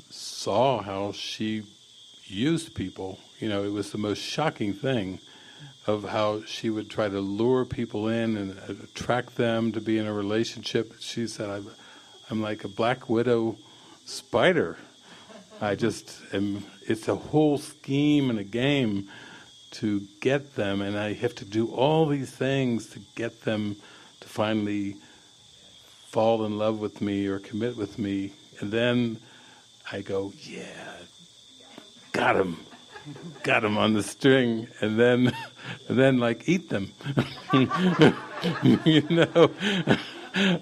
[0.09, 1.63] saw how she
[2.31, 3.19] used people.
[3.39, 5.19] You know, it was the most shocking thing
[5.87, 9.97] of how she would try to lure people in and uh, attract them to be
[9.97, 10.93] in a relationship.
[10.99, 11.69] She said, I'm,
[12.29, 13.57] I'm like a black widow
[14.05, 14.77] spider.
[15.59, 19.09] I just am, it's a whole scheme and a game
[19.71, 23.77] to get them, and I have to do all these things to get them
[24.19, 24.97] to finally
[26.07, 28.33] fall in love with me or commit with me.
[28.59, 29.17] And then
[29.91, 30.90] I go, yeah,
[32.11, 32.57] got him,
[33.43, 35.33] got him on the string, and then,
[35.87, 36.91] and then like eat them,
[37.53, 39.51] you know.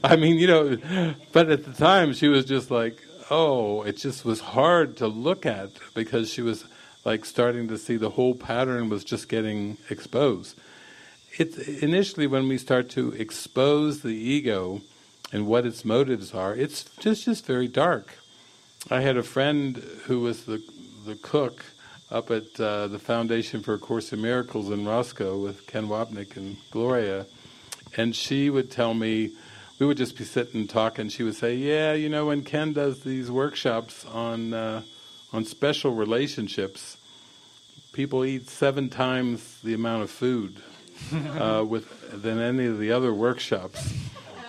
[0.03, 4.25] I mean, you know, but at the time she was just like, oh, it just
[4.25, 6.65] was hard to look at because she was
[7.05, 10.59] like starting to see the whole pattern was just getting exposed.
[11.37, 14.81] It's initially when we start to expose the ego
[15.31, 18.15] and what its motives are, it's just just very dark.
[18.89, 20.63] I had a friend who was the
[21.09, 21.65] the cook
[22.11, 26.37] up at uh, the Foundation for a Course in Miracles in Roscoe with Ken Wapnick
[26.37, 27.25] and Gloria,
[27.97, 29.31] and she would tell me,
[29.79, 31.09] we would just be sitting and talking.
[31.09, 34.83] She would say, "Yeah, you know, when Ken does these workshops on uh,
[35.33, 36.97] on special relationships,
[37.91, 40.61] people eat seven times the amount of food
[41.11, 43.95] uh, with than any of the other workshops.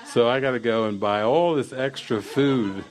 [0.05, 2.85] So I got to go and buy all this extra food."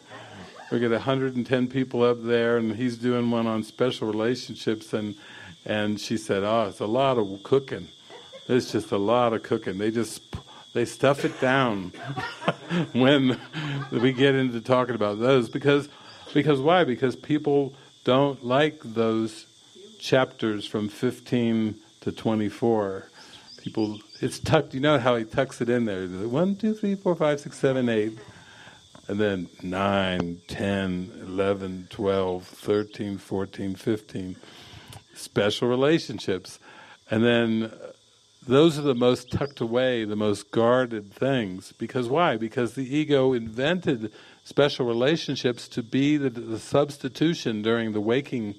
[0.71, 5.15] We get 110 people up there, and he's doing one on special relationships, and
[5.65, 7.89] and she said, "Oh, it's a lot of cooking.
[8.47, 9.77] It's just a lot of cooking.
[9.77, 10.21] They just
[10.73, 11.89] they stuff it down
[12.93, 13.39] when
[13.91, 15.89] we get into talking about those because
[16.33, 16.83] because why?
[16.83, 17.73] Because people
[18.03, 19.45] don't like those
[19.99, 23.09] chapters from 15 to 24.
[23.57, 24.73] People, it's tucked.
[24.73, 26.07] You know how he tucks it in there.
[26.07, 28.17] One, two, three, four, five, six, seven, eight
[29.09, 34.35] and then 9, 10, 11, 12, 13, 14, 15,
[35.15, 36.59] special relationships.
[37.09, 37.91] And then uh,
[38.45, 41.73] those are the most tucked away, the most guarded things.
[41.79, 42.37] Because why?
[42.37, 44.11] Because the ego invented
[44.43, 48.53] special relationships to be the, the substitution during the waking,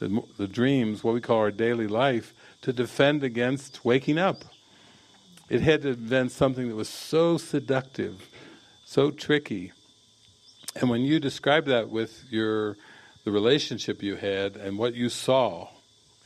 [0.00, 4.44] the, the dreams, what we call our daily life, to defend against waking up.
[5.48, 8.28] It had to invent something that was so seductive,
[8.84, 9.72] so tricky,
[10.76, 12.76] and when you describe that with your
[13.24, 15.68] the relationship you had and what you saw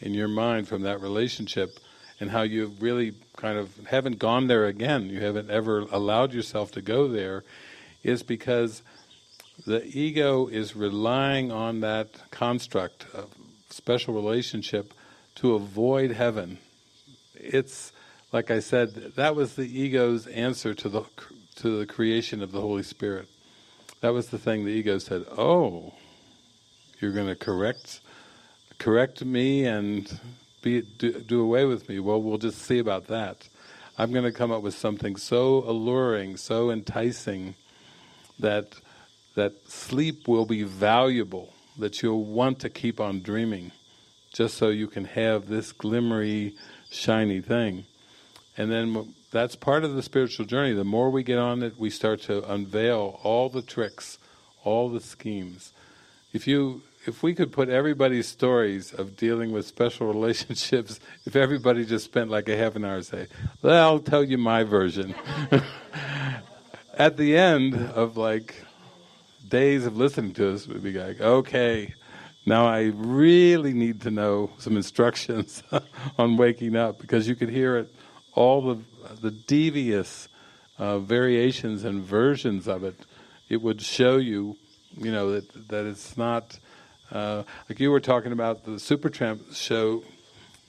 [0.01, 1.79] in your mind from that relationship
[2.21, 6.73] and how you really kind of haven't gone there again, you haven't ever allowed yourself
[6.73, 7.45] to go there,
[8.03, 8.83] is because
[9.65, 13.33] the ego is relying on that construct of
[13.71, 14.93] special relationship
[15.37, 16.59] to avoid heaven.
[17.35, 17.93] It's
[18.33, 21.03] like I said, that was the ego's answer to the
[21.57, 23.29] to the creation of the Holy Spirit.
[24.01, 25.95] That was the thing the ego said, "Oh,
[27.01, 28.01] you're going to correct
[28.79, 30.21] correct me and
[30.63, 31.99] be do, do away with me.
[31.99, 33.49] Well, we'll just see about that.
[33.97, 37.57] I'm going to come up with something so alluring, so enticing
[38.39, 38.75] that
[39.35, 43.73] that sleep will be valuable, that you'll want to keep on dreaming
[44.33, 46.55] just so you can have this glimmery,
[46.91, 47.85] shiny thing.
[48.57, 50.73] And then that's part of the spiritual journey.
[50.73, 54.19] The more we get on it, we start to unveil all the tricks,
[54.65, 55.73] all the schemes.
[56.33, 61.85] If you if we could put everybody's stories of dealing with special relationships, if everybody
[61.85, 63.27] just spent like a half an hour say,
[63.63, 65.15] well, I'll tell you my version.
[66.95, 68.63] At the end of like
[69.49, 71.95] days of listening to us, we'd be like, okay,
[72.45, 75.63] now I really need to know some instructions
[76.19, 77.95] on waking up because you could hear it,
[78.39, 78.79] all the
[79.21, 80.29] the devious
[80.79, 82.95] uh, variations and versions of it.
[83.49, 84.57] It would show you,
[84.97, 86.59] you know, that that it's not
[87.11, 90.05] uh, like you were talking about the Supertramp show,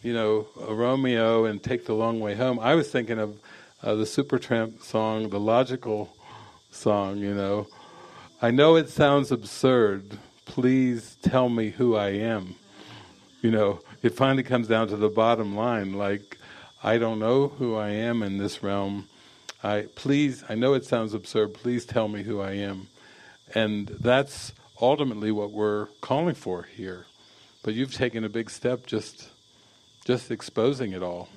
[0.01, 2.59] you know, Romeo and Take the Long Way Home.
[2.59, 3.39] I was thinking of
[3.83, 6.15] uh, the Supertramp song, the logical
[6.71, 7.67] song, you know.
[8.41, 10.17] I know it sounds absurd.
[10.45, 12.55] Please tell me who I am.
[13.41, 15.93] You know, it finally comes down to the bottom line.
[15.93, 16.38] Like,
[16.81, 19.09] I don't know who I am in this realm.
[19.61, 20.43] I please.
[20.47, 21.53] I know it sounds absurd.
[21.53, 22.87] Please tell me who I am.
[23.53, 27.05] And that's ultimately what we're calling for here.
[27.63, 29.29] But you've taken a big step just
[30.05, 31.27] just exposing it all.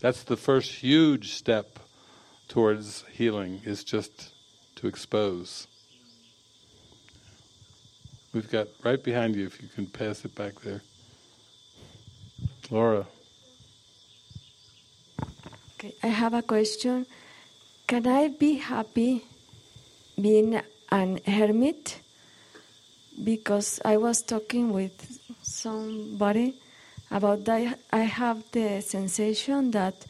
[0.00, 1.78] That's the first huge step
[2.48, 4.32] towards healing is just
[4.76, 5.66] to expose.
[8.34, 10.82] We've got right behind you if you can pass it back there.
[12.70, 13.06] Laura.
[15.78, 17.06] Okay, I have a question.
[17.86, 19.24] Can I be happy
[20.20, 20.60] being
[20.90, 22.00] an hermit?
[23.24, 26.54] because I was talking with somebody
[27.10, 27.78] about that.
[27.92, 30.06] I have the sensation that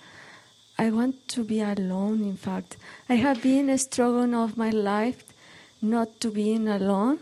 [0.79, 2.23] I want to be alone.
[2.23, 2.77] In fact,
[3.09, 5.25] I have been a struggling of my life
[5.81, 7.19] not to being alone.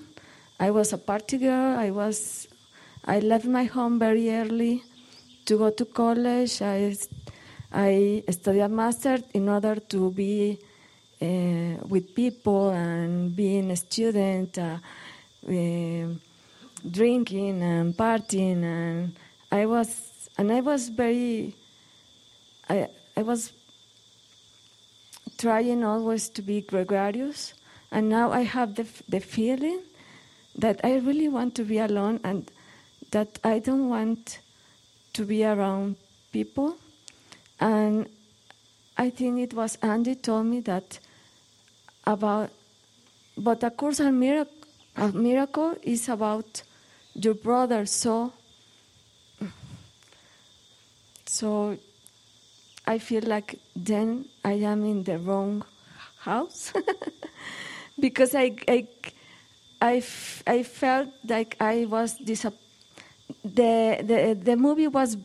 [0.59, 1.79] I was a party girl.
[1.79, 2.49] I was.
[3.05, 4.83] I left my home very early
[5.45, 6.61] to go to college.
[6.61, 6.97] I
[7.73, 10.59] I studied master in order to be
[11.21, 14.59] uh, with people and being a student.
[14.59, 14.79] Uh,
[15.49, 16.07] uh,
[16.91, 19.17] drinking and partying, and
[19.51, 21.55] I was and I was very.
[22.69, 23.53] I I was
[25.39, 27.55] trying always to be gregarious,
[27.91, 29.81] and now I have the the feeling
[30.57, 32.51] that I really want to be alone and
[33.11, 34.41] that I don't want
[35.13, 35.97] to be around
[36.33, 36.77] people.
[37.61, 38.09] And
[38.97, 40.99] I think it was Andy told me that
[42.05, 42.51] about,
[43.37, 44.57] but A Course in Miracles
[44.97, 46.63] a miracle is about
[47.15, 47.85] your brother.
[47.87, 48.33] So,
[51.27, 51.77] so
[52.87, 55.65] I feel like then I am in the wrong
[56.19, 56.73] house
[58.01, 58.87] because I, I,
[59.83, 60.03] I,
[60.47, 62.63] I felt like I was disappointed.
[63.45, 65.17] The, the, the movie was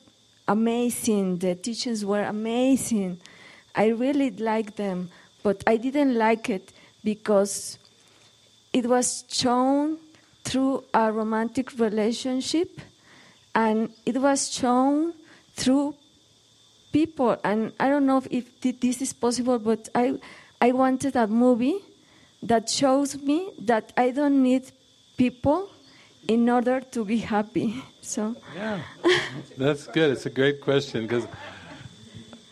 [0.51, 3.19] amazing, the teachings were amazing.
[3.73, 5.09] I really liked them,
[5.43, 6.73] but I didn't like it
[7.03, 7.79] because
[8.73, 9.97] it was shown
[10.43, 12.81] through a romantic relationship
[13.55, 15.13] and it was shown
[15.55, 15.95] through
[16.91, 17.37] people.
[17.43, 20.19] And i don't know if this is possible but i
[20.59, 21.79] i wanted a movie
[22.43, 24.71] that shows me that i don't need
[25.17, 25.69] people
[26.27, 28.81] in order to be happy so yeah
[29.57, 31.27] that's good it's a great question because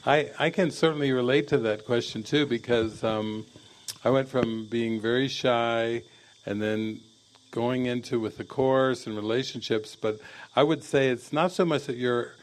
[0.06, 3.46] i i can certainly relate to that question too because um,
[4.04, 6.04] I went from being very shy
[6.46, 7.02] and then
[7.52, 9.96] going into with the course and relationships.
[9.96, 10.20] But
[10.56, 12.34] I would say it's not so much that you're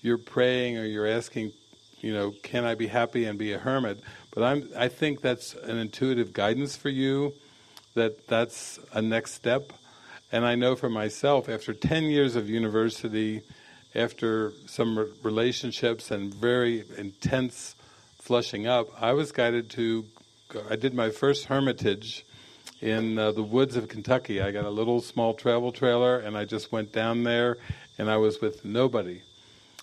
[0.00, 1.52] you're praying or you're asking,
[2.00, 4.00] you know, can I be happy and be a hermit?
[4.32, 7.34] But I'm I think that's an intuitive guidance for you.
[7.94, 9.72] That that's a next step.
[10.36, 13.40] And I know for myself, after 10 years of university,
[13.94, 17.74] after some relationships and very intense
[18.18, 20.04] flushing up, I was guided to
[20.68, 22.26] I did my first hermitage
[22.82, 24.42] in uh, the woods of Kentucky.
[24.42, 27.56] I got a little small travel trailer and I just went down there
[27.96, 29.22] and I was with nobody.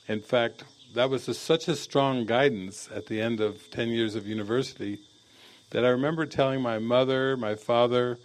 [0.08, 4.14] In fact, that was a, such a strong guidance at the end of 10 years
[4.14, 5.00] of university
[5.72, 8.20] that I remember telling my mother, my father,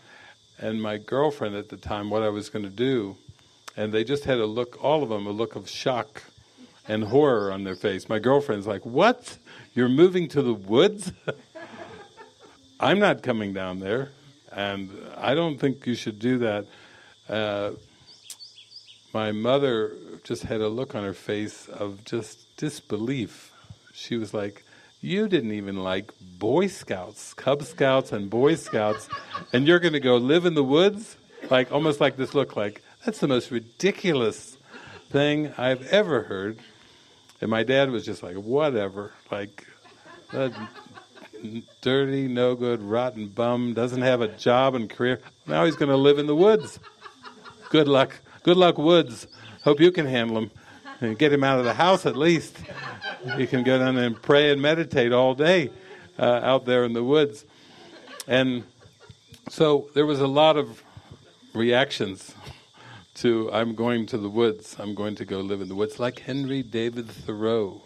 [0.60, 3.16] and my girlfriend at the time what I was going to do.
[3.76, 6.24] And they just had a look, all of them, a look of shock
[6.88, 8.08] and horror on their face.
[8.08, 9.38] My girlfriend's like, What?
[9.74, 11.12] You're moving to the woods?
[12.80, 14.10] I'm not coming down there,
[14.52, 16.66] and I don't think you should do that.
[17.28, 17.72] Uh,
[19.12, 19.94] my mother
[20.24, 23.52] just had a look on her face of just disbelief.
[23.92, 24.64] She was like,
[25.00, 29.08] You didn't even like Boy Scouts, Cub Scouts, and Boy Scouts,
[29.52, 31.16] and you're going to go live in the woods?
[31.50, 34.56] Like, almost like this look like, that's the most ridiculous
[35.10, 36.58] thing I've ever heard.
[37.40, 39.12] And my dad was just like, Whatever.
[39.30, 39.66] Like,
[40.32, 40.50] uh,
[41.80, 45.20] dirty, no good, rotten bum, doesn't have a job and career.
[45.46, 46.80] Now he's going to live in the woods.
[47.70, 48.18] good luck.
[48.42, 49.26] Good luck, Woods.
[49.62, 50.50] Hope you can handle him.
[51.18, 52.56] Get him out of the house at least.
[53.36, 55.70] He can go down and pray and meditate all day
[56.18, 57.44] uh, out there in the woods.
[58.26, 58.64] And
[59.48, 60.82] so there was a lot of
[61.54, 62.34] reactions
[63.14, 64.76] to I'm going to the woods.
[64.78, 67.82] I'm going to go live in the woods, like Henry David Thoreau.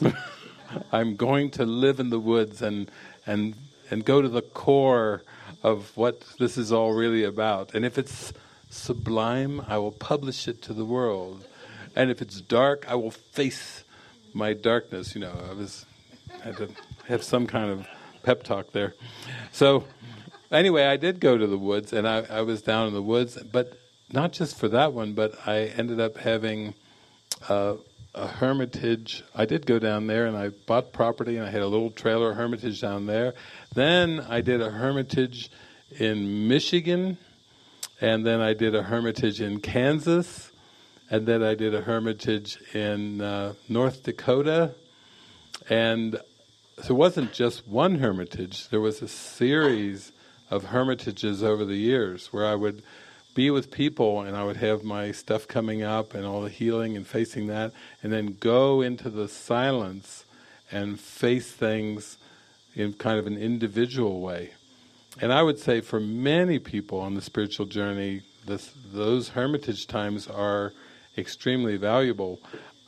[0.92, 2.90] I'm going to live in the woods and
[3.26, 3.54] and
[3.90, 5.22] and go to the core
[5.62, 7.74] of what this is all really about.
[7.74, 8.32] And if it's
[8.70, 11.44] sublime, I will publish it to the world.
[11.94, 13.84] And if it's dark, I will face
[14.32, 15.14] my darkness.
[15.14, 15.86] You know, I was
[16.42, 16.68] had to
[17.08, 17.86] have some kind of
[18.22, 18.94] pep talk there.
[19.52, 19.84] So
[20.50, 23.38] anyway, I did go to the woods, and I, I was down in the woods,
[23.42, 23.78] but
[24.12, 26.74] not just for that one, but I ended up having
[27.48, 27.76] uh,
[28.14, 29.24] a hermitage.
[29.34, 32.34] I did go down there, and I bought property, and I had a little trailer
[32.34, 33.34] hermitage down there.
[33.74, 35.50] Then I did a hermitage
[35.98, 37.18] in Michigan,
[38.00, 40.51] and then I did a hermitage in Kansas,
[41.12, 44.72] and then I did a hermitage in uh, North Dakota,
[45.68, 46.18] and
[46.82, 48.70] so it wasn't just one hermitage.
[48.70, 50.12] There was a series
[50.50, 52.82] of hermitages over the years where I would
[53.34, 56.96] be with people and I would have my stuff coming up and all the healing
[56.96, 57.72] and facing that,
[58.02, 60.24] and then go into the silence
[60.70, 62.16] and face things
[62.74, 64.52] in kind of an individual way.
[65.20, 70.26] And I would say for many people on the spiritual journey, this, those hermitage times
[70.26, 70.72] are
[71.16, 72.40] extremely valuable.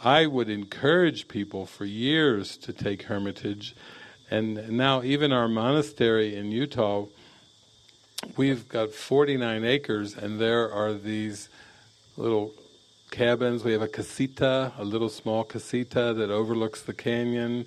[0.02, 3.74] I would encourage people for years to take hermitage,
[4.30, 7.06] and now even our monastery in Utah
[8.36, 11.48] we've got 49 acres, and there are these
[12.16, 12.52] little
[13.10, 13.64] cabins.
[13.64, 17.66] We have a casita, a little small casita that overlooks the canyon.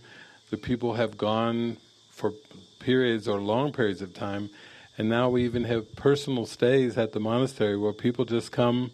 [0.50, 1.78] The people have gone
[2.10, 2.34] for
[2.80, 4.50] periods or long periods of time,
[4.98, 8.92] and now we even have personal stays at the monastery where people just come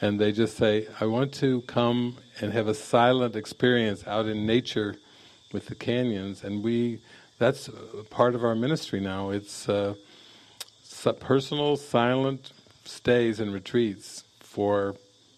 [0.00, 4.46] and they just say, I want to come and have a silent experience out in
[4.46, 4.96] nature
[5.52, 7.00] with the canyons, and we
[7.38, 7.70] that's
[8.10, 9.30] part of our ministry now.
[9.30, 9.94] It's uh,
[11.20, 12.52] personal silent
[12.84, 14.96] stays and retreats for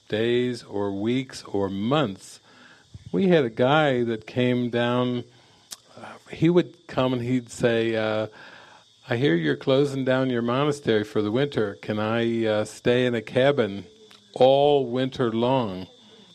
[0.09, 2.41] days or weeks or months.
[3.13, 5.25] We had a guy that came down,
[5.97, 8.29] uh, he would come and he'd say, uh,
[9.09, 11.77] I hear you're closing down your monastery for the winter.
[11.83, 13.85] Can I uh, stay in a cabin
[14.35, 15.87] all winter long?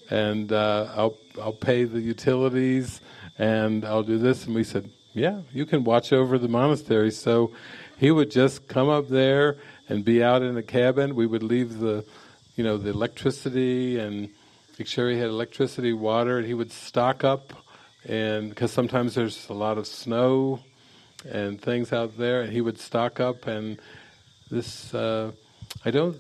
[0.10, 3.02] And uh, I'll, I'll pay the utilities
[3.38, 4.46] and I'll do this.
[4.46, 7.12] And we said, yeah, you can watch over the monastery.
[7.12, 7.52] So
[7.98, 9.58] he would just come up there
[9.90, 11.16] and be out in the cabin.
[11.16, 12.06] We would leave the,
[12.56, 14.30] you know, the electricity and
[14.78, 17.54] make sure he had electricity, water, and he would stock up.
[18.08, 20.60] And because sometimes there's a lot of snow
[21.28, 23.48] and things out there, and he would stock up.
[23.48, 23.80] And
[24.52, 25.32] this, uh,
[25.84, 26.18] I don't.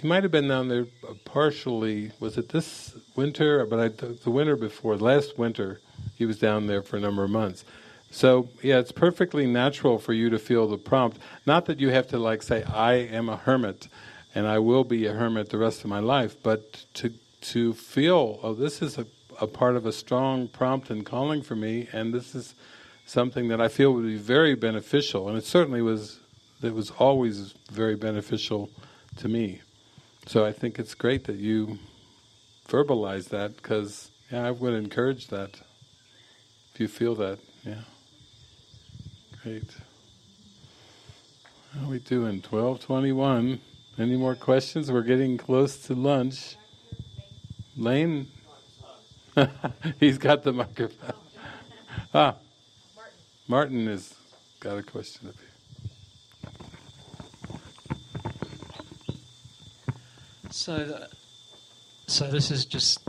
[0.00, 2.12] He might have been down there uh, partially.
[2.20, 3.66] Was it this winter?
[3.66, 5.80] But I, the winter before, last winter,
[6.14, 7.64] he was down there for a number of months.
[8.10, 11.18] So, yeah, it's perfectly natural for you to feel the prompt.
[11.46, 13.88] Not that you have to, like, say, I am a hermit
[14.34, 18.38] and I will be a hermit the rest of my life, but to, to feel,
[18.42, 19.06] oh, this is a,
[19.40, 22.54] a part of a strong prompt and calling for me, and this is
[23.04, 25.28] something that I feel would be very beneficial.
[25.28, 26.20] And it certainly was,
[26.62, 28.70] it was always very beneficial
[29.16, 29.60] to me.
[30.28, 31.78] So I think it's great that you
[32.68, 35.62] verbalize that because, yeah, I would encourage that
[36.74, 37.80] if you feel that, yeah.
[39.42, 39.74] Great.
[41.72, 42.42] How are we doing?
[42.42, 43.58] 1221.
[43.98, 44.92] Any more questions?
[44.92, 46.56] We're getting close to lunch.
[47.74, 48.26] Lane?
[49.98, 51.14] He's got the microphone.
[52.14, 52.36] Ah,
[53.46, 54.14] Martin has
[54.60, 55.47] got a question up here.
[60.68, 61.06] So,
[62.08, 63.00] so this is just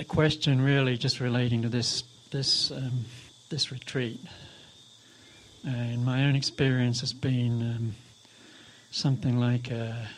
[0.00, 2.02] a question, really, just relating to this
[2.32, 3.04] this um,
[3.50, 4.18] this retreat.
[5.64, 7.94] And my own experience has been um,
[8.90, 10.08] something like a,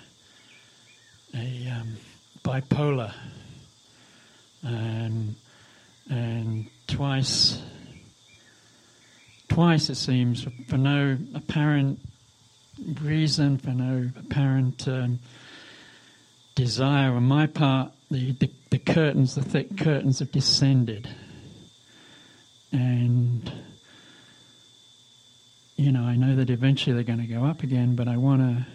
[1.34, 1.98] a um,
[2.42, 3.12] bipolar.
[4.62, 5.34] And,
[6.08, 7.60] and twice,
[9.50, 12.00] twice it seems, for, for no apparent
[13.02, 15.18] reason, for no apparent um,
[16.58, 21.08] desire on my part, the, the, the curtains, the thick curtains have descended.
[22.72, 23.50] And
[25.76, 28.40] you know, I know that eventually they're going to go up again, but I want
[28.42, 28.66] to,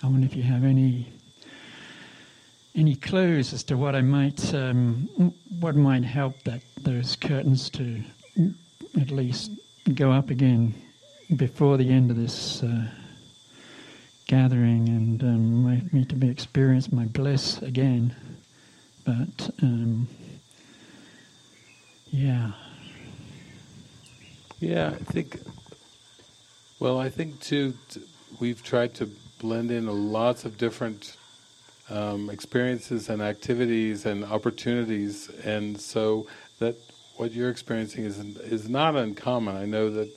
[0.00, 1.12] I wonder if you have any
[2.76, 5.08] any clues as to what I might, um,
[5.58, 8.00] what might help that those curtains to
[9.00, 9.50] at least
[9.94, 10.72] go up again
[11.34, 12.86] before the end of this uh,
[14.28, 18.14] gathering and um, me to be experience my bliss again.
[19.04, 20.06] But um,
[22.10, 22.52] yeah,
[24.60, 25.40] Yeah, I think.
[26.78, 27.74] Well, I think too.
[27.90, 28.02] T-
[28.38, 29.10] we've tried to
[29.40, 31.16] blend in lots of different
[31.90, 36.26] um, experiences and activities and opportunities, and so
[36.58, 36.76] that
[37.16, 39.56] what you're experiencing is is not uncommon.
[39.56, 40.10] I know that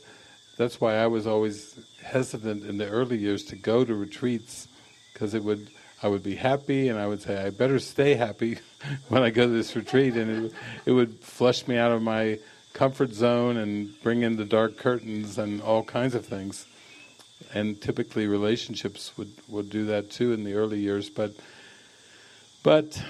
[0.58, 4.68] that's why I was always hesitant in the early years to go to retreats
[5.14, 5.70] because it would
[6.04, 8.58] I would be happy and I would say I better stay happy
[9.10, 10.54] when I go to this retreat, and it,
[10.86, 12.40] it would flush me out of my
[12.74, 16.66] comfort zone and bring in the dark curtains and all kinds of things.
[17.54, 21.10] And typically relationships would, would do that too in the early years.
[21.10, 21.34] But
[22.64, 23.04] but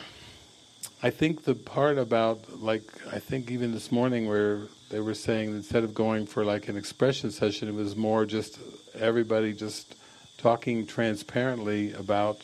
[1.04, 5.50] I think the part about like I think even this morning where they were saying
[5.50, 8.60] instead of going for like an expression session, it was more just
[8.96, 9.96] everybody just
[10.38, 12.42] talking transparently about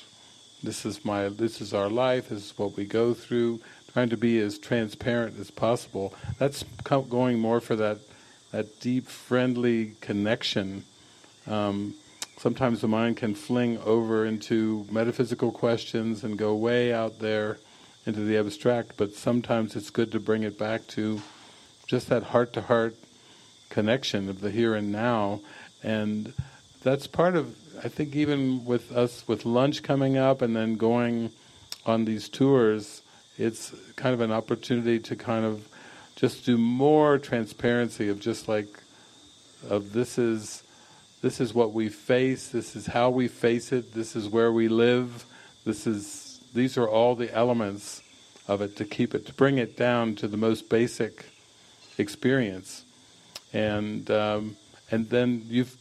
[0.64, 3.60] this is my this is our life, this is what we go through,
[3.94, 6.14] trying to be as transparent as possible.
[6.40, 8.00] That's going more for that
[8.52, 10.84] that deep, friendly connection.
[11.46, 11.96] Um,
[12.38, 17.58] sometimes the mind can fling over into metaphysical questions and go way out there
[18.06, 21.22] into the abstract, but sometimes it's good to bring it back to
[21.88, 22.96] just that heart-to-heart
[23.70, 25.42] connection of the here and now,
[25.84, 26.34] and
[26.84, 27.56] that's part of.
[27.84, 31.32] I think even with us with lunch coming up and then going
[31.86, 33.04] on these tours,
[33.38, 35.68] it's kind of an opportunity to kind of
[36.16, 38.68] just do more transparency of just like
[39.70, 40.64] of this is
[41.22, 44.68] this is what we face, this is how we face it, this is where we
[44.68, 45.26] live,
[45.66, 48.02] this is these are all the elements
[48.48, 51.26] of it to keep it to bring it down to the most basic
[51.98, 52.84] experience,
[53.54, 54.56] and um,
[54.92, 55.76] and then you've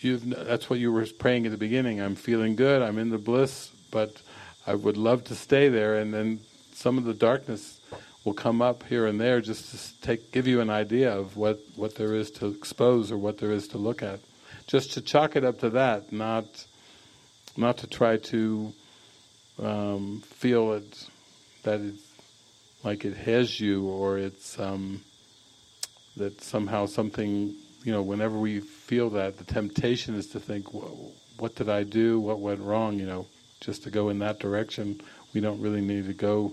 [0.00, 2.00] you've that's what you were praying at the beginning.
[2.00, 2.82] I'm feeling good.
[2.82, 4.20] I'm in the bliss, but
[4.66, 5.96] I would love to stay there.
[5.98, 6.40] And then
[6.72, 7.80] some of the darkness
[8.24, 11.60] will come up here and there, just to take give you an idea of what
[11.76, 14.20] what there is to expose or what there is to look at.
[14.66, 16.44] Just to chalk it up to that, not
[17.56, 18.72] not to try to
[19.62, 21.08] um, feel it
[21.62, 22.02] that it's
[22.84, 25.00] like it has you or it's um,
[26.16, 27.54] that somehow something
[27.84, 32.18] you know whenever we feel that the temptation is to think what did I do
[32.18, 33.26] what went wrong you know
[33.60, 35.00] just to go in that direction
[35.32, 36.52] we don't really need to go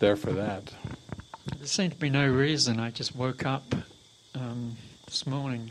[0.00, 0.72] there for that
[1.56, 2.80] there seemed to be no reason.
[2.80, 3.72] I just woke up
[4.34, 4.76] um,
[5.06, 5.70] this morning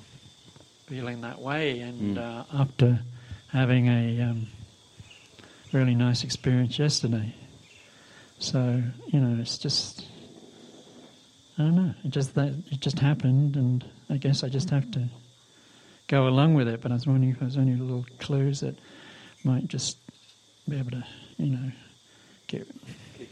[0.88, 2.20] feeling that way, and Mm.
[2.20, 2.99] uh, after
[3.52, 4.48] having a um,
[5.74, 7.36] really nice experience yesterday.
[8.40, 10.06] So you know, it's just
[11.57, 11.94] I don't know.
[12.03, 15.07] It just that it just happened, and I guess I just have to
[16.07, 16.82] go along with it.
[16.82, 18.76] But I was wondering if there's any little clues that
[19.44, 19.98] might just
[20.68, 21.06] be able to,
[21.38, 21.72] you know,
[22.48, 22.68] get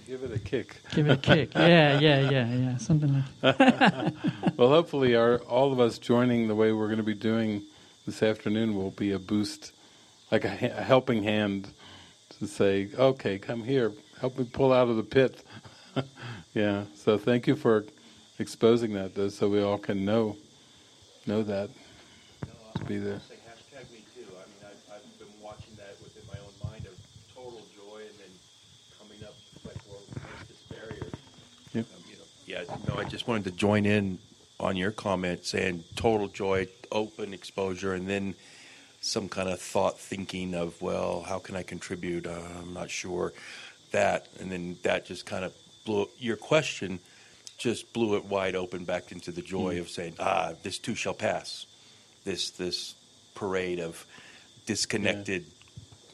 [0.07, 1.51] give it a kick give it a kick.
[1.55, 4.13] Yeah, yeah, yeah, yeah, something like.
[4.57, 7.63] well hopefully our all of us joining the way we're going to be doing
[8.05, 9.71] this afternoon will be a boost
[10.31, 11.69] like a, a helping hand
[12.39, 15.43] to say okay come here help me pull out of the pit
[16.53, 17.85] yeah so thank you for
[18.39, 20.35] exposing that though so we all can know
[21.25, 21.69] know that
[22.75, 24.25] to be there Hashtag me too.
[24.31, 26.93] I mean, I've, I've been watching that within my own mind of
[27.33, 28.31] total joy and then
[28.99, 29.35] coming up
[29.65, 31.07] like, well, what's this barrier?
[31.73, 31.85] Yep.
[31.95, 34.19] Um, you know, yeah, no, I just wanted to join in
[34.59, 38.35] on your comment saying total joy, open exposure, and then
[39.01, 42.25] some kind of thought thinking of, well, how can I contribute?
[42.27, 43.33] Uh, I'm not sure.
[43.91, 45.53] That, and then that just kind of
[45.85, 46.99] blew your question
[47.63, 49.79] just blew it wide open back into the joy Mm.
[49.81, 51.65] of saying, ah, this too shall pass.
[52.25, 52.95] This this
[53.35, 54.05] parade of
[54.65, 55.45] disconnected,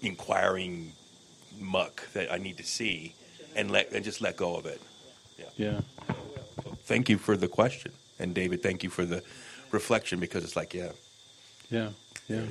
[0.02, 0.94] inquiring
[1.60, 3.16] muck that I need to see,
[3.56, 4.80] and let and just let go of it.
[5.58, 5.82] yeah
[6.86, 9.22] Thank you for the question, and David, thank you for the
[9.72, 10.92] reflection because it's like, yeah,
[11.70, 11.90] Yeah,
[12.28, 12.46] yeah.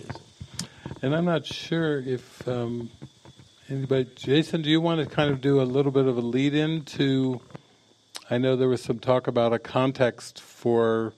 [1.02, 2.90] And I'm not sure if um,
[3.68, 6.54] anybody, Jason, do you want to kind of do a little bit of a lead
[6.54, 7.40] in to?
[8.30, 11.12] I know there was some talk about a context for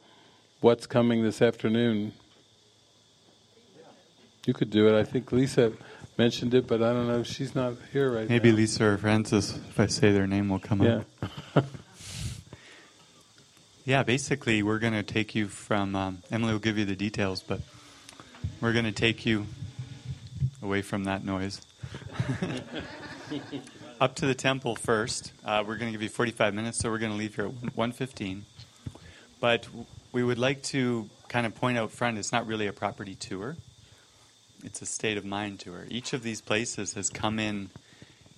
[0.61, 2.13] what's coming this afternoon.
[4.47, 4.99] You could do it.
[4.99, 5.73] I think Lisa
[6.17, 7.23] mentioned it, but I don't know.
[7.23, 8.35] She's not here right now.
[8.35, 8.57] Maybe now.
[8.59, 11.03] Lisa or Frances, if I say their name, will come Yeah.
[11.55, 11.65] up.
[13.87, 15.97] Yeah, basically, we're going to take you from.
[15.97, 17.61] Um, Emily will give you the details, but
[18.61, 19.47] we're going to take you
[20.63, 21.61] away from that noise.
[24.01, 25.31] Up to the temple first.
[25.45, 27.77] Uh, we're going to give you 45 minutes, so we're going to leave here at
[27.77, 28.45] 1:15.
[29.41, 29.69] But
[30.11, 33.59] we would like to kind of point out front, it's not really a property tour.
[34.65, 35.87] it's a state of mind to her.
[35.91, 37.69] Each of these places has come in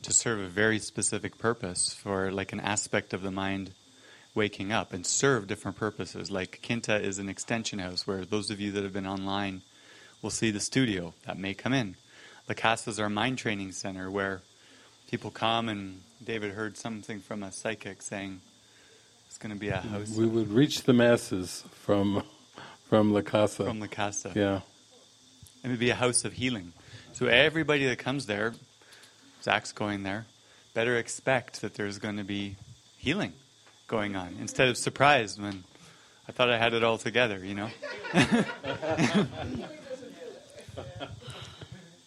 [0.02, 3.70] to serve a very specific purpose for like an aspect of the mind
[4.34, 6.28] waking up and serve different purposes.
[6.28, 9.62] Like Kinta is an extension house where those of you that have been online
[10.22, 11.94] will see the studio that may come in.
[12.48, 14.42] La Casa is our mind training center where
[15.12, 18.40] people come and David heard something from a psychic saying
[19.28, 20.08] it's going to be a house.
[20.16, 22.24] We would reach the masses from
[22.88, 23.64] from La Casa.
[23.64, 24.32] From La Casa.
[24.34, 24.60] Yeah.
[25.62, 26.72] It would be a house of healing.
[27.12, 28.54] So everybody that comes there,
[29.42, 30.24] Zach's going there,
[30.72, 32.56] better expect that there's going to be
[32.96, 33.34] healing
[33.88, 35.64] going on instead of surprised when
[36.26, 37.68] I thought I had it all together, you know?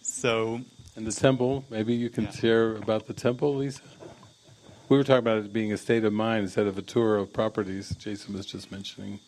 [0.02, 0.61] so.
[0.95, 2.31] And the temple, maybe you can Yeah.
[2.31, 3.81] share about the temple, Lisa?
[4.88, 7.34] We were talking about it being a state of mind instead of a tour of
[7.34, 9.19] properties, Jason was just mentioning.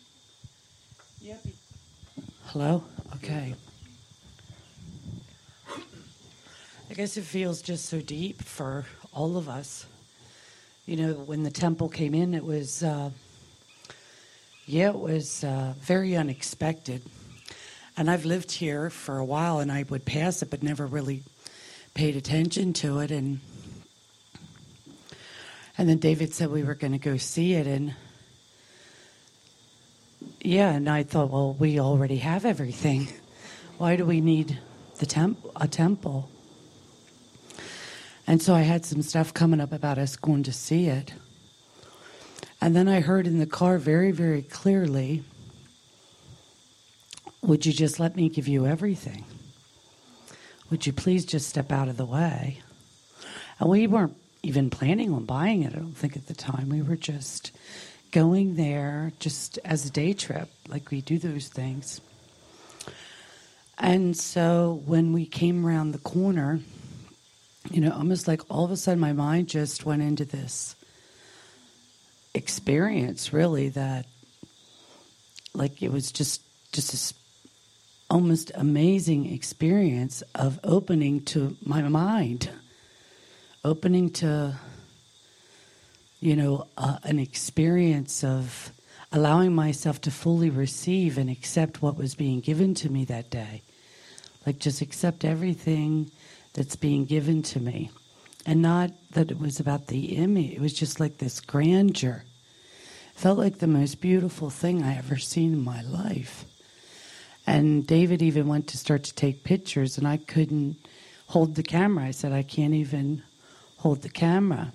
[1.20, 1.46] Yep.
[2.46, 2.84] Hello?
[3.16, 3.54] Okay.
[6.90, 9.84] I guess it feels just so deep for all of us.
[10.86, 13.10] You know, when the temple came in, it was, uh,
[14.64, 17.02] yeah, it was uh, very unexpected.
[17.94, 21.24] And I've lived here for a while and I would pass it, but never really
[21.98, 23.10] paid attention to it.
[23.10, 23.40] And
[25.76, 27.66] and then David said we were going to go see it.
[27.66, 27.96] And
[30.40, 33.08] yeah, and I thought, well, we already have everything.
[33.78, 34.60] Why do we need
[35.00, 36.30] the temp- a temple?
[38.28, 41.14] And so I had some stuff coming up about us going to see it.
[42.60, 45.24] And then I heard in the car very, very clearly,
[47.42, 49.24] would you just let me give you everything?
[50.70, 52.60] Would you please just step out of the way?
[53.58, 56.68] And we weren't even planning on buying it, I don't think, at the time.
[56.68, 57.52] We were just
[58.10, 62.00] going there just as a day trip, like we do those things.
[63.78, 66.60] And so when we came around the corner,
[67.70, 70.74] you know, almost like all of a sudden my mind just went into this
[72.34, 74.06] experience, really, that
[75.54, 76.42] like it was just
[76.72, 77.14] just this
[78.10, 82.50] almost amazing experience of opening to my mind,
[83.64, 84.58] opening to
[86.20, 88.72] you know, uh, an experience of
[89.12, 93.62] allowing myself to fully receive and accept what was being given to me that day.
[94.44, 96.10] Like, just accept everything
[96.54, 97.90] that's being given to me.
[98.46, 102.24] And not that it was about the image, it was just like this grandeur.
[103.14, 106.44] Felt like the most beautiful thing I ever seen in my life.
[107.48, 110.76] And David even went to start to take pictures, and I couldn't
[111.28, 112.04] hold the camera.
[112.04, 113.22] I said, I can't even
[113.78, 114.70] hold the camera.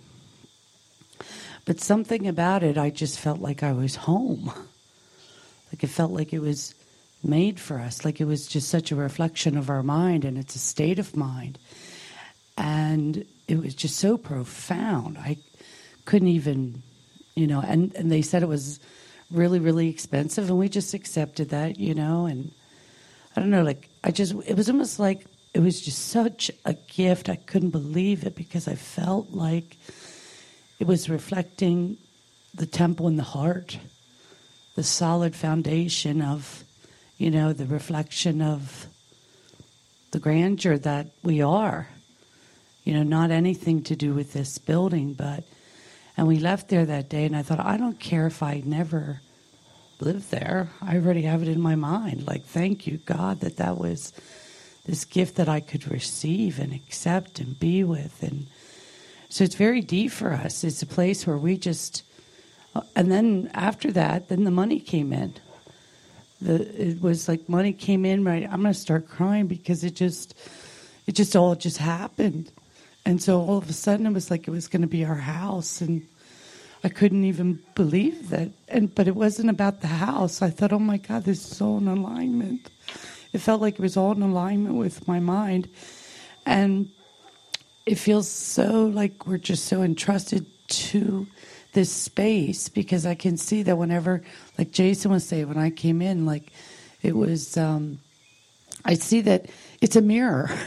[1.66, 4.52] But something about it, I just felt like I was home.
[5.72, 6.76] Like it felt like it was
[7.24, 10.56] made for us, like it was just such a reflection of our mind, and it's
[10.56, 11.58] a state of mind.
[12.60, 15.18] And it was just so profound.
[15.18, 15.38] I
[16.06, 16.84] couldn't even,
[17.34, 18.80] you know, and, and they said it was
[19.32, 22.52] really, really expensive, and we just accepted that, you know, and
[23.35, 26.73] I don't know, like, I just, it was almost like it was just such a
[26.73, 27.30] gift.
[27.30, 29.77] I couldn't believe it because I felt like
[30.80, 31.97] it was reflecting
[32.53, 33.80] the temple in the heart,
[34.76, 36.64] the solid foundation of,
[37.18, 38.88] you know, the reflection of
[40.11, 41.88] the grandeur that we are.
[42.84, 45.45] You know, not anything to do with this building, but,
[46.18, 49.22] and we left there that day, and I thought, I don't care if I never
[50.04, 50.70] live there.
[50.82, 52.28] I already have it in my mind.
[52.28, 54.14] Like, thank you, God, that that was
[54.86, 58.22] this gift that I could receive and accept and be with.
[58.22, 58.48] And
[59.30, 60.64] so it's very deep for us.
[60.64, 62.04] It's a place where we just,
[62.76, 65.34] uh, and then after that, then the money came in.
[66.42, 68.44] The, it was like money came in, right?
[68.44, 70.36] I'm going to start crying because it just,
[71.08, 72.52] it just all just happened.
[73.06, 75.16] And so all of a sudden it was like it was going to be our
[75.16, 75.82] house.
[75.82, 76.06] And
[76.84, 78.49] I couldn't even believe that.
[78.68, 80.41] And, but it wasn't about the house.
[80.41, 82.69] I thought, oh my God, this is all in alignment.
[83.31, 85.69] It felt like it was all in alignment with my mind.
[86.45, 86.89] And
[87.85, 91.27] it feels so like we're just so entrusted to
[91.73, 94.22] this space because I can see that whenever,
[94.57, 96.51] like Jason was saying, when I came in, like
[97.01, 97.99] it was, um,
[98.85, 99.47] I see that
[99.81, 100.49] it's a mirror.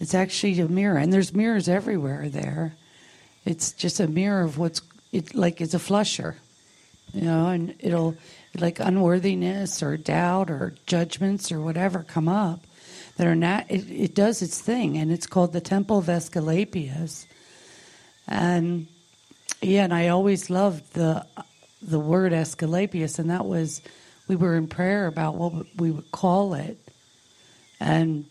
[0.00, 2.76] It's actually a mirror, and there's mirrors everywhere there.
[3.44, 4.80] It's just a mirror of what's
[5.12, 5.60] it like.
[5.60, 6.36] It's a flusher,
[7.12, 8.16] you know, and it'll
[8.58, 12.60] like unworthiness or doubt or judgments or whatever come up
[13.16, 13.66] that are not.
[13.68, 17.26] It, it does its thing, and it's called the Temple of Aesculapius.
[18.26, 18.86] And
[19.60, 21.26] yeah, and I always loved the
[21.80, 23.80] the word Aesculapius, and that was
[24.28, 26.78] we were in prayer about what we would call it,
[27.80, 28.26] And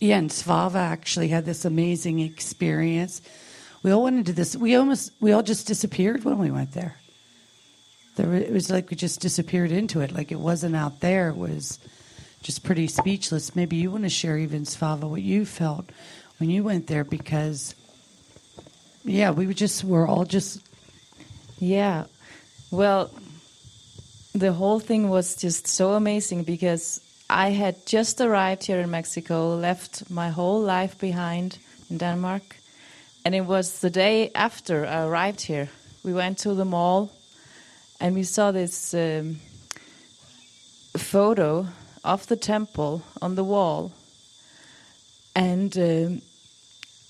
[0.00, 3.20] yeah, and Svava actually had this amazing experience.
[3.82, 4.56] We all went into this.
[4.56, 6.96] We almost we all just disappeared when we went there.
[8.16, 10.12] There, it was like we just disappeared into it.
[10.12, 11.28] Like it wasn't out there.
[11.28, 11.78] It was
[12.42, 13.54] just pretty speechless.
[13.54, 15.90] Maybe you want to share even Svava what you felt
[16.38, 17.74] when you went there because
[19.04, 20.60] yeah, we were just we're all just
[21.58, 22.04] Yeah.
[22.70, 23.10] Well,
[24.34, 29.54] the whole thing was just so amazing because I had just arrived here in Mexico,
[29.54, 31.58] left my whole life behind
[31.90, 32.56] in Denmark,
[33.24, 35.68] and it was the day after I arrived here.
[36.02, 37.10] We went to the mall
[38.00, 39.40] and we saw this um,
[40.96, 41.66] photo
[42.04, 43.92] of the temple on the wall.
[45.34, 46.22] And um,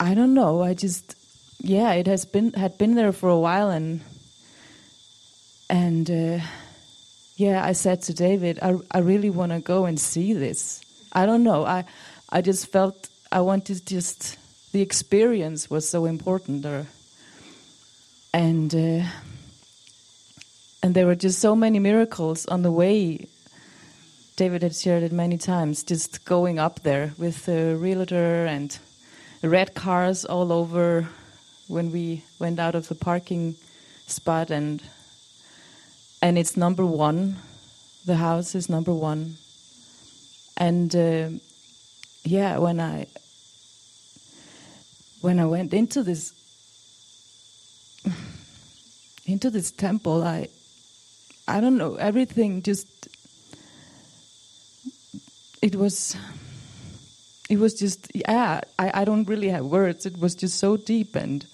[0.00, 1.14] I don't know, I just
[1.60, 4.00] yeah, it has been had been there for a while and
[5.68, 6.44] and uh,
[7.36, 10.80] yeah, I said to David, I, I really want to go and see this.
[11.12, 11.64] I don't know.
[11.64, 11.84] I
[12.30, 14.38] I just felt I wanted to just
[14.72, 16.86] the experience was so important there,
[18.32, 19.06] and uh,
[20.82, 23.26] and there were just so many miracles on the way.
[24.36, 25.82] David had shared it many times.
[25.82, 28.78] Just going up there with the realtor and
[29.42, 31.08] red cars all over
[31.66, 33.56] when we went out of the parking
[34.06, 34.82] spot and
[36.20, 37.36] and it's number one.
[38.04, 39.36] The house is number one.
[40.56, 41.28] And uh,
[42.24, 43.06] yeah, when I
[45.20, 46.32] when I went into this
[49.26, 50.48] into this temple, I
[51.46, 52.86] I don't know everything just
[55.62, 56.16] it was
[57.50, 60.06] it was just yeah I, I don't really have words.
[60.06, 61.44] It was just so deep and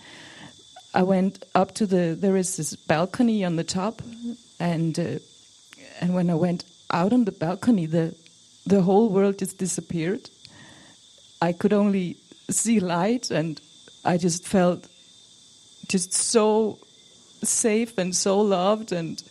[0.97, 4.01] i went up to the there is this balcony on the top
[4.61, 5.19] and uh,
[6.01, 8.15] and when i went out on the balcony the
[8.67, 10.31] the whole world just disappeared.
[11.41, 12.17] I could only
[12.51, 13.61] see light and
[14.05, 14.89] i just felt
[15.89, 16.79] just so
[17.43, 19.23] safe and so loved and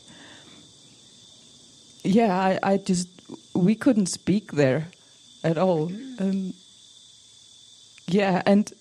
[2.03, 3.07] yeah i, I just
[3.53, 4.88] we couldn't speak there
[5.44, 5.91] at all.
[6.19, 6.53] Um,
[8.07, 8.72] yeah, and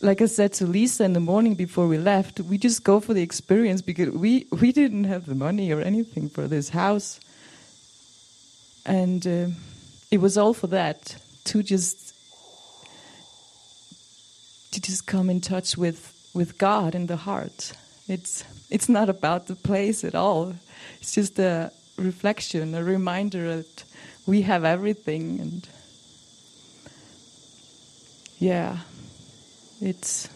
[0.00, 3.14] like I said to Lisa in the morning before we left, we just go for
[3.14, 7.20] the experience because we we didn't have the money or anything for this house,
[8.84, 9.46] and uh,
[10.10, 12.13] it was all for that to just
[14.74, 17.72] to just come in touch with with God in the heart.
[18.08, 20.54] It's it's not about the place at all.
[21.00, 23.84] It's just a reflection, a reminder that
[24.26, 25.68] we have everything and
[28.38, 28.78] yeah
[29.80, 30.28] it's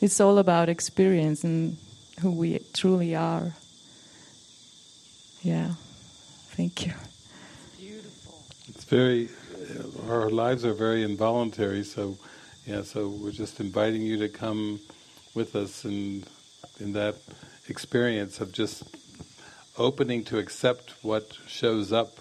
[0.00, 1.76] it's all about experience and
[2.20, 3.54] who we truly are
[5.42, 5.72] yeah
[6.56, 6.92] thank you
[7.78, 8.44] Beautiful.
[8.68, 9.28] It's very,
[10.08, 12.18] our lives are very involuntary, so
[12.68, 14.78] yeah, so we're just inviting you to come
[15.34, 16.22] with us in,
[16.78, 17.14] in that
[17.66, 18.82] experience of just
[19.78, 22.18] opening to accept what shows up,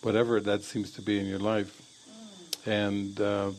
[0.00, 1.82] whatever that seems to be in your life,
[2.64, 3.50] and uh,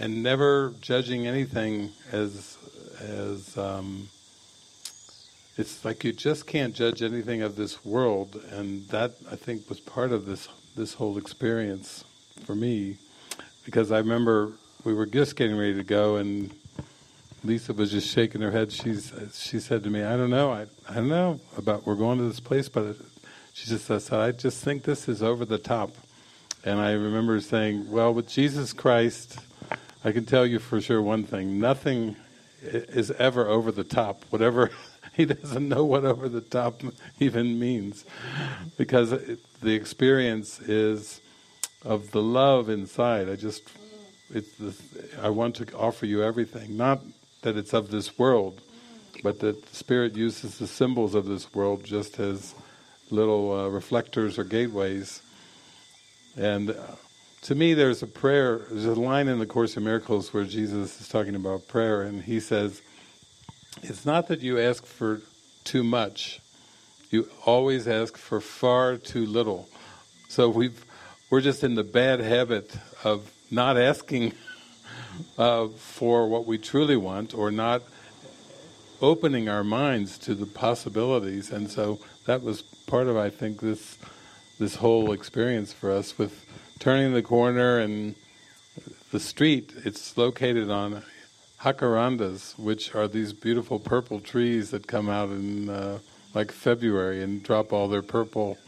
[0.00, 2.58] and never judging anything as
[3.00, 4.08] as um,
[5.56, 9.78] it's like you just can't judge anything of this world, and that I think was
[9.78, 12.02] part of this this whole experience
[12.44, 12.96] for me,
[13.64, 14.54] because I remember
[14.84, 16.50] we were just getting ready to go, and
[17.44, 18.72] Lisa was just shaking her head.
[18.72, 22.18] She's she said to me, "I don't know, I I don't know about we're going
[22.18, 22.96] to this place, but
[23.52, 25.90] she just said I just think this is over the top."
[26.64, 29.38] And I remember saying, "Well, with Jesus Christ,
[30.04, 32.16] I can tell you for sure one thing: nothing
[32.62, 34.24] is ever over the top.
[34.30, 34.70] Whatever
[35.14, 36.82] he doesn't know what over the top
[37.20, 38.04] even means,
[38.76, 41.20] because it, the experience is
[41.84, 43.28] of the love inside.
[43.28, 43.62] I just,
[44.40, 44.74] the,
[45.20, 46.76] I want to offer you everything.
[46.76, 47.02] Not
[47.42, 48.60] that it's of this world,
[49.22, 52.54] but that the Spirit uses the symbols of this world just as
[53.10, 55.22] little uh, reflectors or gateways.
[56.36, 56.74] And uh,
[57.42, 61.00] to me, there's a prayer, there's a line in the Course in Miracles where Jesus
[61.00, 62.80] is talking about prayer, and he says,
[63.82, 65.20] It's not that you ask for
[65.64, 66.40] too much,
[67.10, 69.68] you always ask for far too little.
[70.28, 70.86] So we've,
[71.32, 74.34] we're just in the bad habit of not asking
[75.38, 77.80] uh, for what we truly want or not
[79.00, 81.50] opening our minds to the possibilities.
[81.50, 83.96] And so that was part of, I think, this
[84.58, 86.44] this whole experience for us with
[86.78, 88.14] turning the corner and
[89.10, 89.72] the street.
[89.86, 91.02] It's located on
[91.62, 95.98] jacarandas, which are these beautiful purple trees that come out in uh,
[96.34, 98.58] like February and drop all their purple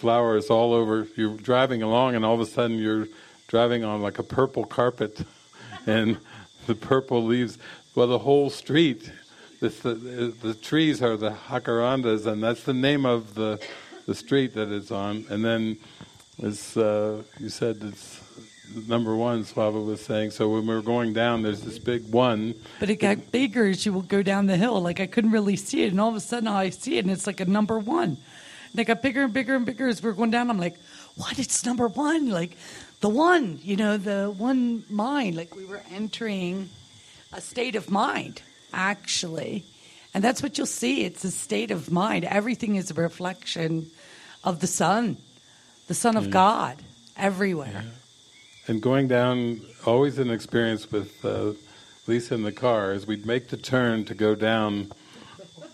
[0.00, 1.06] flowers all over.
[1.16, 3.06] You're driving along, and all of a sudden you're
[3.48, 5.20] driving on like a purple carpet,
[5.86, 6.18] and
[6.66, 7.58] the purple leaves.
[7.94, 9.10] Well, the whole street,
[9.60, 9.68] the,
[10.42, 13.60] the trees are the jacarandas, and that's the name of the
[14.06, 15.24] the street that it's on.
[15.30, 15.76] And then,
[16.42, 18.20] as uh, you said, it's
[18.88, 19.44] number one.
[19.44, 20.32] Svava was saying.
[20.32, 22.54] So when we were going down, there's this big one.
[22.80, 24.80] But it got bigger as you would go down the hill.
[24.80, 27.10] Like I couldn't really see it, and all of a sudden I see it, and
[27.12, 28.16] it's like a number one.
[28.76, 30.50] It got bigger and bigger and bigger as we we're going down.
[30.50, 30.78] I'm like,
[31.16, 31.38] what?
[31.38, 32.30] It's number one.
[32.30, 32.56] Like
[33.00, 35.36] the one, you know, the one mind.
[35.36, 36.68] Like we were entering
[37.32, 38.42] a state of mind,
[38.72, 39.64] actually.
[40.14, 41.04] And that's what you'll see.
[41.04, 42.24] It's a state of mind.
[42.24, 43.90] Everything is a reflection
[44.42, 45.16] of the Son,
[45.86, 46.30] the Son of Yeah.
[46.30, 46.76] God,
[47.16, 47.84] everywhere.
[48.66, 51.52] And going down, always an experience with uh,
[52.06, 54.92] Lisa in the car, as we'd make the turn to go down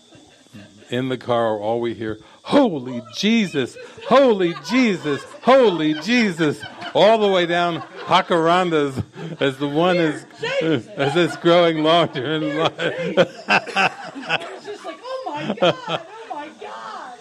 [0.89, 3.75] in the car, all we hear, Holy Jesus,
[4.07, 6.63] Holy Jesus, Holy Jesus,
[6.95, 9.03] all the way down Jacarandas
[9.41, 10.25] as the one is,
[10.63, 12.93] as it's growing longer and longer.
[13.17, 17.19] It's just like, oh my God, oh my God.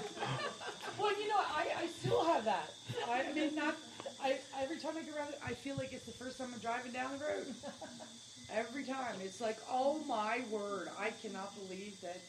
[0.97, 2.71] Well, you know, I, I still have that.
[3.11, 3.75] I mean, not,
[4.23, 6.61] I, every time I go around it, I feel like it's the first time I'm
[6.61, 7.47] driving down the road.
[8.55, 9.17] Every time.
[9.25, 12.21] It's like, oh my word, I cannot believe that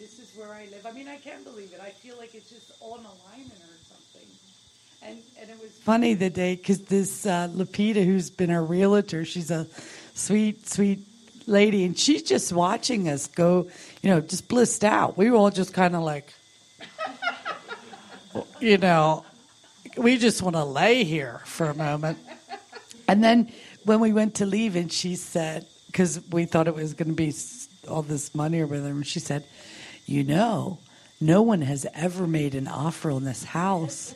[0.00, 0.86] this is where I live.
[0.86, 1.80] I mean, I can't believe it.
[1.82, 4.28] I feel like it's just on alignment or something.
[5.02, 9.26] And, and it was funny the day because this uh, Lapita, who's been our realtor,
[9.26, 9.66] she's a
[10.14, 11.00] sweet, sweet
[11.46, 13.68] lady, and she's just watching us go,
[14.00, 15.18] you know, just blissed out.
[15.18, 16.32] We were all just kind of like,
[18.60, 19.26] you know,
[19.98, 22.16] we just want to lay here for a moment.
[23.06, 23.52] And then
[23.84, 27.14] when we went to leave, and she said, because we thought it was going to
[27.14, 27.34] be
[27.86, 29.44] all this money or whatever, and she said,
[30.10, 30.78] You know,
[31.20, 34.12] no one has ever made an offer on this house.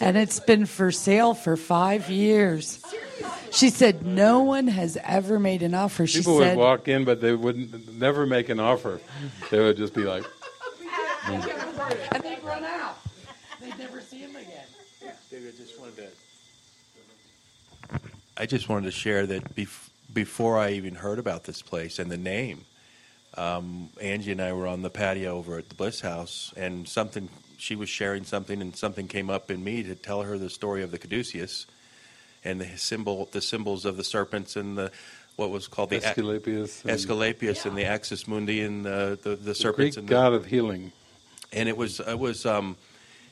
[0.00, 2.82] And it's been for sale for five years.
[3.52, 6.08] She said, No one has ever made an offer.
[6.08, 9.00] She People said, would walk in, but they wouldn't never make an offer.
[9.52, 10.24] They would just be like,
[11.26, 12.98] and they'd run out.
[13.60, 14.66] They'd never see him again.
[15.30, 18.00] David, I just wanted to.
[18.36, 22.10] I just wanted to share that bef- before I even heard about this place and
[22.10, 22.64] the name,
[23.38, 27.28] um, Angie and I were on the patio over at the Bliss House, and something
[27.56, 30.82] she was sharing something, and something came up in me to tell her the story
[30.82, 31.66] of the caduceus
[32.44, 34.90] and the symbol, the symbols of the serpents and the
[35.36, 39.36] what was called the Aesculapius and- Aesculapius and the Axis Mundi and the the, the
[39.36, 40.92] the serpents Greek and the, god of healing.
[41.52, 42.76] and it was it was um,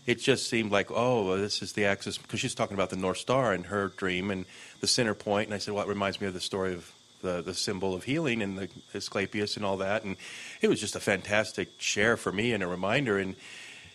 [0.07, 3.19] it just seemed like oh this is the axis because she's talking about the North
[3.19, 4.45] Star in her dream and
[4.81, 6.93] the center point, and I said well it reminds me of the story of
[7.27, 10.16] the the symbol of healing and the Asclepius and all that, and
[10.61, 13.36] it was just a fantastic share for me and a reminder, and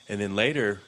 [0.07, 0.81] and then later,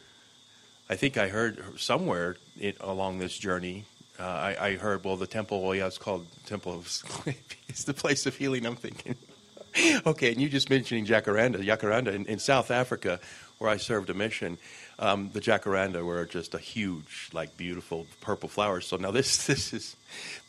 [0.90, 3.86] I think I heard somewhere it, along this journey.
[4.20, 7.94] Uh, I, I heard, well, the temple, well, yeah, it's called Temple of Asclepius, the
[7.94, 8.66] place of healing.
[8.66, 9.16] I'm thinking,
[10.06, 13.20] okay, and you just mentioning Jacaranda, Jacaranda in, in South Africa,
[13.58, 14.58] where I served a mission.
[15.00, 18.86] Um, the Jacaranda were just a huge, like, beautiful purple flowers.
[18.86, 19.96] So now this, this is,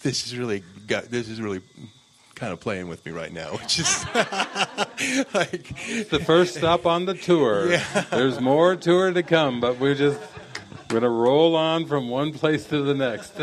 [0.02, 1.60] this is really, got, this is really
[2.34, 4.04] kind of playing with me right now, which is
[5.34, 7.70] like the first stop on the tour.
[7.74, 8.04] Yeah.
[8.10, 10.20] There's more tour to come, but we're just
[10.88, 13.40] going to roll on from one place to the next.